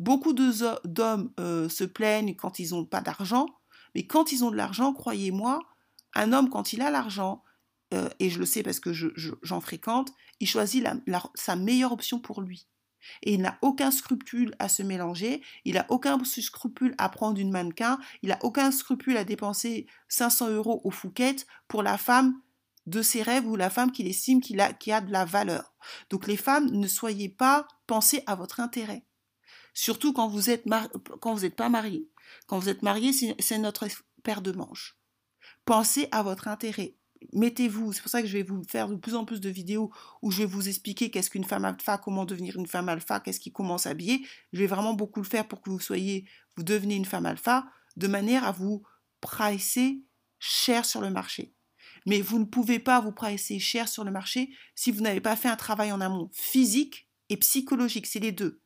Beaucoup 0.00 0.32
d'hommes 0.32 1.32
euh, 1.38 1.68
se 1.68 1.84
plaignent 1.84 2.34
quand 2.34 2.58
ils 2.58 2.70
n'ont 2.70 2.84
pas 2.84 3.00
d'argent, 3.00 3.46
mais 3.94 4.06
quand 4.06 4.32
ils 4.32 4.44
ont 4.44 4.50
de 4.50 4.56
l'argent, 4.56 4.92
croyez-moi, 4.92 5.60
un 6.14 6.32
homme, 6.32 6.50
quand 6.50 6.72
il 6.72 6.82
a 6.82 6.90
l'argent, 6.90 7.44
euh, 7.94 8.08
et 8.18 8.30
je 8.30 8.40
le 8.40 8.46
sais 8.46 8.64
parce 8.64 8.80
que 8.80 8.92
j'en 8.92 9.60
fréquente, 9.60 10.12
il 10.40 10.48
choisit 10.48 10.84
sa 11.34 11.54
meilleure 11.54 11.92
option 11.92 12.18
pour 12.18 12.40
lui. 12.40 12.66
Et 13.22 13.34
il 13.34 13.40
n'a 13.40 13.58
aucun 13.62 13.92
scrupule 13.92 14.56
à 14.58 14.68
se 14.68 14.82
mélanger, 14.82 15.40
il 15.64 15.74
n'a 15.74 15.86
aucun 15.88 16.22
scrupule 16.24 16.96
à 16.98 17.08
prendre 17.08 17.38
une 17.38 17.52
mannequin, 17.52 18.00
il 18.22 18.30
n'a 18.30 18.38
aucun 18.42 18.72
scrupule 18.72 19.16
à 19.16 19.24
dépenser 19.24 19.86
500 20.08 20.50
euros 20.50 20.80
au 20.82 20.90
Fouquet 20.90 21.36
pour 21.68 21.84
la 21.84 21.96
femme 21.96 22.40
de 22.86 23.02
ses 23.02 23.22
rêves 23.22 23.46
ou 23.46 23.56
la 23.56 23.70
femme 23.70 23.92
qu'il 23.92 24.06
estime 24.06 24.40
qu'il 24.40 24.60
a, 24.60 24.72
qui 24.72 24.92
a 24.92 25.00
de 25.00 25.12
la 25.12 25.24
valeur. 25.24 25.74
Donc 26.08 26.26
les 26.26 26.36
femmes, 26.36 26.70
ne 26.70 26.88
soyez 26.88 27.28
pas, 27.28 27.66
pensez 27.86 28.22
à 28.26 28.34
votre 28.34 28.60
intérêt. 28.60 29.04
Surtout 29.74 30.12
quand 30.12 30.28
vous 30.28 30.50
êtes 30.50 30.64
quand 31.20 31.34
vous 31.34 31.42
n'êtes 31.42 31.56
pas 31.56 31.68
marié. 31.68 32.08
Quand 32.46 32.58
vous 32.58 32.68
êtes 32.68 32.82
marié, 32.82 33.12
c'est 33.12 33.58
notre 33.58 33.86
paire 34.22 34.42
de 34.42 34.52
manches. 34.52 34.96
Pensez 35.64 36.08
à 36.10 36.22
votre 36.22 36.48
intérêt. 36.48 36.96
Mettez-vous, 37.32 37.92
c'est 37.92 38.00
pour 38.00 38.10
ça 38.10 38.22
que 38.22 38.28
je 38.28 38.38
vais 38.38 38.42
vous 38.42 38.62
faire 38.64 38.88
de 38.88 38.96
plus 38.96 39.14
en 39.14 39.24
plus 39.24 39.40
de 39.40 39.50
vidéos 39.50 39.92
où 40.22 40.30
je 40.30 40.38
vais 40.38 40.46
vous 40.46 40.68
expliquer 40.68 41.10
qu'est-ce 41.10 41.28
qu'une 41.28 41.44
femme 41.44 41.66
alpha, 41.66 41.98
comment 41.98 42.24
devenir 42.24 42.56
une 42.56 42.66
femme 42.66 42.88
alpha, 42.88 43.20
qu'est-ce 43.20 43.40
qui 43.40 43.52
commence 43.52 43.86
à 43.86 43.90
s'habiller. 43.90 44.26
Je 44.52 44.58
vais 44.58 44.66
vraiment 44.66 44.94
beaucoup 44.94 45.20
le 45.20 45.26
faire 45.26 45.46
pour 45.46 45.60
que 45.60 45.68
vous 45.68 45.80
soyez, 45.80 46.26
vous 46.56 46.62
devenez 46.62 46.96
une 46.96 47.04
femme 47.04 47.26
alpha, 47.26 47.66
de 47.96 48.08
manière 48.08 48.44
à 48.44 48.52
vous 48.52 48.82
pricer 49.20 50.02
cher 50.38 50.86
sur 50.86 51.02
le 51.02 51.10
marché. 51.10 51.54
Mais 52.06 52.20
vous 52.20 52.38
ne 52.38 52.44
pouvez 52.44 52.78
pas 52.78 53.00
vous 53.00 53.12
pricer 53.12 53.58
cher 53.58 53.88
sur 53.88 54.04
le 54.04 54.10
marché 54.10 54.50
si 54.74 54.90
vous 54.90 55.00
n'avez 55.00 55.20
pas 55.20 55.36
fait 55.36 55.48
un 55.48 55.56
travail 55.56 55.92
en 55.92 56.00
amont 56.00 56.30
physique 56.32 57.08
et 57.28 57.36
psychologique. 57.36 58.06
C'est 58.06 58.20
les 58.20 58.32
deux. 58.32 58.60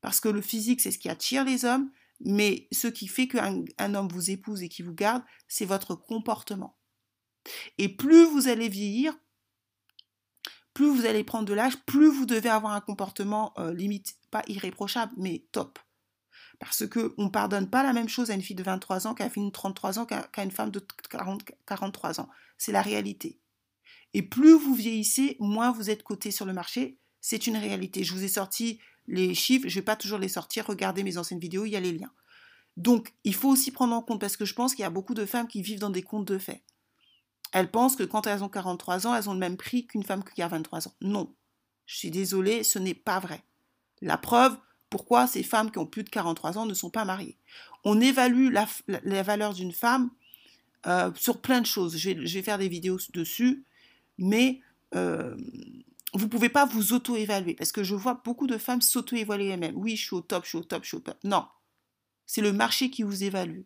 Parce 0.00 0.20
que 0.20 0.28
le 0.28 0.40
physique, 0.40 0.80
c'est 0.80 0.90
ce 0.90 0.98
qui 0.98 1.08
attire 1.08 1.44
les 1.44 1.64
hommes, 1.64 1.90
mais 2.20 2.68
ce 2.72 2.88
qui 2.88 3.08
fait 3.08 3.28
qu'un 3.28 3.94
homme 3.94 4.08
vous 4.08 4.30
épouse 4.30 4.62
et 4.62 4.68
qui 4.68 4.82
vous 4.82 4.94
garde, 4.94 5.22
c'est 5.48 5.64
votre 5.64 5.94
comportement. 5.94 6.78
Et 7.78 7.88
plus 7.88 8.24
vous 8.24 8.48
allez 8.48 8.68
vieillir, 8.68 9.16
plus 10.74 10.86
vous 10.86 11.06
allez 11.06 11.24
prendre 11.24 11.46
de 11.46 11.54
l'âge, 11.54 11.76
plus 11.86 12.08
vous 12.08 12.26
devez 12.26 12.48
avoir 12.48 12.72
un 12.74 12.80
comportement 12.80 13.52
euh, 13.58 13.72
limite, 13.72 14.16
pas 14.30 14.42
irréprochable, 14.46 15.12
mais 15.16 15.46
top. 15.52 15.78
Parce 16.58 16.86
qu'on 16.86 17.24
ne 17.24 17.28
pardonne 17.28 17.68
pas 17.68 17.82
la 17.82 17.92
même 17.92 18.08
chose 18.08 18.30
à 18.30 18.34
une 18.34 18.42
fille 18.42 18.56
de 18.56 18.62
23 18.62 19.06
ans 19.06 19.14
qu'à 19.14 19.24
une 19.24 19.30
fille 19.30 19.44
de 19.44 19.50
33 19.50 19.98
ans 19.98 20.06
qu'à 20.06 20.42
une 20.42 20.50
femme 20.50 20.70
de 20.70 20.84
40, 21.10 21.42
43 21.66 22.20
ans. 22.20 22.28
C'est 22.58 22.72
la 22.72 22.82
réalité. 22.82 23.38
Et 24.14 24.22
plus 24.22 24.52
vous 24.52 24.74
vieillissez, 24.74 25.36
moins 25.40 25.70
vous 25.70 25.90
êtes 25.90 26.02
coté 26.02 26.30
sur 26.30 26.46
le 26.46 26.52
marché. 26.52 26.98
C'est 27.20 27.46
une 27.46 27.56
réalité. 27.56 28.04
Je 28.04 28.14
vous 28.14 28.24
ai 28.24 28.28
sorti 28.28 28.80
les 29.06 29.34
chiffres, 29.34 29.68
je 29.68 29.74
ne 29.74 29.80
vais 29.80 29.84
pas 29.84 29.96
toujours 29.96 30.18
les 30.18 30.28
sortir. 30.28 30.66
Regardez 30.66 31.02
mes 31.02 31.18
anciennes 31.18 31.38
vidéos, 31.38 31.64
il 31.64 31.70
y 31.70 31.76
a 31.76 31.80
les 31.80 31.92
liens. 31.92 32.12
Donc, 32.76 33.14
il 33.24 33.34
faut 33.34 33.48
aussi 33.48 33.70
prendre 33.70 33.94
en 33.94 34.02
compte, 34.02 34.20
parce 34.20 34.36
que 34.36 34.44
je 34.44 34.54
pense 34.54 34.74
qu'il 34.74 34.82
y 34.82 34.86
a 34.86 34.90
beaucoup 34.90 35.14
de 35.14 35.24
femmes 35.24 35.48
qui 35.48 35.62
vivent 35.62 35.78
dans 35.78 35.90
des 35.90 36.02
contes 36.02 36.26
de 36.26 36.38
fait. 36.38 36.62
Elles 37.52 37.70
pensent 37.70 37.96
que 37.96 38.02
quand 38.02 38.26
elles 38.26 38.42
ont 38.42 38.48
43 38.48 39.06
ans, 39.06 39.14
elles 39.14 39.30
ont 39.30 39.34
le 39.34 39.38
même 39.38 39.56
prix 39.56 39.86
qu'une 39.86 40.02
femme 40.02 40.24
qui 40.24 40.42
a 40.42 40.48
23 40.48 40.88
ans. 40.88 40.94
Non. 41.00 41.34
Je 41.86 41.96
suis 41.96 42.10
désolée, 42.10 42.64
ce 42.64 42.78
n'est 42.78 42.94
pas 42.94 43.20
vrai. 43.20 43.42
La 44.02 44.18
preuve, 44.18 44.58
pourquoi 44.90 45.26
ces 45.26 45.42
femmes 45.42 45.70
qui 45.70 45.78
ont 45.78 45.86
plus 45.86 46.04
de 46.04 46.10
43 46.10 46.58
ans 46.58 46.66
ne 46.66 46.74
sont 46.74 46.90
pas 46.90 47.04
mariées. 47.04 47.38
On 47.84 48.00
évalue 48.00 48.50
la, 48.52 49.22
valeur 49.22 49.54
d'une 49.54 49.72
femme 49.72 50.10
euh, 50.86 51.10
sur 51.14 51.40
plein 51.40 51.60
de 51.60 51.66
choses. 51.66 51.96
Je 51.96 52.10
vais, 52.10 52.42
faire 52.42 52.58
des 52.58 52.68
vidéos 52.68 52.98
dessus, 53.12 53.64
mais 54.18 54.60
euh, 54.94 55.36
vous 56.14 56.24
ne 56.24 56.30
pouvez 56.30 56.48
pas 56.48 56.64
vous 56.64 56.92
auto-évaluer 56.92 57.54
parce 57.54 57.72
que 57.72 57.82
je 57.82 57.94
vois 57.94 58.20
beaucoup 58.24 58.46
de 58.46 58.58
femmes 58.58 58.82
s'auto-évaluer 58.82 59.48
elles-mêmes. 59.48 59.76
Oui, 59.76 59.96
je 59.96 60.04
suis 60.04 60.14
au 60.14 60.20
top, 60.20 60.44
je 60.44 60.50
suis 60.50 60.58
au 60.58 60.64
top, 60.64 60.82
je 60.84 60.88
suis 60.88 60.96
au 60.96 61.00
top. 61.00 61.18
Non, 61.24 61.46
c'est 62.26 62.42
le 62.42 62.52
marché 62.52 62.90
qui 62.90 63.02
vous 63.02 63.24
évalue. 63.24 63.62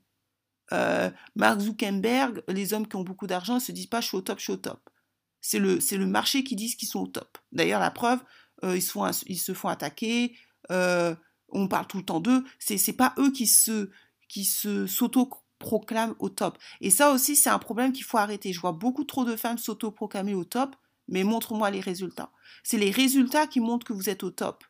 Euh, 0.73 1.11
Mark 1.35 1.61
Zuckerberg, 1.61 2.42
les 2.49 2.75
hommes 2.75 2.87
qui 2.87 2.97
ont 2.97 3.03
beaucoup 3.03 3.27
d'argent 3.27 3.57
ne 3.57 3.61
se 3.61 3.73
disent 3.73 3.87
pas 3.87 4.01
je 4.01 4.09
suis 4.09 4.16
au 4.16 4.23
top, 4.23 4.38
je 4.38 4.44
suis 4.44 4.53
au 4.53 4.57
top. 4.57 4.88
C'est 5.40 5.59
le, 5.59 5.79
le 5.79 6.07
marché 6.07 6.44
qui 6.44 6.57
dit 6.57 6.75
qu'ils 6.77 6.88
sont 6.88 7.01
au 7.01 7.07
top. 7.07 7.38
D'ailleurs, 7.53 7.81
la 7.81 7.90
preuve, 7.90 8.21
ils, 8.62 8.83
se 8.83 8.92
font, 8.92 9.11
ils 9.27 9.38
se 9.38 9.55
font 9.55 9.68
attaquer, 9.68 10.37
euh, 10.70 11.14
on 11.50 11.68
parle 11.68 11.87
tout 11.87 11.98
le 11.98 12.04
temps 12.04 12.20
d'eux, 12.20 12.44
c'est 12.59 12.78
c'est 12.78 12.92
pas 12.92 13.14
eux 13.18 13.30
qui 13.30 13.46
se 13.46 13.90
qui 14.28 14.44
se 14.44 14.87
s'auto-proclament 14.87 16.14
au 16.18 16.28
top. 16.28 16.59
Et 16.80 16.90
ça 16.90 17.12
aussi, 17.12 17.37
c'est 17.37 17.50
un 17.50 17.59
problème 17.59 17.92
qu'il 17.92 18.04
faut 18.04 18.18
arrêter. 18.18 18.52
Je 18.52 18.61
vois 18.61 18.72
beaucoup 18.72 19.04
trop 19.04 19.24
de 19.24 19.37
femmes 19.37 19.59
s'auto-proclamer 19.59 20.35
au 20.35 20.44
top, 20.44 20.76
mais 21.09 21.24
montre-moi 21.24 21.70
les 21.70 21.80
résultats. 21.80 22.30
C'est 22.62 22.78
les 22.78 22.90
résultats 22.90 23.46
qui 23.46 23.61
montrent 23.61 23.87
que 23.87 23.92
vous 23.92 24.09
êtes 24.09 24.22
au 24.22 24.30
top. 24.30 24.64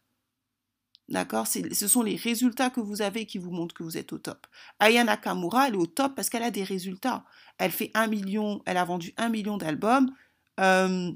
D'accord? 1.09 1.47
Ce 1.49 1.89
sont 1.89 2.03
les 2.03 2.15
résultats 2.15 2.71
que 2.71 2.81
vous 2.81 3.03
avez 3.03 3.27
qui 3.27 3.39
vous 3.39 3.51
montrent 3.51 3.75
que 3.75 3.83
vous 3.83 3.99
êtes 3.99 4.13
au 4.13 4.19
top. 4.19 4.47
Aya 4.79 5.03
Nakamura, 5.03 5.67
elle 5.67 5.75
est 5.75 5.77
au 5.77 5.87
top 5.87 6.15
parce 6.15 6.31
qu'elle 6.31 6.45
a 6.45 6.53
des 6.53 6.63
résultats. 6.63 7.25
Elle 7.59 7.73
fait 7.73 7.91
un 7.95 8.07
million, 8.07 8.63
elle 8.65 8.77
a 8.77 8.85
vendu 8.85 9.13
un 9.17 9.29
million 9.29 9.57
d'albums. 9.57 10.15
Euh, 10.61 11.11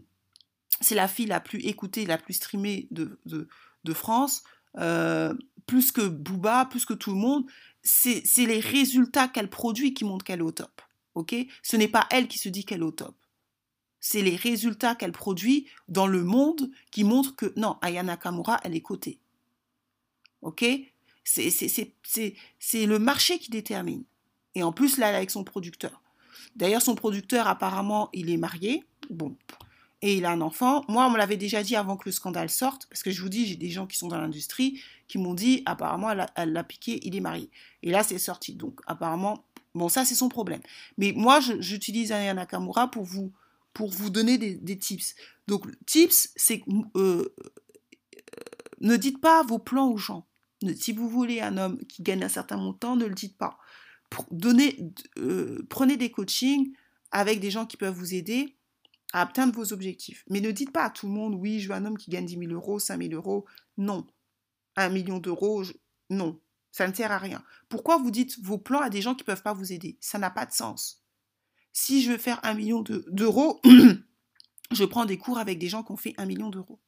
c'est 0.80 0.96
la 0.96 1.06
fille 1.06 1.26
la 1.26 1.40
plus 1.40 1.60
écoutée, 1.60 2.06
la 2.06 2.18
plus 2.18 2.34
streamée 2.34 2.88
de, 2.90 3.20
de, 3.24 3.48
de 3.84 3.92
France. 3.92 4.42
Euh, 4.78 5.34
plus 5.66 5.92
que 5.92 6.06
Booba, 6.06 6.66
plus 6.66 6.84
que 6.84 6.94
tout 6.94 7.10
le 7.10 7.16
monde, 7.16 7.46
c'est 7.82 8.22
les 8.38 8.60
résultats 8.60 9.28
qu'elle 9.28 9.50
produit 9.50 9.94
qui 9.94 10.04
montrent 10.04 10.24
qu'elle 10.24 10.40
est 10.40 10.42
au 10.42 10.52
top. 10.52 10.82
Ce 11.62 11.76
n'est 11.76 11.88
pas 11.88 12.06
elle 12.10 12.28
qui 12.28 12.38
se 12.38 12.48
dit 12.48 12.64
qu'elle 12.64 12.80
est 12.80 12.84
au 12.84 12.90
top. 12.90 13.14
C'est 14.00 14.22
les 14.22 14.37
résultats 14.37 14.94
qu'elle 14.94 15.12
produit 15.12 15.66
dans 15.88 16.06
le 16.06 16.22
monde 16.22 16.70
qui 16.90 17.04
montrent 17.04 17.34
que 17.37 17.52
non, 17.56 17.78
Ayana 17.80 18.16
Kamura, 18.16 18.60
elle 18.62 18.74
est 18.74 18.80
cotée. 18.80 19.18
Ok? 20.42 20.64
C'est 21.24 21.46
le 22.87 22.98
marché 22.98 23.38
qui 23.38 23.50
détermine. 23.50 24.04
Et 24.54 24.62
en 24.62 24.72
plus, 24.72 24.98
là, 24.98 25.08
avec 25.08 25.30
son 25.30 25.42
producteur. 25.42 26.02
D'ailleurs, 26.54 26.82
son 26.82 26.94
producteur, 26.94 27.48
apparemment, 27.48 28.10
il 28.12 28.30
est 28.30 28.37
marié. 28.37 28.84
Bon, 29.10 29.37
et 30.04 30.16
il 30.16 30.26
a 30.26 30.30
un 30.30 30.42
enfant. 30.42 30.84
Moi, 30.86 31.06
on 31.06 31.10
me 31.10 31.16
l'avait 31.16 31.38
déjà 31.38 31.62
dit 31.62 31.76
avant 31.76 31.96
que 31.96 32.02
le 32.04 32.12
scandale 32.12 32.50
sorte, 32.50 32.86
parce 32.90 33.02
que 33.02 33.10
je 33.10 33.22
vous 33.22 33.30
dis, 33.30 33.46
j'ai 33.46 33.56
des 33.56 33.70
gens 33.70 33.86
qui 33.86 33.96
sont 33.96 34.08
dans 34.08 34.20
l'industrie 34.20 34.82
qui 35.08 35.16
m'ont 35.16 35.32
dit, 35.32 35.62
apparemment, 35.64 36.10
elle 36.36 36.52
l'a 36.52 36.62
piqué, 36.62 37.00
il 37.04 37.16
est 37.16 37.20
marié. 37.20 37.50
Et 37.82 37.90
là, 37.90 38.02
c'est 38.02 38.18
sorti. 38.18 38.52
Donc, 38.52 38.80
apparemment, 38.86 39.46
bon, 39.74 39.88
ça, 39.88 40.04
c'est 40.04 40.14
son 40.14 40.28
problème. 40.28 40.60
Mais 40.98 41.14
moi, 41.16 41.40
j'utilise 41.40 42.12
Aya 42.12 42.34
Nakamura 42.34 42.90
pour 42.90 43.04
vous, 43.04 43.32
pour 43.72 43.88
vous 43.88 44.10
donner 44.10 44.36
des, 44.36 44.78
tips. 44.78 45.14
Donc, 45.48 45.66
tips, 45.86 46.28
c'est 46.36 46.62
euh, 46.68 46.90
euh, 46.98 47.34
ne 48.82 48.96
dites 48.96 49.22
pas 49.22 49.42
vos 49.42 49.58
plans 49.58 49.88
aux 49.90 49.96
gens. 49.96 50.26
Si 50.76 50.92
vous 50.92 51.08
voulez 51.08 51.40
un 51.40 51.56
homme 51.56 51.78
qui 51.86 52.02
gagne 52.02 52.24
un 52.24 52.28
certain 52.28 52.58
montant, 52.58 52.94
ne 52.94 53.06
le 53.06 53.14
dites 53.14 53.38
pas. 53.38 53.58
Euh, 55.18 55.62
prenez 55.70 55.96
des 55.96 56.10
coachings 56.10 56.74
avec 57.10 57.40
des 57.40 57.50
gens 57.50 57.64
qui 57.64 57.78
peuvent 57.78 57.94
vous 57.94 58.12
aider 58.12 58.54
à 59.14 59.22
atteindre 59.22 59.55
vos 59.55 59.72
objectifs. 59.72 60.24
Mais 60.29 60.40
ne 60.40 60.50
dites 60.50 60.72
pas 60.72 60.87
à 60.87 60.90
tout 60.90 61.07
le 61.07 61.12
monde, 61.12 61.37
oui, 61.37 61.61
je 61.61 61.68
veux 61.68 61.74
un 61.74 61.85
homme 61.85 61.96
qui 61.96 62.11
gagne 62.11 62.27
10 62.27 62.37
000 62.37 62.53
euros, 62.53 62.81
5 62.81 63.00
000 63.00 63.14
euros. 63.14 63.46
Non. 63.79 64.07
Un 64.74 64.88
million 64.88 65.18
d'euros, 65.18 65.62
non. 66.11 66.40
Ça 66.72 66.88
ne 66.88 66.92
sert 66.92 67.12
à 67.12 67.18
rien. 67.18 67.44
Pourquoi 67.68 67.96
vous 67.96 68.11
dites 68.11 68.37
vos 68.42 68.59
plans 68.59 68.81
à 68.81 68.90
des 68.90 69.00
gens 69.00 69.14
qui 69.14 69.22
ne 69.22 69.27
peuvent 69.27 69.44
pas 69.44 69.53
vous 69.53 69.72
aider? 69.72 69.96
Ça 70.00 70.18
n'a 70.18 70.31
pas 70.31 70.46
de 70.46 70.53
sens. 70.53 71.05
Si 71.72 72.03
je 72.03 72.11
veux 72.11 72.18
faire 72.18 72.40
un 72.42 72.55
million 72.55 72.83
d'euros, 72.83 73.62
je 74.72 74.85
prends 74.85 75.05
des 75.05 75.16
cours 75.16 75.38
avec 75.38 75.61
des 75.61 75.68
gens 75.68 75.85
qui 75.85 75.92
ont 75.92 75.96
fait 75.96 76.14
un 76.18 76.27
million 76.27 76.50
d'euros. 76.50 76.81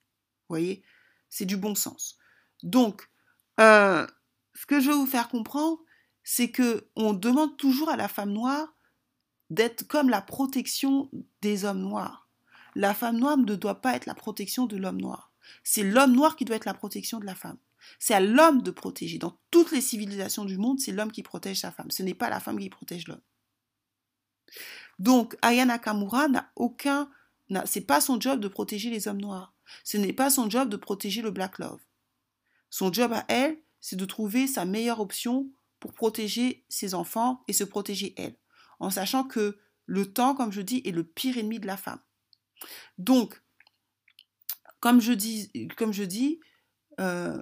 Vous 0.48 0.54
voyez? 0.54 0.82
C'est 1.28 1.46
du 1.46 1.56
bon 1.56 1.76
sens. 1.76 2.18
Donc, 2.64 3.08
euh, 3.60 4.04
ce 4.54 4.66
que 4.66 4.80
je 4.80 4.90
veux 4.90 4.96
vous 4.96 5.06
faire 5.06 5.28
comprendre, 5.28 5.78
c'est 6.24 6.50
que 6.50 6.88
on 6.96 7.12
demande 7.12 7.56
toujours 7.56 7.88
à 7.88 7.96
la 7.96 8.08
femme 8.08 8.32
noire 8.32 8.75
d'être 9.50 9.86
comme 9.86 10.08
la 10.08 10.20
protection 10.20 11.10
des 11.42 11.64
hommes 11.64 11.80
noirs. 11.82 12.28
La 12.74 12.94
femme 12.94 13.18
noire 13.18 13.38
ne 13.38 13.54
doit 13.54 13.80
pas 13.80 13.94
être 13.96 14.06
la 14.06 14.14
protection 14.14 14.66
de 14.66 14.76
l'homme 14.76 15.00
noir. 15.00 15.32
C'est 15.64 15.82
l'homme 15.82 16.14
noir 16.14 16.36
qui 16.36 16.44
doit 16.44 16.56
être 16.56 16.64
la 16.64 16.74
protection 16.74 17.20
de 17.20 17.26
la 17.26 17.34
femme. 17.34 17.58
C'est 17.98 18.14
à 18.14 18.20
l'homme 18.20 18.62
de 18.62 18.70
protéger. 18.70 19.18
Dans 19.18 19.38
toutes 19.50 19.70
les 19.70 19.80
civilisations 19.80 20.44
du 20.44 20.58
monde, 20.58 20.80
c'est 20.80 20.92
l'homme 20.92 21.12
qui 21.12 21.22
protège 21.22 21.60
sa 21.60 21.70
femme. 21.70 21.90
Ce 21.90 22.02
n'est 22.02 22.14
pas 22.14 22.28
la 22.28 22.40
femme 22.40 22.58
qui 22.58 22.68
protège 22.68 23.06
l'homme. 23.06 23.20
Donc, 24.98 25.36
Aya 25.42 25.64
Nakamura 25.64 26.28
n'a 26.28 26.50
aucun. 26.56 27.08
C'est 27.64 27.86
pas 27.86 28.00
son 28.00 28.20
job 28.20 28.40
de 28.40 28.48
protéger 28.48 28.90
les 28.90 29.08
hommes 29.08 29.20
noirs. 29.20 29.54
Ce 29.84 29.96
n'est 29.96 30.12
pas 30.12 30.30
son 30.30 30.50
job 30.50 30.68
de 30.68 30.76
protéger 30.76 31.22
le 31.22 31.30
black 31.30 31.58
love. 31.58 31.80
Son 32.70 32.92
job 32.92 33.12
à 33.12 33.24
elle, 33.28 33.58
c'est 33.80 33.96
de 33.96 34.04
trouver 34.04 34.46
sa 34.46 34.64
meilleure 34.64 35.00
option 35.00 35.48
pour 35.78 35.92
protéger 35.92 36.64
ses 36.68 36.94
enfants 36.94 37.44
et 37.46 37.52
se 37.52 37.64
protéger 37.64 38.14
elle 38.16 38.36
en 38.78 38.90
sachant 38.90 39.24
que 39.24 39.58
le 39.86 40.12
temps, 40.12 40.34
comme 40.34 40.52
je 40.52 40.60
dis, 40.60 40.82
est 40.84 40.90
le 40.90 41.04
pire 41.04 41.38
ennemi 41.38 41.60
de 41.60 41.66
la 41.66 41.76
femme. 41.76 42.00
Donc, 42.98 43.42
comme 44.80 45.00
je 45.00 45.12
dis, 45.12 45.50
comme 45.76 45.92
je 45.92 46.04
dis 46.04 46.40
euh, 47.00 47.38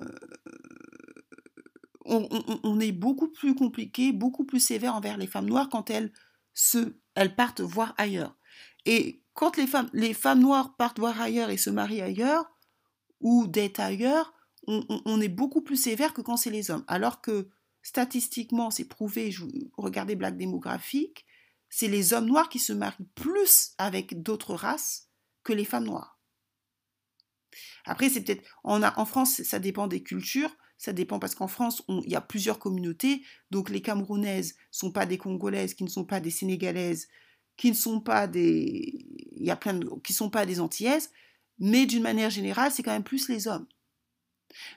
on, 2.04 2.80
est 2.80 2.92
beaucoup 2.92 3.28
plus 3.28 3.54
compliqué, 3.54 4.12
beaucoup 4.12 4.44
plus 4.44 4.60
sévère 4.60 4.94
envers 4.94 5.16
les 5.16 5.26
femmes 5.26 5.48
noires 5.48 5.68
quand 5.70 5.90
elles, 5.90 6.12
se, 6.52 6.96
elles 7.14 7.34
partent 7.34 7.62
voir 7.62 7.94
ailleurs. 7.96 8.36
Et 8.84 9.22
quand 9.32 9.56
les 9.56 9.66
femmes, 9.66 9.88
les 9.94 10.12
femmes 10.12 10.40
noires 10.40 10.76
partent 10.76 10.98
voir 10.98 11.20
ailleurs 11.20 11.50
et 11.50 11.56
se 11.56 11.70
marient 11.70 12.02
ailleurs, 12.02 12.44
ou 13.20 13.46
d'être 13.46 13.80
ailleurs, 13.80 14.34
on, 14.66 15.20
est 15.20 15.28
beaucoup 15.28 15.62
plus 15.62 15.76
sévère 15.76 16.14
que 16.14 16.22
quand 16.22 16.36
c'est 16.36 16.50
les 16.50 16.70
hommes. 16.70 16.84
Alors 16.88 17.20
que 17.20 17.48
statistiquement, 17.84 18.72
c'est 18.72 18.86
prouvé, 18.86 19.30
je, 19.30 19.44
regardez 19.76 20.16
Black 20.16 20.36
Démographique, 20.36 21.24
c'est 21.68 21.86
les 21.86 22.12
hommes 22.12 22.26
noirs 22.26 22.48
qui 22.48 22.58
se 22.58 22.72
marient 22.72 23.06
plus 23.14 23.74
avec 23.78 24.22
d'autres 24.22 24.54
races 24.54 25.10
que 25.44 25.52
les 25.52 25.64
femmes 25.64 25.84
noires. 25.84 26.18
Après, 27.84 28.08
c'est 28.08 28.22
peut-être. 28.22 28.42
En 28.64 29.04
France, 29.04 29.42
ça 29.42 29.58
dépend 29.58 29.86
des 29.86 30.02
cultures. 30.02 30.56
Ça 30.78 30.92
dépend 30.92 31.18
parce 31.18 31.34
qu'en 31.34 31.46
France, 31.46 31.84
il 31.88 32.10
y 32.10 32.16
a 32.16 32.20
plusieurs 32.20 32.58
communautés. 32.58 33.22
Donc, 33.50 33.70
les 33.70 33.82
Camerounaises 33.82 34.56
sont 34.70 34.90
pas 34.90 35.06
des 35.06 35.18
Congolaises, 35.18 35.74
qui 35.74 35.84
ne 35.84 35.88
sont 35.88 36.04
pas 36.04 36.20
des 36.20 36.30
Sénégalaises, 36.30 37.08
qui 37.56 37.70
ne 37.70 37.76
sont 37.76 38.00
pas 38.00 38.26
des. 38.26 39.06
Il 39.32 39.44
y 39.44 39.50
a 39.50 39.56
plein 39.56 39.78
qui 40.02 40.12
sont 40.12 40.30
pas 40.30 40.46
des 40.46 40.60
Antillaises. 40.60 41.10
Mais 41.58 41.86
d'une 41.86 42.02
manière 42.02 42.30
générale, 42.30 42.72
c'est 42.72 42.82
quand 42.82 42.92
même 42.92 43.04
plus 43.04 43.28
les 43.28 43.46
hommes. 43.46 43.66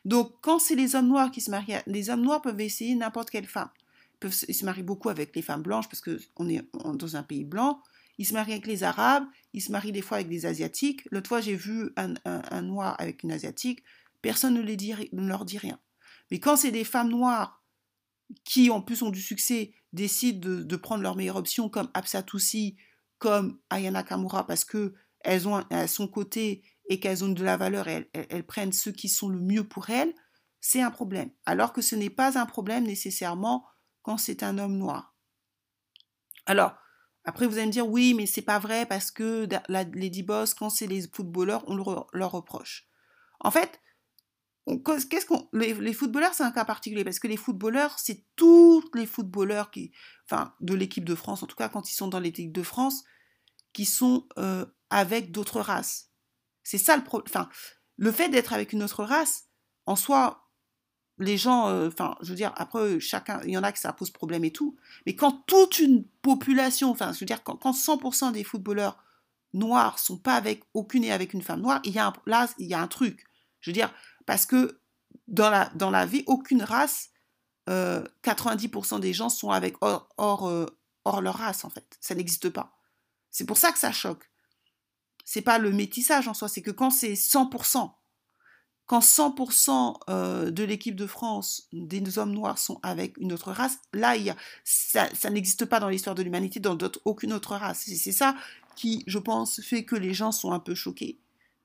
Donc, 0.06 0.34
quand 0.42 0.60
c'est 0.60 0.76
les 0.76 0.96
hommes 0.96 1.08
noirs 1.08 1.32
qui 1.32 1.42
se 1.42 1.52
marient, 1.52 1.82
les 1.86 2.10
hommes 2.10 2.22
noirs 2.22 2.42
peuvent 2.42 2.60
essayer 2.60 2.96
n'importe 2.96 3.30
quelle 3.30 3.48
femme. 3.48 3.70
Ils, 4.16 4.20
peuvent, 4.20 4.34
se 4.34 4.66
marient 4.66 4.84
beaucoup 4.84 5.10
avec 5.10 5.36
les 5.36 5.42
femmes 5.42 5.62
blanches 5.62 5.88
parce 5.88 6.02
qu'on 6.02 6.50
est 6.50 6.62
dans 6.74 7.16
un 7.16 7.24
pays 7.24 7.46
blanc. 7.46 7.82
Ils 8.18 8.26
se 8.26 8.34
marient 8.34 8.54
avec 8.54 8.68
les 8.68 8.84
Arabes, 8.84 9.26
ils 9.54 9.62
se 9.62 9.72
marient 9.72 9.92
des 9.92 10.02
fois 10.02 10.18
avec 10.18 10.30
des 10.30 10.46
Asiatiques. 10.46 11.08
L'autre 11.12 11.28
fois, 11.28 11.42
j'ai 11.42 11.56
vu 11.56 11.92
un, 11.96 12.62
noir 12.62 12.96
avec 13.00 13.24
une 13.24 13.32
Asiatique. 13.32 13.84
Personne 14.22 14.56
ne, 14.56 14.62
les 14.62 14.76
dit, 14.76 14.94
ne 15.14 15.28
leur 15.28 15.46
dit 15.46 15.60
rien. 15.60 15.80
Mais 16.32 16.40
quand 16.40 16.56
c'est 16.56 16.72
des 16.72 16.84
femmes 16.84 17.10
noires 17.10 17.64
qui, 18.44 18.70
en 18.72 18.82
plus, 18.82 19.04
ont 19.04 19.12
du 19.12 19.22
succès, 19.22 19.74
décident 19.94 20.50
de, 20.64 20.76
prendre 20.76 21.04
leur 21.04 21.16
meilleure 21.16 21.38
option, 21.38 21.70
comme 21.70 21.90
Absatoussi, 21.94 22.76
comme 23.20 23.60
Ayana 23.70 24.04
Kamura, 24.04 24.46
parce 24.46 24.66
que 24.66 24.94
elles 25.22 25.48
ont 25.48 25.64
à 25.70 25.88
son 25.88 26.08
côté 26.08 26.64
et 26.88 27.00
qu'elles 27.00 27.24
ont 27.24 27.30
de 27.30 27.44
la 27.44 27.58
valeur 27.58 27.88
et 27.88 28.10
elles, 28.14 28.46
prennent 28.46 28.72
ceux 28.72 28.92
qui 28.92 29.10
sont 29.10 29.30
le 29.30 29.40
mieux 29.40 29.68
pour 29.68 29.90
elles, 29.90 30.14
c'est 30.60 30.82
un 30.82 30.92
problème. 30.92 31.30
Alors 31.46 31.74
que 31.74 31.82
ce 31.82 31.96
n'est 31.96 32.10
pas 32.10 32.40
un 32.40 32.46
problème 32.46 32.86
nécessairement 32.86 33.66
quand 34.02 34.18
c'est 34.18 34.44
un 34.44 34.58
homme 34.58 34.78
noir. 34.78 35.16
Alors, 36.46 36.76
après, 37.26 37.46
vous 37.46 37.58
allez 37.58 37.68
me 37.68 37.72
dire, 37.72 37.88
oui, 37.88 38.14
mais 38.14 38.26
c'est 38.26 38.42
pas 38.42 38.58
vrai 38.58 38.86
parce 38.86 39.12
que 39.12 39.48
la 39.68 39.84
Lady 39.84 40.24
Boss, 40.24 40.54
quand 40.54 40.70
c'est 40.70 40.88
les 40.88 41.08
footballeurs, 41.14 41.66
on 41.68 41.76
leur 42.14 42.32
reproche. 42.32 42.88
En 43.42 43.52
fait, 43.52 43.82
qu'est-ce 45.10 45.26
qu'on 45.26 45.48
les, 45.54 45.94
footballeurs, 45.94 46.34
c'est 46.34 46.44
un 46.44 46.52
cas 46.52 46.66
particulier 46.66 47.04
parce 47.04 47.20
que 47.20 47.28
les 47.28 47.38
footballeurs, 47.38 47.98
c'est 48.00 48.26
tous 48.36 48.84
les 48.94 49.06
footballeurs 49.06 49.72
qui, 49.72 49.92
enfin, 50.30 50.54
de 50.60 50.74
l'équipe 50.74 51.06
de 51.06 51.16
France, 51.16 51.44
en 51.44 51.48
tout 51.48 51.56
cas 51.56 51.70
quand 51.70 51.90
ils 51.90 51.94
sont 51.94 52.08
dans 52.08 52.20
l'équipe 52.20 52.52
de 52.52 52.64
France, 52.64 53.04
qui 53.74 53.86
sont 53.86 54.28
euh, 54.38 54.66
avec 54.90 55.32
d'autres 55.32 55.62
races. 55.62 56.07
C'est 56.68 56.78
ça 56.78 56.98
le 56.98 57.04
problème. 57.06 57.30
Enfin, 57.30 57.48
le 57.96 58.12
fait 58.12 58.28
d'être 58.28 58.52
avec 58.52 58.74
une 58.74 58.84
autre 58.84 59.06
race, 59.06 59.46
en 59.86 59.96
soi, 59.96 60.50
les 61.18 61.38
gens, 61.38 61.70
euh, 61.70 61.88
enfin, 61.88 62.18
je 62.20 62.28
veux 62.28 62.36
dire, 62.36 62.52
après, 62.58 63.00
chacun, 63.00 63.40
il 63.46 63.52
y 63.52 63.58
en 63.58 63.64
a 63.64 63.72
que 63.72 63.80
ça 63.80 63.94
pose 63.94 64.12
problème 64.12 64.44
et 64.44 64.52
tout. 64.52 64.76
Mais 65.06 65.16
quand 65.16 65.32
toute 65.48 65.80
une 65.80 66.04
population, 66.22 66.92
enfin, 66.92 67.14
je 67.14 67.22
veux 67.22 67.26
dire, 67.26 67.42
quand, 67.46 67.72
100% 67.72 68.34
des 68.34 68.44
footballeurs 68.44 69.02
noirs 69.54 69.98
sont 69.98 70.18
pas 70.18 70.36
avec 70.36 70.62
aucune 70.74 71.06
et 71.06 71.14
avec 71.14 71.34
une 71.34 71.42
femme 71.42 71.62
noire, 71.62 71.80
il 71.86 71.94
y 71.94 72.00
a 72.00 72.12
là, 72.26 72.50
il 72.58 72.68
y 72.68 72.74
a 72.74 72.82
un 72.82 72.88
truc. 72.88 73.24
Je 73.62 73.70
veux 73.70 73.74
dire, 73.74 73.94
parce 74.26 74.46
que 74.46 74.82
dans 75.30 75.50
la, 75.50 75.72
dans 75.76 75.90
la 75.90 76.06
vie, 76.06 76.26
aucune 76.28 76.64
race, 76.64 77.12
90% 77.70 78.96
euh, 78.96 79.00
des 79.00 79.14
gens 79.14 79.30
sont 79.30 79.52
avec 79.52 79.76
hors, 79.80 80.10
hors, 80.18 80.50
euh, 80.50 80.66
hors 81.06 81.22
leur 81.22 81.36
race, 81.36 81.64
en 81.64 81.70
fait. 81.70 81.98
Ça 82.02 82.14
n'existe 82.14 82.50
pas. 82.50 82.78
C'est 83.32 83.46
pour 83.46 83.58
ça 83.58 83.72
que 83.72 83.80
ça 83.80 83.94
choque 83.94 84.30
c'est 85.30 85.42
pas 85.42 85.58
le 85.58 85.74
métissage 85.74 86.30
en 86.30 86.34
soi, 86.34 86.48
c'est 86.48 86.62
que 86.62 86.72
quand 86.72 86.90
c'est 86.90 87.16
100%, 87.16 87.92
quand 88.86 89.00
100% 89.00 90.00
euh, 90.10 90.52
de 90.52 90.64
l'équipe 90.64 90.96
de 90.96 91.06
France, 91.06 91.68
des 91.74 92.18
hommes 92.18 92.32
noirs 92.32 92.58
sont 92.58 92.80
avec 92.82 93.18
une 93.18 93.34
autre 93.34 93.52
race, 93.52 93.78
là, 93.92 94.16
il 94.16 94.24
y 94.24 94.30
a, 94.30 94.38
ça, 94.64 95.10
n'existe 95.30 95.66
pas 95.66 95.82
dans 95.82 95.90
l'histoire 95.90 96.16
de 96.16 96.24
l'humanité, 96.24 96.62
dans 96.62 96.78
aucune 97.04 97.34
autre 97.34 97.58
race. 97.58 97.84
C'est 97.94 98.14
ça 98.14 98.38
qui, 98.78 99.04
je 99.06 99.20
pense, 99.20 99.60
fait 99.60 99.84
que 99.84 99.98
les 99.98 100.14
gens 100.14 100.32
sont 100.32 100.54
un 100.54 100.62
peu 100.62 100.76
choqués. 100.76 101.20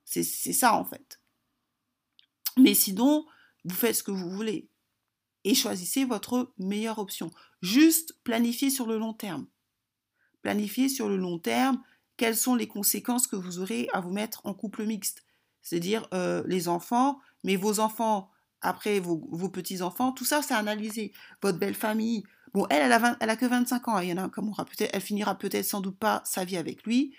C'est 0.04 0.24
ça, 0.24 0.74
en 0.74 0.84
fait. 0.84 1.20
Mais 2.58 2.74
sinon, 2.74 3.24
vous 3.64 3.76
faites 3.76 3.94
ce 3.94 4.02
que 4.02 4.10
vous 4.10 4.28
voulez 4.28 4.68
et 5.44 5.54
choisissez 5.54 6.04
votre 6.04 6.52
meilleure 6.58 6.98
option. 6.98 7.30
Juste 7.60 8.16
planifiez 8.24 8.70
sur 8.70 8.88
le 8.88 8.98
long 8.98 9.14
terme. 9.14 9.46
Planifiez 10.42 10.88
sur 10.88 11.08
le 11.08 11.16
long 11.16 11.38
terme 11.38 11.80
quelles 12.22 12.36
sont 12.36 12.54
les 12.54 12.68
conséquences 12.68 13.26
que 13.26 13.34
vous 13.34 13.58
aurez 13.58 13.88
à 13.92 14.00
vous 14.00 14.12
mettre 14.12 14.42
en 14.44 14.54
couple 14.54 14.84
mixte? 14.84 15.24
C'est-à-dire 15.60 16.06
euh, 16.14 16.44
les 16.46 16.68
enfants, 16.68 17.18
mais 17.42 17.56
vos 17.56 17.80
enfants, 17.80 18.30
après 18.60 19.00
vos, 19.00 19.18
petits-enfants, 19.48 20.12
tout 20.12 20.24
ça, 20.24 20.40
c'est 20.40 20.54
analysé. 20.54 21.10
Votre 21.42 21.58
belle 21.58 21.74
famille. 21.74 22.22
Bon, 22.54 22.64
elle, 22.70 22.82
elle 22.82 22.92
a, 22.92 23.16
elle 23.18 23.28
a 23.28 23.34
que 23.34 23.44
25 23.44 23.88
ans. 23.88 23.98
Il 23.98 24.10
y 24.10 24.12
en 24.12 24.18
a 24.18 24.28
comme 24.28 24.50
aura 24.50 24.64
peut-être, 24.64 24.94
elle 24.94 25.00
finira 25.00 25.36
peut-être 25.36 25.64
sans 25.64 25.80
doute 25.80 25.98
pas 25.98 26.22
sa 26.24 26.44
vie 26.44 26.56
avec 26.56 26.84
lui. 26.84 27.12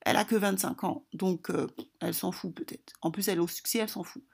Elle 0.00 0.16
a 0.16 0.24
que 0.24 0.34
25 0.34 0.82
ans. 0.82 1.04
Donc, 1.12 1.50
euh, 1.50 1.68
elle 2.00 2.14
s'en 2.14 2.32
fout 2.32 2.52
peut-être. 2.52 2.94
En 3.00 3.12
plus, 3.12 3.28
elle 3.28 3.38
est 3.38 3.40
au 3.40 3.46
succès, 3.46 3.78
elle 3.78 3.88
s'en 3.88 4.02
fout. 4.02 4.24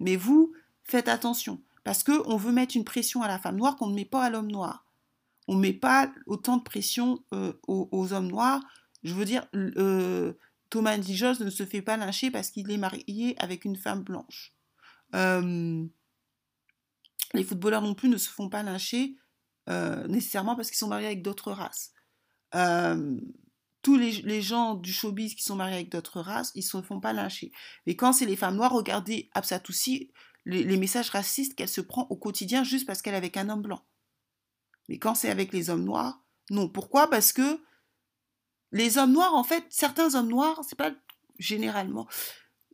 Mais 0.00 0.16
vous, 0.16 0.52
faites 0.82 1.06
attention. 1.06 1.62
Parce 1.84 2.02
qu'on 2.02 2.36
veut 2.36 2.50
mettre 2.50 2.76
une 2.76 2.84
pression 2.84 3.22
à 3.22 3.28
la 3.28 3.38
femme 3.38 3.54
noire 3.54 3.76
qu'on 3.76 3.86
ne 3.86 3.94
met 3.94 4.04
pas 4.04 4.24
à 4.24 4.30
l'homme 4.30 4.50
noir. 4.50 4.84
On 5.46 5.54
ne 5.54 5.60
met 5.60 5.72
pas 5.72 6.10
autant 6.26 6.56
de 6.56 6.64
pression 6.64 7.22
euh, 7.32 7.52
aux, 7.68 8.12
hommes 8.12 8.26
noirs 8.26 8.60
je 9.02 9.14
veux 9.14 9.24
dire, 9.24 9.46
euh, 9.54 10.32
Thomas 10.70 10.96
Dijos 10.98 11.42
ne 11.42 11.50
se 11.50 11.64
fait 11.64 11.82
pas 11.82 11.96
lyncher 11.96 12.30
parce 12.30 12.50
qu'il 12.50 12.70
est 12.70 12.78
marié 12.78 13.36
avec 13.38 13.64
une 13.64 13.76
femme 13.76 14.02
blanche. 14.02 14.54
Euh, 15.14 15.84
les 17.34 17.44
footballeurs 17.44 17.82
non 17.82 17.94
plus 17.94 18.08
ne 18.08 18.16
se 18.16 18.28
font 18.28 18.48
pas 18.48 18.62
lyncher 18.62 19.16
euh, 19.68 20.06
nécessairement 20.08 20.56
parce 20.56 20.68
qu'ils 20.68 20.78
sont 20.78 20.88
mariés 20.88 21.06
avec 21.06 21.22
d'autres 21.22 21.52
races. 21.52 21.92
tous 23.82 23.96
les, 23.96 24.42
gens 24.42 24.74
du 24.74 24.92
showbiz 24.92 25.34
qui 25.34 25.42
sont 25.42 25.56
mariés 25.56 25.76
avec 25.76 25.90
d'autres 25.90 26.20
races, 26.20 26.52
ils 26.54 26.60
ne 26.60 26.64
se 26.64 26.82
font 26.82 27.00
pas 27.00 27.12
lyncher. 27.12 27.52
Mais 27.86 27.96
quand 27.96 28.12
c'est 28.12 28.26
les 28.26 28.36
femmes 28.36 28.56
noires, 28.56 28.72
regardez 28.72 29.30
Absatoussi, 29.34 30.10
les, 30.44 30.64
les 30.64 30.76
messages 30.76 31.10
racistes 31.10 31.54
qu'elle 31.54 31.68
se 31.68 31.80
prend 31.80 32.06
au 32.10 32.16
quotidien 32.16 32.64
juste 32.64 32.86
parce 32.86 33.02
qu'elle 33.02 33.14
est 33.14 33.18
avec 33.18 33.36
un 33.36 33.48
homme 33.48 33.62
blanc. 33.62 33.84
Mais 34.88 34.98
quand 34.98 35.14
c'est 35.14 35.30
avec 35.30 35.52
les 35.52 35.70
hommes 35.70 35.84
noirs, 35.84 36.22
non. 36.50 36.68
Pourquoi? 36.68 37.10
Parce 37.10 37.32
que 37.32 37.60
les 38.72 38.98
hommes 38.98 39.12
noirs, 39.12 39.34
en 39.34 39.44
fait, 39.44 39.64
certains 39.70 40.14
hommes 40.14 40.28
noirs, 40.28 40.60
c'est 40.68 40.76
pas 40.76 40.92
généralement, 41.38 42.06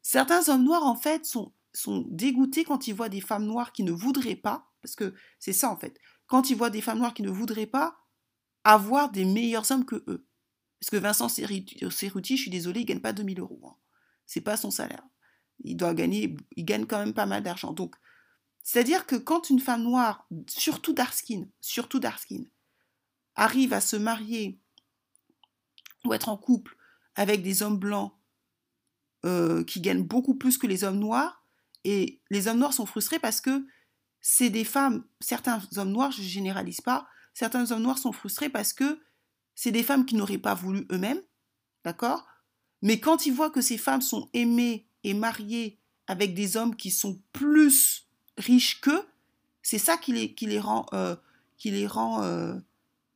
certains 0.02 0.48
hommes 0.48 0.64
noirs, 0.64 0.84
en 0.84 0.96
fait, 0.96 1.24
sont, 1.24 1.52
sont 1.72 2.04
dégoûtés 2.08 2.64
quand 2.64 2.88
ils 2.88 2.94
voient 2.94 3.08
des 3.08 3.20
femmes 3.20 3.46
noires 3.46 3.72
qui 3.72 3.82
ne 3.82 3.92
voudraient 3.92 4.36
pas, 4.36 4.70
parce 4.82 4.96
que 4.96 5.14
c'est 5.38 5.52
ça, 5.52 5.70
en 5.70 5.76
fait, 5.76 5.98
quand 6.26 6.50
ils 6.50 6.56
voient 6.56 6.70
des 6.70 6.80
femmes 6.80 6.98
noires 6.98 7.14
qui 7.14 7.22
ne 7.22 7.30
voudraient 7.30 7.66
pas 7.66 7.98
avoir 8.64 9.10
des 9.10 9.24
meilleurs 9.24 9.70
hommes 9.70 9.84
que 9.84 10.02
eux. 10.08 10.26
Parce 10.80 10.90
que 10.90 10.96
Vincent 10.96 11.28
Cerruti, 11.28 11.78
je 12.36 12.42
suis 12.42 12.50
désolée, 12.50 12.80
il 12.80 12.86
gagne 12.86 13.00
pas 13.00 13.12
2000 13.12 13.40
euros. 13.40 13.60
Hein. 13.64 13.76
C'est 14.26 14.40
pas 14.40 14.56
son 14.56 14.70
salaire. 14.70 15.02
Il 15.60 15.76
doit 15.76 15.94
gagner, 15.94 16.36
il 16.56 16.64
gagne 16.64 16.86
quand 16.86 16.98
même 16.98 17.14
pas 17.14 17.26
mal 17.26 17.42
d'argent. 17.42 17.72
Donc, 17.72 17.94
c'est-à-dire 18.62 19.06
que 19.06 19.16
quand 19.16 19.50
une 19.50 19.60
femme 19.60 19.82
noire, 19.82 20.26
surtout 20.48 20.94
Darskin, 20.94 21.46
surtout 21.60 22.00
Darskin, 22.00 22.44
arrive 23.34 23.72
à 23.72 23.80
se 23.80 23.96
marier 23.96 24.60
ou 26.04 26.14
être 26.14 26.28
en 26.28 26.36
couple 26.36 26.76
avec 27.14 27.42
des 27.42 27.62
hommes 27.62 27.78
blancs 27.78 28.12
euh, 29.24 29.64
qui 29.64 29.80
gagnent 29.80 30.04
beaucoup 30.04 30.34
plus 30.34 30.58
que 30.58 30.66
les 30.66 30.84
hommes 30.84 30.98
noirs. 30.98 31.44
Et 31.84 32.20
les 32.30 32.48
hommes 32.48 32.58
noirs 32.58 32.72
sont 32.72 32.86
frustrés 32.86 33.18
parce 33.18 33.40
que 33.40 33.66
c'est 34.20 34.50
des 34.50 34.64
femmes, 34.64 35.04
certains 35.20 35.60
hommes 35.76 35.92
noirs, 35.92 36.10
je 36.10 36.22
ne 36.22 36.26
généralise 36.26 36.80
pas, 36.80 37.06
certains 37.34 37.70
hommes 37.70 37.82
noirs 37.82 37.98
sont 37.98 38.12
frustrés 38.12 38.48
parce 38.48 38.72
que 38.72 39.00
c'est 39.54 39.70
des 39.70 39.82
femmes 39.82 40.06
qui 40.06 40.14
n'auraient 40.14 40.38
pas 40.38 40.54
voulu 40.54 40.86
eux-mêmes, 40.90 41.20
d'accord? 41.84 42.26
Mais 42.82 43.00
quand 43.00 43.26
ils 43.26 43.32
voient 43.32 43.50
que 43.50 43.60
ces 43.60 43.78
femmes 43.78 44.02
sont 44.02 44.28
aimées 44.34 44.86
et 45.04 45.14
mariées 45.14 45.78
avec 46.06 46.34
des 46.34 46.56
hommes 46.56 46.76
qui 46.76 46.90
sont 46.90 47.22
plus 47.32 48.08
riches 48.36 48.80
qu'eux, 48.80 49.06
c'est 49.62 49.78
ça 49.78 49.96
qui 49.96 50.12
les, 50.12 50.34
qui 50.34 50.46
les 50.46 50.60
rend, 50.60 50.86
euh, 50.92 51.16
qui 51.56 51.70
les 51.70 51.86
rend, 51.86 52.22
euh, 52.22 52.58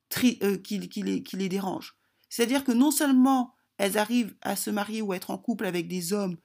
qui, 0.08 0.38
qui, 0.62 1.02
les, 1.02 1.22
qui 1.22 1.36
les 1.36 1.48
dérange. 1.50 1.97
C'est-à-dire 2.28 2.64
que 2.64 2.72
non 2.72 2.90
seulement 2.90 3.54
elles 3.76 3.98
arrivent 3.98 4.36
à 4.42 4.56
se 4.56 4.70
marier 4.70 5.02
ou 5.02 5.12
à 5.12 5.16
être 5.16 5.30
en 5.30 5.38
couple 5.38 5.64
avec 5.64 5.88
des 5.88 6.12
hommes 6.12 6.36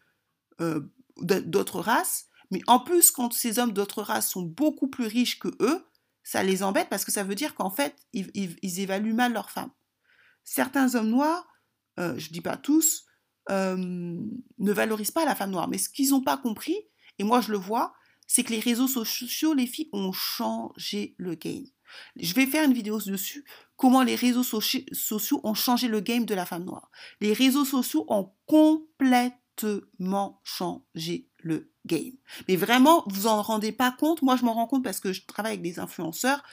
euh, 0.62 0.82
d'autres 1.18 1.80
races, 1.80 2.28
mais 2.52 2.62
en 2.68 2.80
plus, 2.80 3.10
quand 3.10 3.34
ces 3.34 3.58
hommes 3.58 3.74
d'autres 3.74 4.04
races 4.04 4.30
sont 4.30 4.44
beaucoup 4.44 4.88
plus 4.88 5.08
riches 5.08 5.40
que 5.40 5.50
eux, 5.60 5.86
ça 6.24 6.44
les 6.44 6.62
embête 6.64 6.88
parce 6.90 7.04
que 7.04 7.12
ça 7.12 7.24
veut 7.24 7.36
dire 7.36 7.56
qu'en 7.56 7.72
fait, 7.72 7.96
ils, 8.14 8.80
évaluent 8.80 9.16
mal 9.16 9.34
leurs 9.34 9.50
femmes. 9.50 9.72
Certains 10.44 10.94
hommes 10.94 11.10
noirs, 11.10 11.48
euh, 12.00 12.18
je 12.18 12.30
ne 12.30 12.34
dis 12.34 12.42
pas 12.42 12.58
tous, 12.58 13.06
euh, 13.50 13.76
ne 13.76 14.72
valorisent 14.72 15.12
pas 15.12 15.26
la 15.26 15.36
femme 15.36 15.52
noire. 15.52 15.68
Mais 15.68 15.78
ce 15.78 15.90
qu'ils 15.90 16.12
n'ont 16.12 16.22
pas 16.22 16.38
compris, 16.38 16.78
et 17.18 17.24
moi 17.24 17.42
je 17.42 17.52
le 17.52 17.58
vois, 17.58 17.94
c'est 18.28 18.44
que 18.44 18.54
les 18.54 18.60
réseaux 18.60 18.88
sociaux, 18.88 19.54
les 19.54 19.68
filles, 19.68 19.90
ont 19.92 20.12
changé 20.12 21.16
le 21.18 21.36
game. 21.36 21.66
Je 22.16 22.34
vais 22.34 22.46
faire 22.46 22.66
une 22.66 22.74
vidéo 22.74 23.00
dessus, 23.00 23.44
comment 23.78 24.04
les 24.04 24.16
réseaux 24.16 24.44
sociaux 24.44 25.42
ont 25.44 25.54
changé 25.54 25.88
le 25.88 26.00
game 26.00 26.26
de 26.26 26.36
la 26.36 26.46
femme 26.46 26.66
noire. 26.66 26.90
Les 27.22 27.34
réseaux 27.34 27.66
sociaux 27.66 28.06
ont 28.08 28.32
complètement 28.46 30.40
changé 30.44 31.28
le 31.40 31.70
game. 31.86 32.14
Mais 32.48 32.56
vraiment, 32.56 33.04
vous 33.08 33.28
en 33.28 33.42
rendez 33.42 33.72
pas 33.72 33.92
compte? 33.92 34.22
Moi, 34.22 34.38
je 34.38 34.46
m'en 34.46 34.54
rends 34.54 34.68
compte 34.68 34.84
parce 34.84 35.00
que 35.00 35.12
je 35.12 35.26
travaille 35.26 35.54
avec 35.54 35.62
des 35.62 35.80
influenceurs, 35.80 36.44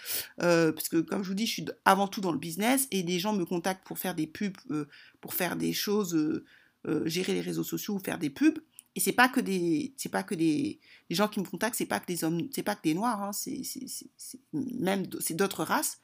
euh, 0.42 0.72
parce 0.72 0.88
que 0.88 0.96
comme 0.96 1.22
je 1.22 1.28
vous 1.28 1.34
dis, 1.34 1.46
je 1.46 1.52
suis 1.52 1.66
avant 1.84 2.08
tout 2.08 2.20
dans 2.20 2.32
le 2.32 2.38
business 2.38 2.88
et 2.90 3.02
des 3.02 3.18
gens 3.18 3.32
me 3.32 3.44
contactent 3.44 3.86
pour 3.86 3.98
faire 3.98 4.14
des 4.14 4.26
pubs, 4.26 4.56
euh, 4.70 4.88
pour 5.20 5.34
faire 5.34 5.56
des 5.56 5.72
choses, 5.72 6.14
euh, 6.14 7.06
gérer 7.06 7.34
les 7.34 7.40
réseaux 7.40 7.64
sociaux 7.64 7.94
ou 7.94 7.98
faire 7.98 8.18
des 8.18 8.30
pubs. 8.30 8.58
Et 8.96 9.00
c'est 9.00 9.12
pas 9.12 9.28
que 9.28 9.40
des, 9.40 9.94
c'est 9.96 10.08
pas 10.08 10.22
que 10.22 10.34
des, 10.34 10.80
gens 11.10 11.28
qui 11.28 11.40
me 11.40 11.44
contactent, 11.44 11.76
c'est 11.76 11.86
pas 11.86 12.00
que 12.00 12.06
des 12.06 12.24
hommes, 12.24 12.48
c'est 12.52 12.62
pas 12.62 12.74
que 12.74 12.82
des 12.82 12.94
noirs, 12.94 13.22
hein, 13.22 13.32
c'est, 13.32 13.62
même, 14.52 15.06
c'est 15.20 15.34
d'autres 15.34 15.64
races. 15.64 16.00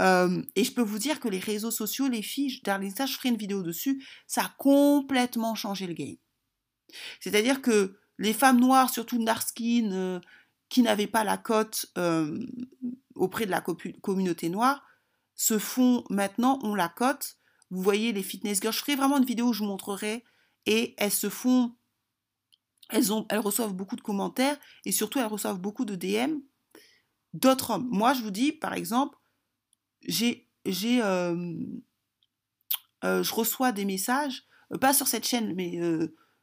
et 0.00 0.64
je 0.64 0.72
peux 0.72 0.82
vous 0.82 0.98
dire 0.98 1.20
que 1.20 1.28
les 1.28 1.38
réseaux 1.38 1.70
sociaux, 1.70 2.08
les 2.08 2.22
filles, 2.22 2.60
dans 2.64 2.90
ça, 2.94 3.06
je 3.06 3.14
ferai 3.14 3.28
une 3.28 3.36
vidéo 3.36 3.62
dessus, 3.62 4.02
ça 4.26 4.44
a 4.44 4.54
complètement 4.58 5.54
changé 5.54 5.86
le 5.86 5.92
game. 5.92 6.16
C'est-à-dire 7.20 7.60
que 7.60 7.98
les 8.18 8.32
femmes 8.32 8.60
noires, 8.60 8.90
surtout 8.90 9.22
Narskin, 9.22 9.90
euh, 9.92 10.20
qui 10.68 10.82
n'avaient 10.82 11.06
pas 11.06 11.24
la 11.24 11.36
cote 11.36 11.92
auprès 13.14 13.44
de 13.44 13.50
la 13.50 13.60
communauté 14.00 14.48
noire, 14.48 14.82
se 15.34 15.58
font 15.58 16.04
maintenant, 16.08 16.58
ont 16.62 16.74
la 16.74 16.88
cote. 16.88 17.36
Vous 17.70 17.82
voyez 17.82 18.12
les 18.12 18.22
fitness 18.22 18.60
girls, 18.60 18.74
je 18.74 18.78
ferai 18.78 18.96
vraiment 18.96 19.18
une 19.18 19.24
vidéo 19.24 19.48
où 19.48 19.52
je 19.52 19.60
vous 19.60 19.66
montrerai, 19.66 20.24
et 20.66 20.94
elles 20.98 21.12
se 21.12 21.28
font, 21.28 21.74
elles, 22.92 23.38
reçoivent 23.38 23.74
beaucoup 23.74 23.96
de 23.96 24.00
commentaires, 24.00 24.58
et 24.84 24.92
surtout 24.92 25.18
elles 25.18 25.26
reçoivent 25.26 25.60
beaucoup 25.60 25.84
de 25.84 25.94
DM 25.94 26.38
d'autres 27.32 27.70
hommes. 27.72 27.88
Moi, 27.90 28.12
je 28.12 28.22
vous 28.22 28.30
dis, 28.30 28.52
par 28.52 28.74
exemple, 28.74 29.16
j'ai, 30.02 30.48
j'ai, 30.66 31.02
euh, 31.02 31.34
je 33.02 33.34
reçois 33.34 33.72
des 33.72 33.84
messages, 33.84 34.44
pas 34.80 34.92
sur 34.92 35.08
cette 35.08 35.26
chaîne, 35.26 35.54
mais 35.54 35.78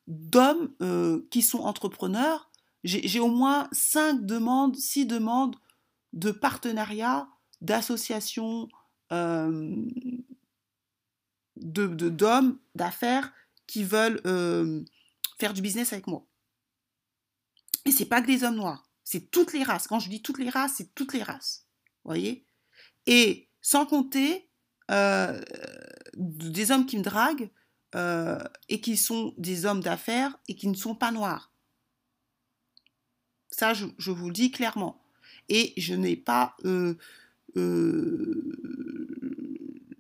d'hommes 0.10 0.74
euh, 0.82 1.22
qui 1.30 1.42
sont 1.42 1.60
entrepreneurs. 1.60 2.52
J'ai 2.84 3.20
au 3.20 3.30
moins 3.30 3.70
cinq 3.72 4.26
demandes, 4.26 4.76
six 4.76 5.06
demandes 5.06 5.56
de 6.14 6.32
partenariat, 6.32 7.28
d'associations, 7.62 8.68
euh, 9.12 9.76
de 11.58 12.10
d'hommes, 12.10 12.58
d'affaires 12.76 13.34
qui 13.68 13.84
veulent 13.84 14.22
euh, 14.26 14.84
faire 15.40 15.54
du 15.54 15.62
business 15.62 15.94
avec 15.94 16.08
moi. 16.08 16.26
Et 17.86 17.92
c'est 17.92 18.06
pas 18.06 18.22
que 18.22 18.28
des 18.28 18.44
hommes 18.44 18.56
noirs, 18.56 18.90
c'est 19.04 19.32
toutes 19.32 19.54
les 19.54 19.64
races. 19.64 19.88
Quand 19.88 20.00
je 20.00 20.10
dis 20.10 20.22
toutes 20.22 20.40
les 20.40 20.50
races, 20.50 20.76
c'est 20.78 20.94
toutes 20.96 21.14
les 21.14 21.24
races. 21.24 21.66
voyez? 22.04 22.46
Et 23.06 23.50
sans 23.62 23.86
compter 23.86 24.50
des 24.90 26.72
hommes 26.72 26.86
qui 26.86 26.98
me 26.98 27.04
draguent, 27.04 27.52
euh, 27.96 28.38
et 28.68 28.82
qui 28.82 28.96
sont 28.96 29.34
des 29.40 29.66
hommes 29.66 29.82
d'affaires 29.82 30.38
et 30.48 30.56
qui 30.56 30.68
ne 30.68 30.76
sont 30.76 30.94
pas 30.94 31.12
noirs. 31.12 31.52
Ça, 33.50 33.74
je, 33.74 34.12
vous 34.12 34.28
le 34.28 34.34
dis 34.34 34.52
clairement. 34.52 35.02
Et 35.48 35.74
je 35.76 35.96
n'ai 35.96 36.16
pas... 36.16 36.56
Euh, 36.66 36.96
euh, 37.56 38.69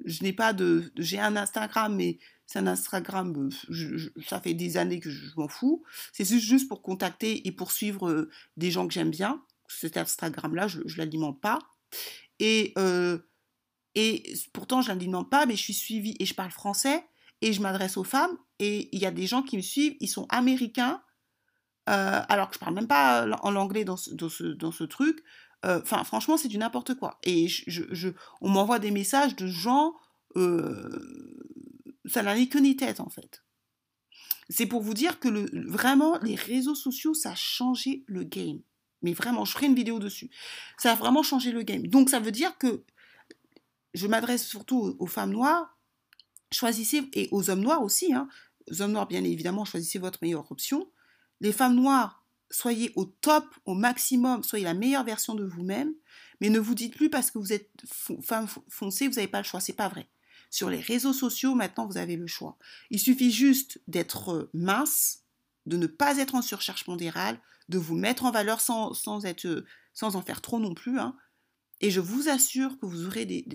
je 0.10 0.24
n'ai 0.24 0.34
pas 0.34 0.54
de... 0.54 0.92
J'ai 0.98 1.20
un 1.20 1.36
Instagram, 1.36 1.96
mais 1.96 2.20
c'est 2.46 2.60
un 2.60 2.68
Instagram, 2.68 3.50
ça 4.28 4.42
fait 4.42 4.54
des 4.54 4.78
années 4.78 5.00
que 5.00 5.10
je, 5.10 5.36
m'en 5.38 5.48
fous. 5.48 5.84
C'est 6.12 6.26
juste 6.40 6.68
pour 6.68 6.82
contacter 6.82 7.48
et 7.48 7.52
pour 7.52 7.72
suivre 7.72 8.28
des 8.58 8.72
gens 8.72 8.88
que 8.88 8.94
j'aime 8.94 9.12
bien. 9.12 9.44
Cet 9.68 9.98
Instagram-là, 9.98 10.68
je 10.68 10.80
ne 10.80 10.98
l'alimente 10.98 11.40
pas. 11.40 11.60
Et, 12.40 12.74
et 13.96 14.34
pourtant, 14.52 14.82
je 14.82 14.90
ne 14.90 14.96
l'alimente 14.96 15.30
pas, 15.30 15.46
mais 15.46 15.56
je 15.56 15.62
suis 15.62 15.74
suivie 15.74 16.16
et 16.20 16.26
je 16.26 16.34
parle 16.34 16.52
français 16.52 17.06
et 17.42 17.54
je 17.54 17.62
m'adresse 17.62 17.98
aux 17.98 18.04
femmes 18.04 18.36
et 18.60 18.90
il 18.96 19.02
y 19.02 19.06
a 19.06 19.12
des 19.12 19.26
gens 19.26 19.42
qui 19.42 19.58
me 19.58 19.62
suivent, 19.62 19.96
ils 20.00 20.08
sont 20.08 20.28
américains, 20.30 21.02
euh, 21.90 22.22
alors 22.28 22.50
que 22.50 22.56
je 22.56 22.60
parle 22.60 22.76
même 22.76 22.88
pas 22.88 23.26
en 23.42 23.56
anglais 23.56 23.86
dans 23.86 23.98
ce, 23.98 24.14
dans 24.14 24.30
ce, 24.30 24.44
dans 24.44 24.72
ce 24.72 24.84
truc. 24.84 25.24
Euh, 25.66 25.82
enfin, 25.82 26.04
franchement, 26.04 26.38
c'est 26.38 26.48
du 26.48 26.58
n'importe 26.58 26.96
quoi. 26.96 27.20
Et 27.24 27.48
je, 27.48 27.84
je, 27.92 28.10
on 28.42 28.50
m'envoie 28.50 28.80
des 28.80 28.92
messages 28.92 29.36
de 29.36 29.48
gens, 29.48 29.94
euh, 30.36 31.44
ça 32.06 32.24
n'a 32.24 32.36
ni 32.36 32.48
queue 32.48 32.60
ni 32.60 32.76
tête 32.76 33.00
en 33.00 33.10
fait. 33.10 33.44
C'est 34.50 34.66
pour 34.66 34.82
vous 34.82 34.94
dire 34.94 35.20
que 35.20 35.28
le, 35.28 35.50
vraiment, 35.70 36.18
les 36.20 36.36
réseaux 36.36 36.76
sociaux, 36.76 37.14
ça 37.14 37.32
a 37.32 37.36
changé 37.36 38.04
le 38.08 38.24
game. 38.24 38.62
Mais 39.02 39.14
vraiment, 39.14 39.46
je 39.46 39.54
ferai 39.54 39.68
une 39.68 39.76
vidéo 39.76 40.00
dessus. 40.00 40.30
Ça 40.78 40.94
a 40.94 40.96
vraiment 40.96 41.24
changé 41.24 41.52
le 41.52 41.62
game. 41.62 41.86
Donc, 41.88 42.10
ça 42.10 42.20
veut 42.20 42.32
dire 42.32 42.58
que 42.58 42.84
je 43.94 44.08
m'adresse 44.08 44.46
surtout 44.46 44.96
aux 45.00 45.08
femmes 45.08 45.32
noires 45.32 45.80
choisissez, 46.52 47.10
et 47.14 47.30
aux 47.32 47.50
hommes 47.50 47.62
noirs 47.62 47.84
aussi, 47.84 48.14
hein, 48.14 48.28
hommes 48.80 48.92
noirs 48.92 49.08
bien 49.08 49.24
évidemment, 49.24 49.66
choisissez 49.66 50.00
votre 50.00 50.20
meilleure 50.22 50.52
option. 50.52 50.90
Les 51.42 51.52
femmes 51.52 51.76
noires, 51.76 52.19
soyez 52.52 52.92
au 52.96 53.06
top, 53.06 53.46
au 53.66 53.74
maximum, 53.74 54.44
soyez 54.44 54.66
la 54.66 54.74
meilleure 54.74 55.04
version 55.04 55.36
de 55.36 55.46
vous-même, 55.46 55.94
mais 56.42 56.50
ne 56.50 56.60
vous 56.60 56.76
dites 56.76 56.96
plus 56.96 57.10
parce 57.10 57.32
que 57.32 57.38
vous 57.38 57.54
êtes 57.54 57.70
femme 58.22 58.48
foncée, 58.70 59.08
vous 59.08 59.16
n'avez 59.16 59.28
pas 59.28 59.40
le 59.40 59.46
choix, 59.46 59.60
c'est 59.60 59.74
pas 59.74 59.90
vrai. 59.90 60.10
Sur 60.50 60.70
les 60.70 60.80
réseaux 60.80 61.14
sociaux, 61.14 61.54
maintenant, 61.54 61.86
vous 61.86 61.98
avez 61.98 62.16
le 62.16 62.28
choix. 62.28 62.58
Il 62.90 63.00
suffit 63.00 63.32
juste 63.32 63.82
d'être 63.88 64.50
mince, 64.54 65.24
de 65.66 65.78
ne 65.78 65.88
pas 65.88 66.18
être 66.18 66.36
en 66.36 66.42
surcharge 66.42 66.86
pondérale, 66.86 67.40
de 67.68 67.78
vous 67.78 67.96
mettre 67.96 68.26
en 68.26 68.32
valeur 68.32 68.62
sans, 68.62 68.94
sans, 68.94 69.26
être, 69.26 69.64
sans 69.94 70.16
en 70.16 70.22
faire 70.24 70.42
trop 70.42 70.60
non 70.60 70.74
plus, 70.74 71.00
hein, 71.00 71.16
et 71.82 71.92
je 71.92 72.02
vous 72.02 72.30
assure 72.30 72.78
que 72.80 72.86
vous 72.86 73.06
aurez 73.06 73.26
des, 73.26 73.46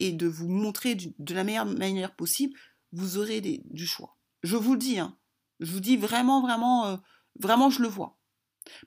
et 0.00 0.12
de 0.12 0.26
vous 0.26 0.48
montrer 0.48 0.94
de 0.94 1.34
la 1.34 1.44
meilleure 1.44 1.66
manière 1.66 2.14
possible, 2.14 2.54
vous 2.92 3.18
aurez 3.18 3.40
du 3.40 3.86
choix. 3.86 4.16
Je 4.42 4.56
vous 4.56 4.72
le 4.72 4.78
dis, 4.78 4.98
hein. 4.98 5.16
je 5.60 5.70
vous 5.70 5.80
dis 5.80 5.96
vraiment, 5.96 6.40
vraiment, 6.40 6.86
euh, 6.86 6.96
vraiment, 7.38 7.68
je 7.68 7.82
le 7.82 7.88
vois. 7.88 8.15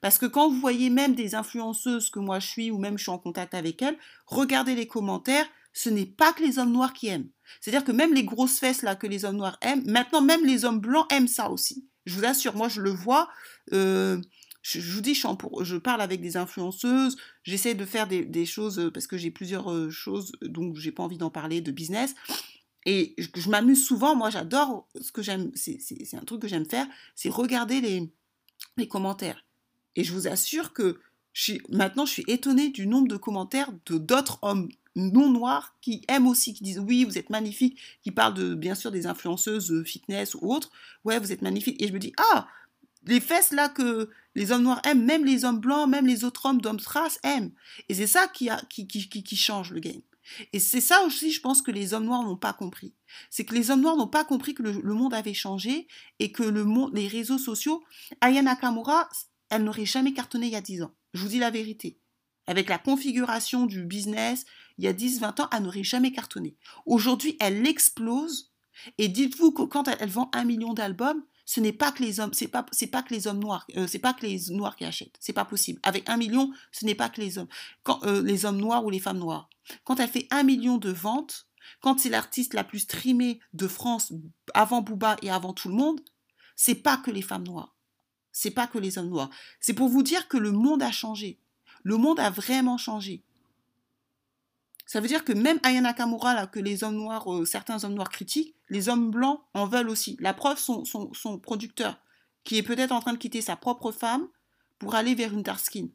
Parce 0.00 0.18
que 0.18 0.26
quand 0.26 0.48
vous 0.48 0.60
voyez 0.60 0.90
même 0.90 1.14
des 1.14 1.34
influenceuses 1.34 2.10
que 2.10 2.18
moi 2.18 2.38
je 2.38 2.46
suis 2.46 2.70
ou 2.70 2.78
même 2.78 2.98
je 2.98 3.04
suis 3.04 3.10
en 3.10 3.18
contact 3.18 3.54
avec 3.54 3.82
elles, 3.82 3.96
regardez 4.26 4.74
les 4.74 4.86
commentaires, 4.86 5.46
ce 5.72 5.88
n'est 5.88 6.06
pas 6.06 6.32
que 6.32 6.42
les 6.42 6.58
hommes 6.58 6.72
noirs 6.72 6.92
qui 6.92 7.08
aiment. 7.08 7.28
C'est-à-dire 7.60 7.84
que 7.84 7.92
même 7.92 8.14
les 8.14 8.24
grosses 8.24 8.58
fesses 8.58 8.82
là 8.82 8.96
que 8.96 9.06
les 9.06 9.24
hommes 9.24 9.36
noirs 9.36 9.58
aiment, 9.62 9.84
maintenant 9.86 10.22
même 10.22 10.44
les 10.44 10.64
hommes 10.64 10.80
blancs 10.80 11.06
aiment 11.12 11.28
ça 11.28 11.50
aussi. 11.50 11.86
Je 12.06 12.14
vous 12.14 12.24
assure, 12.24 12.56
moi 12.56 12.68
je 12.68 12.80
le 12.80 12.90
vois. 12.90 13.28
Euh, 13.72 14.20
je, 14.62 14.80
vous 14.80 15.00
dis, 15.00 15.14
je, 15.14 15.26
je, 15.62 15.76
parle 15.76 16.02
avec 16.02 16.20
des 16.20 16.36
influenceuses, 16.36 17.16
j'essaie 17.44 17.74
de 17.74 17.84
faire 17.84 18.06
des, 18.06 18.46
choses 18.46 18.78
euh, 18.78 18.90
parce 18.90 19.06
que 19.06 19.16
j'ai 19.16 19.30
plusieurs 19.30 19.72
euh, 19.72 19.90
choses, 19.90 20.32
donc 20.42 20.76
j'ai 20.76 20.92
pas 20.92 21.02
envie 21.02 21.18
d'en 21.18 21.30
parler 21.30 21.60
de 21.60 21.70
business. 21.70 22.14
Et 22.86 23.14
je, 23.18 23.48
m'amuse 23.48 23.86
souvent, 23.86 24.14
moi 24.16 24.30
j'adore 24.30 24.88
ce 25.00 25.12
que 25.12 25.22
j'aime, 25.22 25.50
c'est 25.54 26.14
un 26.14 26.24
truc 26.24 26.42
que 26.42 26.48
j'aime 26.48 26.68
faire, 26.68 26.86
c'est 27.14 27.28
regarder 27.28 27.80
les, 27.80 28.12
les 28.76 28.88
commentaires. 28.88 29.44
Et 29.96 30.04
je 30.04 30.12
vous 30.12 30.28
assure 30.28 30.72
que 30.72 31.00
je 31.32 31.54
maintenant 31.68 32.06
je 32.06 32.12
suis 32.12 32.24
étonnée 32.26 32.70
du 32.70 32.86
nombre 32.86 33.08
de 33.08 33.16
commentaires 33.16 33.70
de 33.86 33.98
d'autres 33.98 34.38
hommes 34.42 34.68
non 34.96 35.30
noirs 35.30 35.76
qui 35.80 36.02
aiment 36.08 36.26
aussi, 36.26 36.54
qui 36.54 36.64
disent 36.64 36.80
oui, 36.80 37.04
vous 37.04 37.18
êtes 37.18 37.30
magnifique, 37.30 37.78
qui 38.02 38.10
parlent 38.10 38.34
de, 38.34 38.54
bien 38.54 38.74
sûr 38.74 38.90
des 38.90 39.06
influenceuses 39.06 39.70
euh, 39.70 39.84
fitness 39.84 40.34
ou 40.34 40.52
autres, 40.52 40.70
ouais, 41.04 41.18
vous 41.18 41.32
êtes 41.32 41.42
magnifique. 41.42 41.80
Et 41.80 41.88
je 41.88 41.92
me 41.92 41.98
dis, 41.98 42.12
ah, 42.18 42.48
les 43.06 43.20
fesses 43.20 43.52
là 43.52 43.68
que 43.68 44.10
les 44.34 44.52
hommes 44.52 44.62
noirs 44.62 44.80
aiment, 44.84 45.04
même 45.04 45.24
les 45.24 45.44
hommes 45.44 45.60
blancs, 45.60 45.88
même 45.88 46.06
les 46.06 46.24
autres 46.24 46.46
hommes 46.46 46.60
d'hommes 46.60 46.80
traces 46.80 47.18
aiment. 47.22 47.52
Et 47.88 47.94
c'est 47.94 48.06
ça 48.06 48.28
qui, 48.28 48.48
a, 48.50 48.60
qui, 48.68 48.86
qui, 48.86 49.08
qui, 49.08 49.36
change 49.36 49.72
le 49.72 49.80
game. 49.80 50.02
Et 50.52 50.60
c'est 50.60 50.80
ça 50.80 51.02
aussi, 51.02 51.32
je 51.32 51.40
pense 51.40 51.62
que 51.62 51.70
les 51.70 51.94
hommes 51.94 52.04
noirs 52.04 52.22
n'ont 52.22 52.36
pas 52.36 52.52
compris. 52.52 52.92
C'est 53.30 53.44
que 53.44 53.54
les 53.54 53.70
hommes 53.70 53.80
noirs 53.80 53.96
n'ont 53.96 54.06
pas 54.06 54.24
compris 54.24 54.54
que 54.54 54.62
le, 54.62 54.94
monde 54.94 55.14
avait 55.14 55.34
changé 55.34 55.88
et 56.18 56.30
que 56.30 56.42
le 56.42 56.64
monde, 56.64 56.94
les 56.94 57.08
réseaux 57.08 57.38
sociaux, 57.38 57.82
Aya 58.20 58.42
Nakamura, 58.42 59.08
elle 59.50 59.64
n'aurait 59.64 59.86
jamais 59.86 60.12
cartonné 60.12 60.46
il 60.46 60.52
y 60.52 60.56
a 60.56 60.60
10 60.60 60.82
ans. 60.82 60.94
Je 61.14 61.22
vous 61.22 61.28
dis 61.28 61.38
la 61.38 61.50
vérité. 61.50 61.98
Avec 62.46 62.68
la 62.68 62.78
configuration 62.78 63.66
du 63.66 63.84
business, 63.84 64.44
il 64.78 64.84
y 64.84 64.88
a 64.88 64.92
10-20 64.92 65.42
ans, 65.42 65.48
elle 65.52 65.62
n'aurait 65.62 65.84
jamais 65.84 66.12
cartonné. 66.12 66.56
Aujourd'hui, 66.86 67.36
elle 67.40 67.66
explose. 67.66 68.50
Et 68.98 69.08
dites-vous 69.08 69.52
que 69.52 69.62
quand 69.62 69.88
elle 69.88 70.08
vend 70.08 70.30
un 70.32 70.44
million 70.44 70.72
d'albums, 70.72 71.22
ce 71.44 71.58
n'est 71.60 71.72
pas 71.72 71.90
que 71.90 72.02
les 72.02 72.20
hommes, 72.20 72.32
c'est 72.32 72.46
pas, 72.46 72.64
c'est 72.70 72.86
pas 72.86 73.02
que 73.02 73.12
les 73.12 73.26
hommes 73.26 73.40
noirs, 73.40 73.66
euh, 73.76 73.88
c'est 73.88 73.98
pas 73.98 74.14
que 74.14 74.24
les 74.24 74.38
noirs 74.50 74.76
qui 74.76 74.84
achètent, 74.84 75.16
c'est 75.18 75.32
pas 75.32 75.44
possible. 75.44 75.80
Avec 75.82 76.08
un 76.08 76.16
million, 76.16 76.52
ce 76.70 76.84
n'est 76.84 76.94
pas 76.94 77.08
que 77.08 77.20
les 77.20 77.38
hommes, 77.38 77.48
euh, 78.04 78.22
les 78.22 78.44
hommes 78.44 78.58
noirs 78.58 78.84
ou 78.84 78.90
les 78.90 79.00
femmes 79.00 79.18
noires. 79.18 79.50
Quand 79.82 79.98
elle 79.98 80.08
fait 80.08 80.28
un 80.30 80.44
million 80.44 80.78
de 80.78 80.90
ventes, 80.90 81.48
quand 81.80 81.98
c'est 81.98 82.08
l'artiste 82.08 82.54
la 82.54 82.62
plus 82.62 82.80
streamée 82.80 83.40
de 83.52 83.66
France 83.66 84.12
avant 84.54 84.80
Booba 84.80 85.16
et 85.22 85.30
avant 85.30 85.52
tout 85.52 85.68
le 85.68 85.74
monde, 85.74 86.00
c'est 86.54 86.76
pas 86.76 86.98
que 86.98 87.10
les 87.10 87.22
femmes 87.22 87.44
noires, 87.44 87.74
c'est 88.32 88.50
pas 88.50 88.66
que 88.66 88.78
les 88.78 88.98
hommes 88.98 89.08
noirs. 89.08 89.30
C'est 89.60 89.74
pour 89.74 89.88
vous 89.88 90.02
dire 90.02 90.28
que 90.28 90.36
le 90.36 90.52
monde 90.52 90.82
a 90.82 90.92
changé. 90.92 91.38
Le 91.82 91.96
monde 91.96 92.20
a 92.20 92.30
vraiment 92.30 92.78
changé. 92.78 93.22
Ça 94.86 95.00
veut 95.00 95.06
dire 95.06 95.24
que 95.24 95.32
même 95.32 95.60
Ayana 95.62 95.90
Nakamura, 95.90 96.34
là, 96.34 96.46
que 96.48 96.58
les 96.58 96.82
hommes 96.82 96.96
noirs, 96.96 97.32
euh, 97.32 97.44
certains 97.44 97.84
hommes 97.84 97.94
noirs 97.94 98.10
critiquent, 98.10 98.56
les 98.70 98.88
hommes 98.88 99.12
blancs 99.12 99.40
en 99.54 99.66
veulent 99.66 99.88
aussi. 99.88 100.16
La 100.18 100.34
preuve, 100.34 100.58
son, 100.58 101.38
producteur, 101.38 102.00
qui 102.42 102.56
est 102.58 102.64
peut-être 102.64 102.90
en 102.90 103.00
train 103.00 103.12
de 103.12 103.18
quitter 103.18 103.40
sa 103.40 103.54
propre 103.54 103.92
femme 103.92 104.26
pour 104.80 104.96
aller 104.96 105.14
vers 105.14 105.32
une 105.32 105.42
dark 105.42 105.60
skin. 105.60 105.86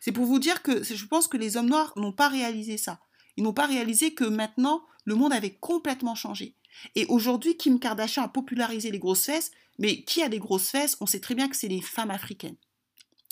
C'est 0.00 0.12
pour 0.12 0.24
vous 0.24 0.38
dire 0.38 0.62
que 0.62 0.82
je 0.82 1.04
pense 1.04 1.28
que 1.28 1.36
les 1.36 1.58
hommes 1.58 1.68
noirs 1.68 1.92
n'ont 1.96 2.12
pas 2.12 2.28
réalisé 2.28 2.78
ça. 2.78 3.00
Ils 3.36 3.44
n'ont 3.44 3.52
pas 3.52 3.66
réalisé 3.66 4.14
que 4.14 4.24
maintenant, 4.24 4.86
le 5.04 5.16
monde 5.16 5.34
avait 5.34 5.56
complètement 5.56 6.14
changé. 6.14 6.56
Et 6.94 7.06
aujourd'hui, 7.06 7.56
Kim 7.56 7.78
Kardashian 7.78 8.22
a 8.22 8.28
popularisé 8.28 8.90
les 8.90 8.98
grosses 8.98 9.24
fesses, 9.24 9.50
mais 9.78 10.02
qui 10.02 10.22
a 10.22 10.28
des 10.28 10.38
grosses 10.38 10.68
fesses? 10.68 10.96
On 11.00 11.06
sait 11.06 11.20
très 11.20 11.34
bien 11.34 11.48
que 11.48 11.56
c'est 11.56 11.68
les 11.68 11.80
femmes 11.80 12.10
africaines, 12.10 12.56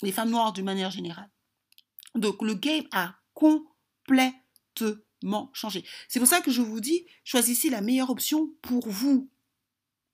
les 0.01 0.11
femmes 0.11 0.29
noires 0.29 0.53
d'une 0.53 0.65
manière 0.65 0.91
générale. 0.91 1.29
Donc 2.15 2.41
le 2.41 2.55
game 2.55 2.85
a 2.91 3.15
complètement 3.33 4.31
changé. 5.53 5.85
C'est 6.07 6.19
pour 6.19 6.27
ça 6.27 6.41
que 6.41 6.51
je 6.51 6.61
vous 6.61 6.79
dis, 6.79 7.05
choisissez 7.23 7.69
la 7.69 7.81
meilleure 7.81 8.09
option 8.09 8.51
pour 8.61 8.89
vous. 8.89 9.29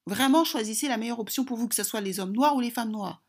Vraiment, 0.07 0.43
choisissez 0.43 0.88
la 0.88 0.97
meilleure 0.97 1.19
option 1.19 1.45
pour 1.45 1.57
vous, 1.57 1.67
que 1.67 1.75
ce 1.75 1.83
soit 1.83 2.01
les 2.01 2.19
hommes 2.19 2.33
noirs 2.33 2.55
ou 2.55 2.59
les 2.59 2.71
femmes 2.71 2.91
noires. 2.91 3.23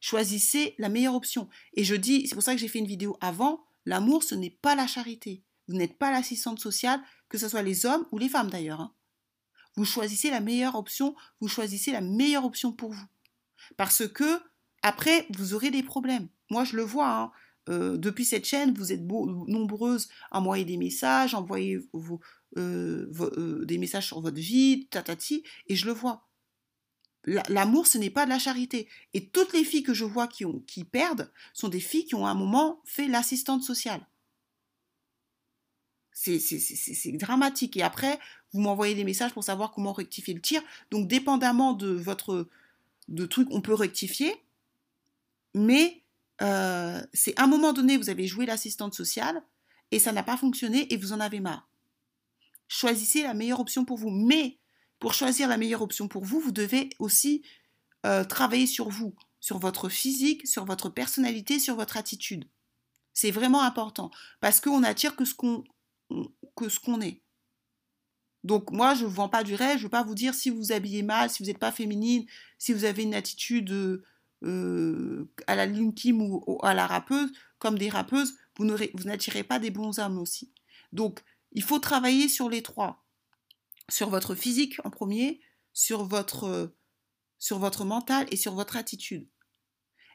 Choisissez 0.00 0.74
la 0.78 0.88
meilleure 0.88 1.14
option. 1.14 1.48
Et 1.74 1.84
je 1.84 1.94
dis, 1.94 2.26
c'est 2.26 2.34
pour 2.34 2.42
ça 2.42 2.54
que 2.54 2.60
j'ai 2.60 2.68
fait 2.68 2.78
une 2.78 2.86
vidéo 2.86 3.16
avant, 3.20 3.64
l'amour, 3.84 4.22
ce 4.22 4.34
n'est 4.34 4.50
pas 4.50 4.74
la 4.74 4.86
charité. 4.86 5.42
Vous 5.66 5.74
n'êtes 5.74 5.98
pas 5.98 6.10
l'assistante 6.10 6.60
sociale, 6.60 7.00
que 7.28 7.38
ce 7.38 7.48
soit 7.48 7.62
les 7.62 7.86
hommes 7.86 8.06
ou 8.12 8.18
les 8.18 8.28
femmes 8.28 8.50
d'ailleurs. 8.50 8.80
Hein. 8.80 8.94
Vous 9.76 9.84
choisissez 9.84 10.30
la 10.30 10.40
meilleure 10.40 10.74
option, 10.74 11.14
vous 11.40 11.48
choisissez 11.48 11.92
la 11.92 12.00
meilleure 12.00 12.44
option 12.44 12.72
pour 12.72 12.92
vous. 12.92 13.06
Parce 13.76 14.08
que, 14.08 14.40
après, 14.82 15.26
vous 15.30 15.54
aurez 15.54 15.70
des 15.70 15.82
problèmes. 15.82 16.28
Moi, 16.50 16.64
je 16.64 16.76
le 16.76 16.82
vois. 16.82 17.10
Hein. 17.10 17.32
Euh, 17.68 17.96
depuis 17.96 18.24
cette 18.24 18.46
chaîne, 18.46 18.72
vous 18.74 18.92
êtes 18.92 19.02
nombreuses 19.02 20.08
à 20.30 20.40
envoyer 20.40 20.64
des 20.64 20.76
messages, 20.78 21.34
envoyer 21.34 21.78
euh, 22.56 23.12
euh, 23.20 23.64
des 23.66 23.78
messages 23.78 24.06
sur 24.06 24.20
votre 24.20 24.38
vie, 24.38 24.88
tatati, 24.90 25.44
et 25.66 25.76
je 25.76 25.86
le 25.86 25.92
vois. 25.92 26.28
L'amour, 27.24 27.86
ce 27.86 27.98
n'est 27.98 28.10
pas 28.10 28.24
de 28.24 28.30
la 28.30 28.38
charité. 28.38 28.88
Et 29.12 29.28
toutes 29.28 29.52
les 29.52 29.64
filles 29.64 29.82
que 29.82 29.92
je 29.92 30.04
vois 30.04 30.28
qui, 30.28 30.44
qui 30.66 30.84
perdent 30.84 31.30
sont 31.52 31.68
des 31.68 31.80
filles 31.80 32.06
qui 32.06 32.14
ont 32.14 32.26
à 32.26 32.30
un 32.30 32.34
moment 32.34 32.80
fait 32.84 33.06
l'assistante 33.06 33.62
sociale. 33.62 34.00
C'est 36.20 37.12
dramatique. 37.12 37.76
Et 37.76 37.82
après, 37.82 38.18
vous 38.52 38.60
m'envoyez 38.60 38.94
des 38.94 39.04
messages 39.04 39.32
pour 39.32 39.44
savoir 39.44 39.70
comment 39.70 39.92
rectifier 39.92 40.34
le 40.34 40.40
tir. 40.40 40.60
Donc, 40.90 41.06
dépendamment 41.06 41.74
de 41.74 41.88
votre 41.88 42.48
de 43.06 43.24
truc, 43.24 43.48
on 43.52 43.60
peut 43.60 43.74
rectifier. 43.74 44.34
Mais 45.54 46.02
euh, 46.42 47.00
c'est 47.12 47.38
à 47.38 47.44
un 47.44 47.46
moment 47.46 47.72
donné, 47.72 47.96
vous 47.96 48.10
avez 48.10 48.26
joué 48.26 48.46
l'assistante 48.46 48.94
sociale 48.94 49.42
et 49.90 49.98
ça 49.98 50.12
n'a 50.12 50.22
pas 50.22 50.36
fonctionné 50.36 50.92
et 50.92 50.96
vous 50.96 51.12
en 51.12 51.20
avez 51.20 51.40
marre. 51.40 51.68
Choisissez 52.66 53.22
la 53.22 53.32
meilleure 53.32 53.60
option 53.60 53.84
pour 53.84 53.96
vous. 53.96 54.10
Mais 54.10 54.58
pour 54.98 55.14
choisir 55.14 55.48
la 55.48 55.56
meilleure 55.56 55.82
option 55.82 56.08
pour 56.08 56.24
vous, 56.24 56.40
vous 56.40 56.52
devez 56.52 56.90
aussi 56.98 57.42
euh, 58.06 58.24
travailler 58.24 58.66
sur 58.66 58.88
vous, 58.88 59.14
sur 59.40 59.58
votre 59.58 59.88
physique, 59.88 60.46
sur 60.46 60.64
votre 60.64 60.88
personnalité, 60.88 61.60
sur 61.60 61.76
votre 61.76 61.96
attitude. 61.96 62.48
C'est 63.14 63.30
vraiment 63.30 63.62
important 63.62 64.10
parce 64.40 64.60
qu'on 64.60 64.80
n'attire 64.80 65.16
que 65.16 65.24
ce 65.24 65.34
qu'on 65.34 65.64
que 66.56 66.68
ce 66.68 66.80
qu'on 66.80 67.00
est. 67.00 67.22
Donc 68.44 68.70
moi, 68.70 68.94
je 68.94 69.04
ne 69.04 69.10
vends 69.10 69.28
pas 69.28 69.44
du 69.44 69.54
rêve, 69.54 69.72
je 69.72 69.78
ne 69.78 69.82
veux 69.84 69.88
pas 69.88 70.04
vous 70.04 70.14
dire 70.14 70.34
si 70.34 70.50
vous 70.50 70.72
habillez 70.72 71.02
mal, 71.02 71.28
si 71.30 71.42
vous 71.42 71.48
n'êtes 71.48 71.58
pas 71.58 71.72
féminine, 71.72 72.24
si 72.58 72.72
vous 72.72 72.84
avez 72.84 73.02
une 73.02 73.14
attitude 73.14 74.02
euh, 74.44 75.30
à 75.46 75.56
la 75.56 75.66
Lune 75.66 75.94
Kim 75.94 76.22
ou, 76.22 76.58
à 76.62 76.74
la 76.74 76.86
rappeuse, 76.86 77.32
comme 77.58 77.78
des 77.78 77.88
rappeuses, 77.88 78.36
vous 78.56 78.64
n'attirez 79.04 79.44
pas 79.44 79.58
des 79.58 79.70
bons 79.70 79.98
hommes 79.98 80.18
aussi. 80.18 80.52
Donc, 80.92 81.20
il 81.52 81.62
faut 81.62 81.78
travailler 81.78 82.28
sur 82.28 82.48
les 82.48 82.62
trois 82.62 83.04
sur 83.90 84.10
votre 84.10 84.34
physique 84.34 84.80
en 84.84 84.90
premier, 84.90 85.40
sur 85.72 86.04
votre, 86.04 86.74
sur 87.38 87.58
votre 87.58 87.84
mental 87.84 88.26
et 88.30 88.36
sur 88.36 88.54
votre 88.54 88.76
attitude. 88.76 89.28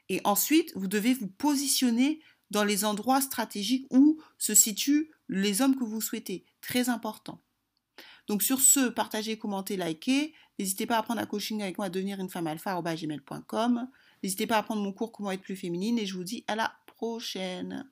Et 0.08 0.20
ensuite, 0.24 0.72
vous 0.76 0.86
devez 0.86 1.14
vous 1.14 1.28
positionner 1.28 2.20
dans 2.50 2.64
les 2.64 2.84
endroits 2.84 3.20
stratégiques 3.20 3.86
où 3.90 4.03
se 4.44 4.54
situent 4.54 5.10
les 5.28 5.62
hommes 5.62 5.74
que 5.74 5.84
vous 5.84 6.02
souhaitez. 6.02 6.44
Très 6.60 6.90
important. 6.90 7.40
Donc 8.28 8.42
sur 8.42 8.60
ce, 8.60 8.88
partagez, 8.88 9.38
commentez, 9.38 9.76
likez. 9.76 10.34
N'hésitez 10.58 10.86
pas 10.86 10.98
à 10.98 11.02
prendre 11.02 11.20
un 11.20 11.26
coaching 11.26 11.62
avec 11.62 11.78
moi 11.78 11.86
à 11.86 11.90
devenir 11.90 12.20
une 12.20 12.28
femme 12.28 12.46
alpha 12.46 12.80
gmail.com. 12.80 13.88
N'hésitez 14.22 14.46
pas 14.46 14.58
à 14.58 14.62
prendre 14.62 14.82
mon 14.82 14.92
cours 14.92 15.12
Comment 15.12 15.30
être 15.30 15.40
plus 15.40 15.56
féminine 15.56 15.98
et 15.98 16.04
je 16.04 16.14
vous 16.14 16.24
dis 16.24 16.44
à 16.46 16.56
la 16.56 16.72
prochaine. 16.86 17.88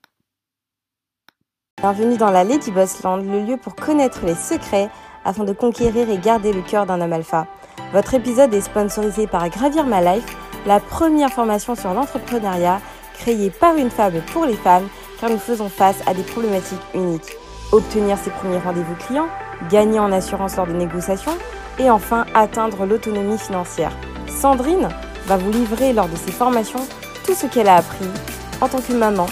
Bienvenue 1.81 2.19
dans 2.19 2.31
la 2.31 2.45
Lady 2.45 2.71
Boss 2.71 3.03
Land, 3.03 3.23
le 3.23 3.47
lieu 3.47 3.57
pour 3.57 3.75
connaître 3.75 4.25
les 4.27 4.35
secrets 4.35 4.91
afin 5.25 5.45
de 5.45 5.53
conquérir 5.55 6.11
et 6.11 6.19
garder 6.19 6.53
le 6.53 6.63
cœur 6.63 6.85
d'un 6.85 7.01
homme 7.01 7.15
alpha. 7.15 7.49
Votre 7.93 8.15
épisode 8.15 8.53
est 8.53 8.61
sponsorisé 8.61 9.27
par 9.27 9.49
Gravir 9.49 9.87
My 9.87 10.05
Life, 10.05 10.37
la 10.67 10.81
première 10.81 11.33
formation 11.33 11.75
sur 11.75 11.95
l'entrepreneuriat 11.95 12.83
créée 13.15 13.51
par 13.51 13.77
une 13.77 13.91
femme 13.91 14.21
pour 14.33 14.45
les 14.45 14.57
femmes, 14.57 14.89
car 15.23 15.31
nous 15.31 15.39
faisons 15.39 15.69
face 15.69 15.99
à 16.07 16.15
des 16.15 16.25
problématiques 16.25 16.83
uniques. 16.95 17.37
Obtenir 17.71 18.19
ses 18.19 18.31
premiers 18.31 18.59
rendez-vous 18.59 18.97
clients, 19.07 19.29
gagner 19.71 20.01
en 20.01 20.11
assurance 20.11 20.57
lors 20.57 20.67
des 20.67 20.73
négociations 20.73 21.39
et 21.79 21.89
enfin 21.91 22.27
atteindre 22.35 22.85
l'autonomie 22.85 23.39
financière. 23.39 23.93
Sandrine 24.27 24.89
va 25.27 25.37
vous 25.37 25.53
livrer 25.53 25.93
lors 25.93 26.09
de 26.09 26.17
ses 26.17 26.33
formations 26.33 26.85
tout 27.25 27.35
ce 27.35 27.47
qu'elle 27.47 27.69
a 27.69 27.77
appris 27.77 28.05
en 28.61 28.69
tant 28.69 28.81
que 28.81 28.93
maman, 28.93 29.27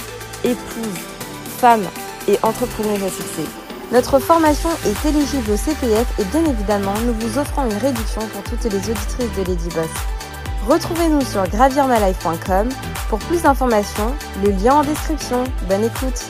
épouse, 0.44 1.00
femme 1.58 1.82
et 2.28 2.38
entrepreneuse 2.44 3.02
à 3.02 3.10
succès. 3.10 3.50
Notre 3.90 4.20
formation 4.20 4.70
est 4.86 5.08
éligible 5.08 5.50
au 5.50 5.56
CPF 5.56 6.06
et 6.20 6.24
bien 6.26 6.44
évidemment, 6.44 6.94
nous 7.04 7.14
vous 7.14 7.36
offrons 7.36 7.68
une 7.68 7.76
réduction 7.78 8.20
pour 8.32 8.44
toutes 8.44 8.62
les 8.62 8.78
auditrices 8.78 9.36
de 9.36 9.42
Lady 9.44 9.68
Boss. 9.74 10.19
Retrouvez-nous 10.66 11.22
sur 11.22 11.42
gravirmalife.com 11.48 12.68
pour 13.08 13.18
plus 13.20 13.42
d'informations, 13.42 14.14
le 14.44 14.50
lien 14.50 14.74
en 14.74 14.82
description. 14.82 15.44
Bonne 15.68 15.84
écoute 15.84 16.24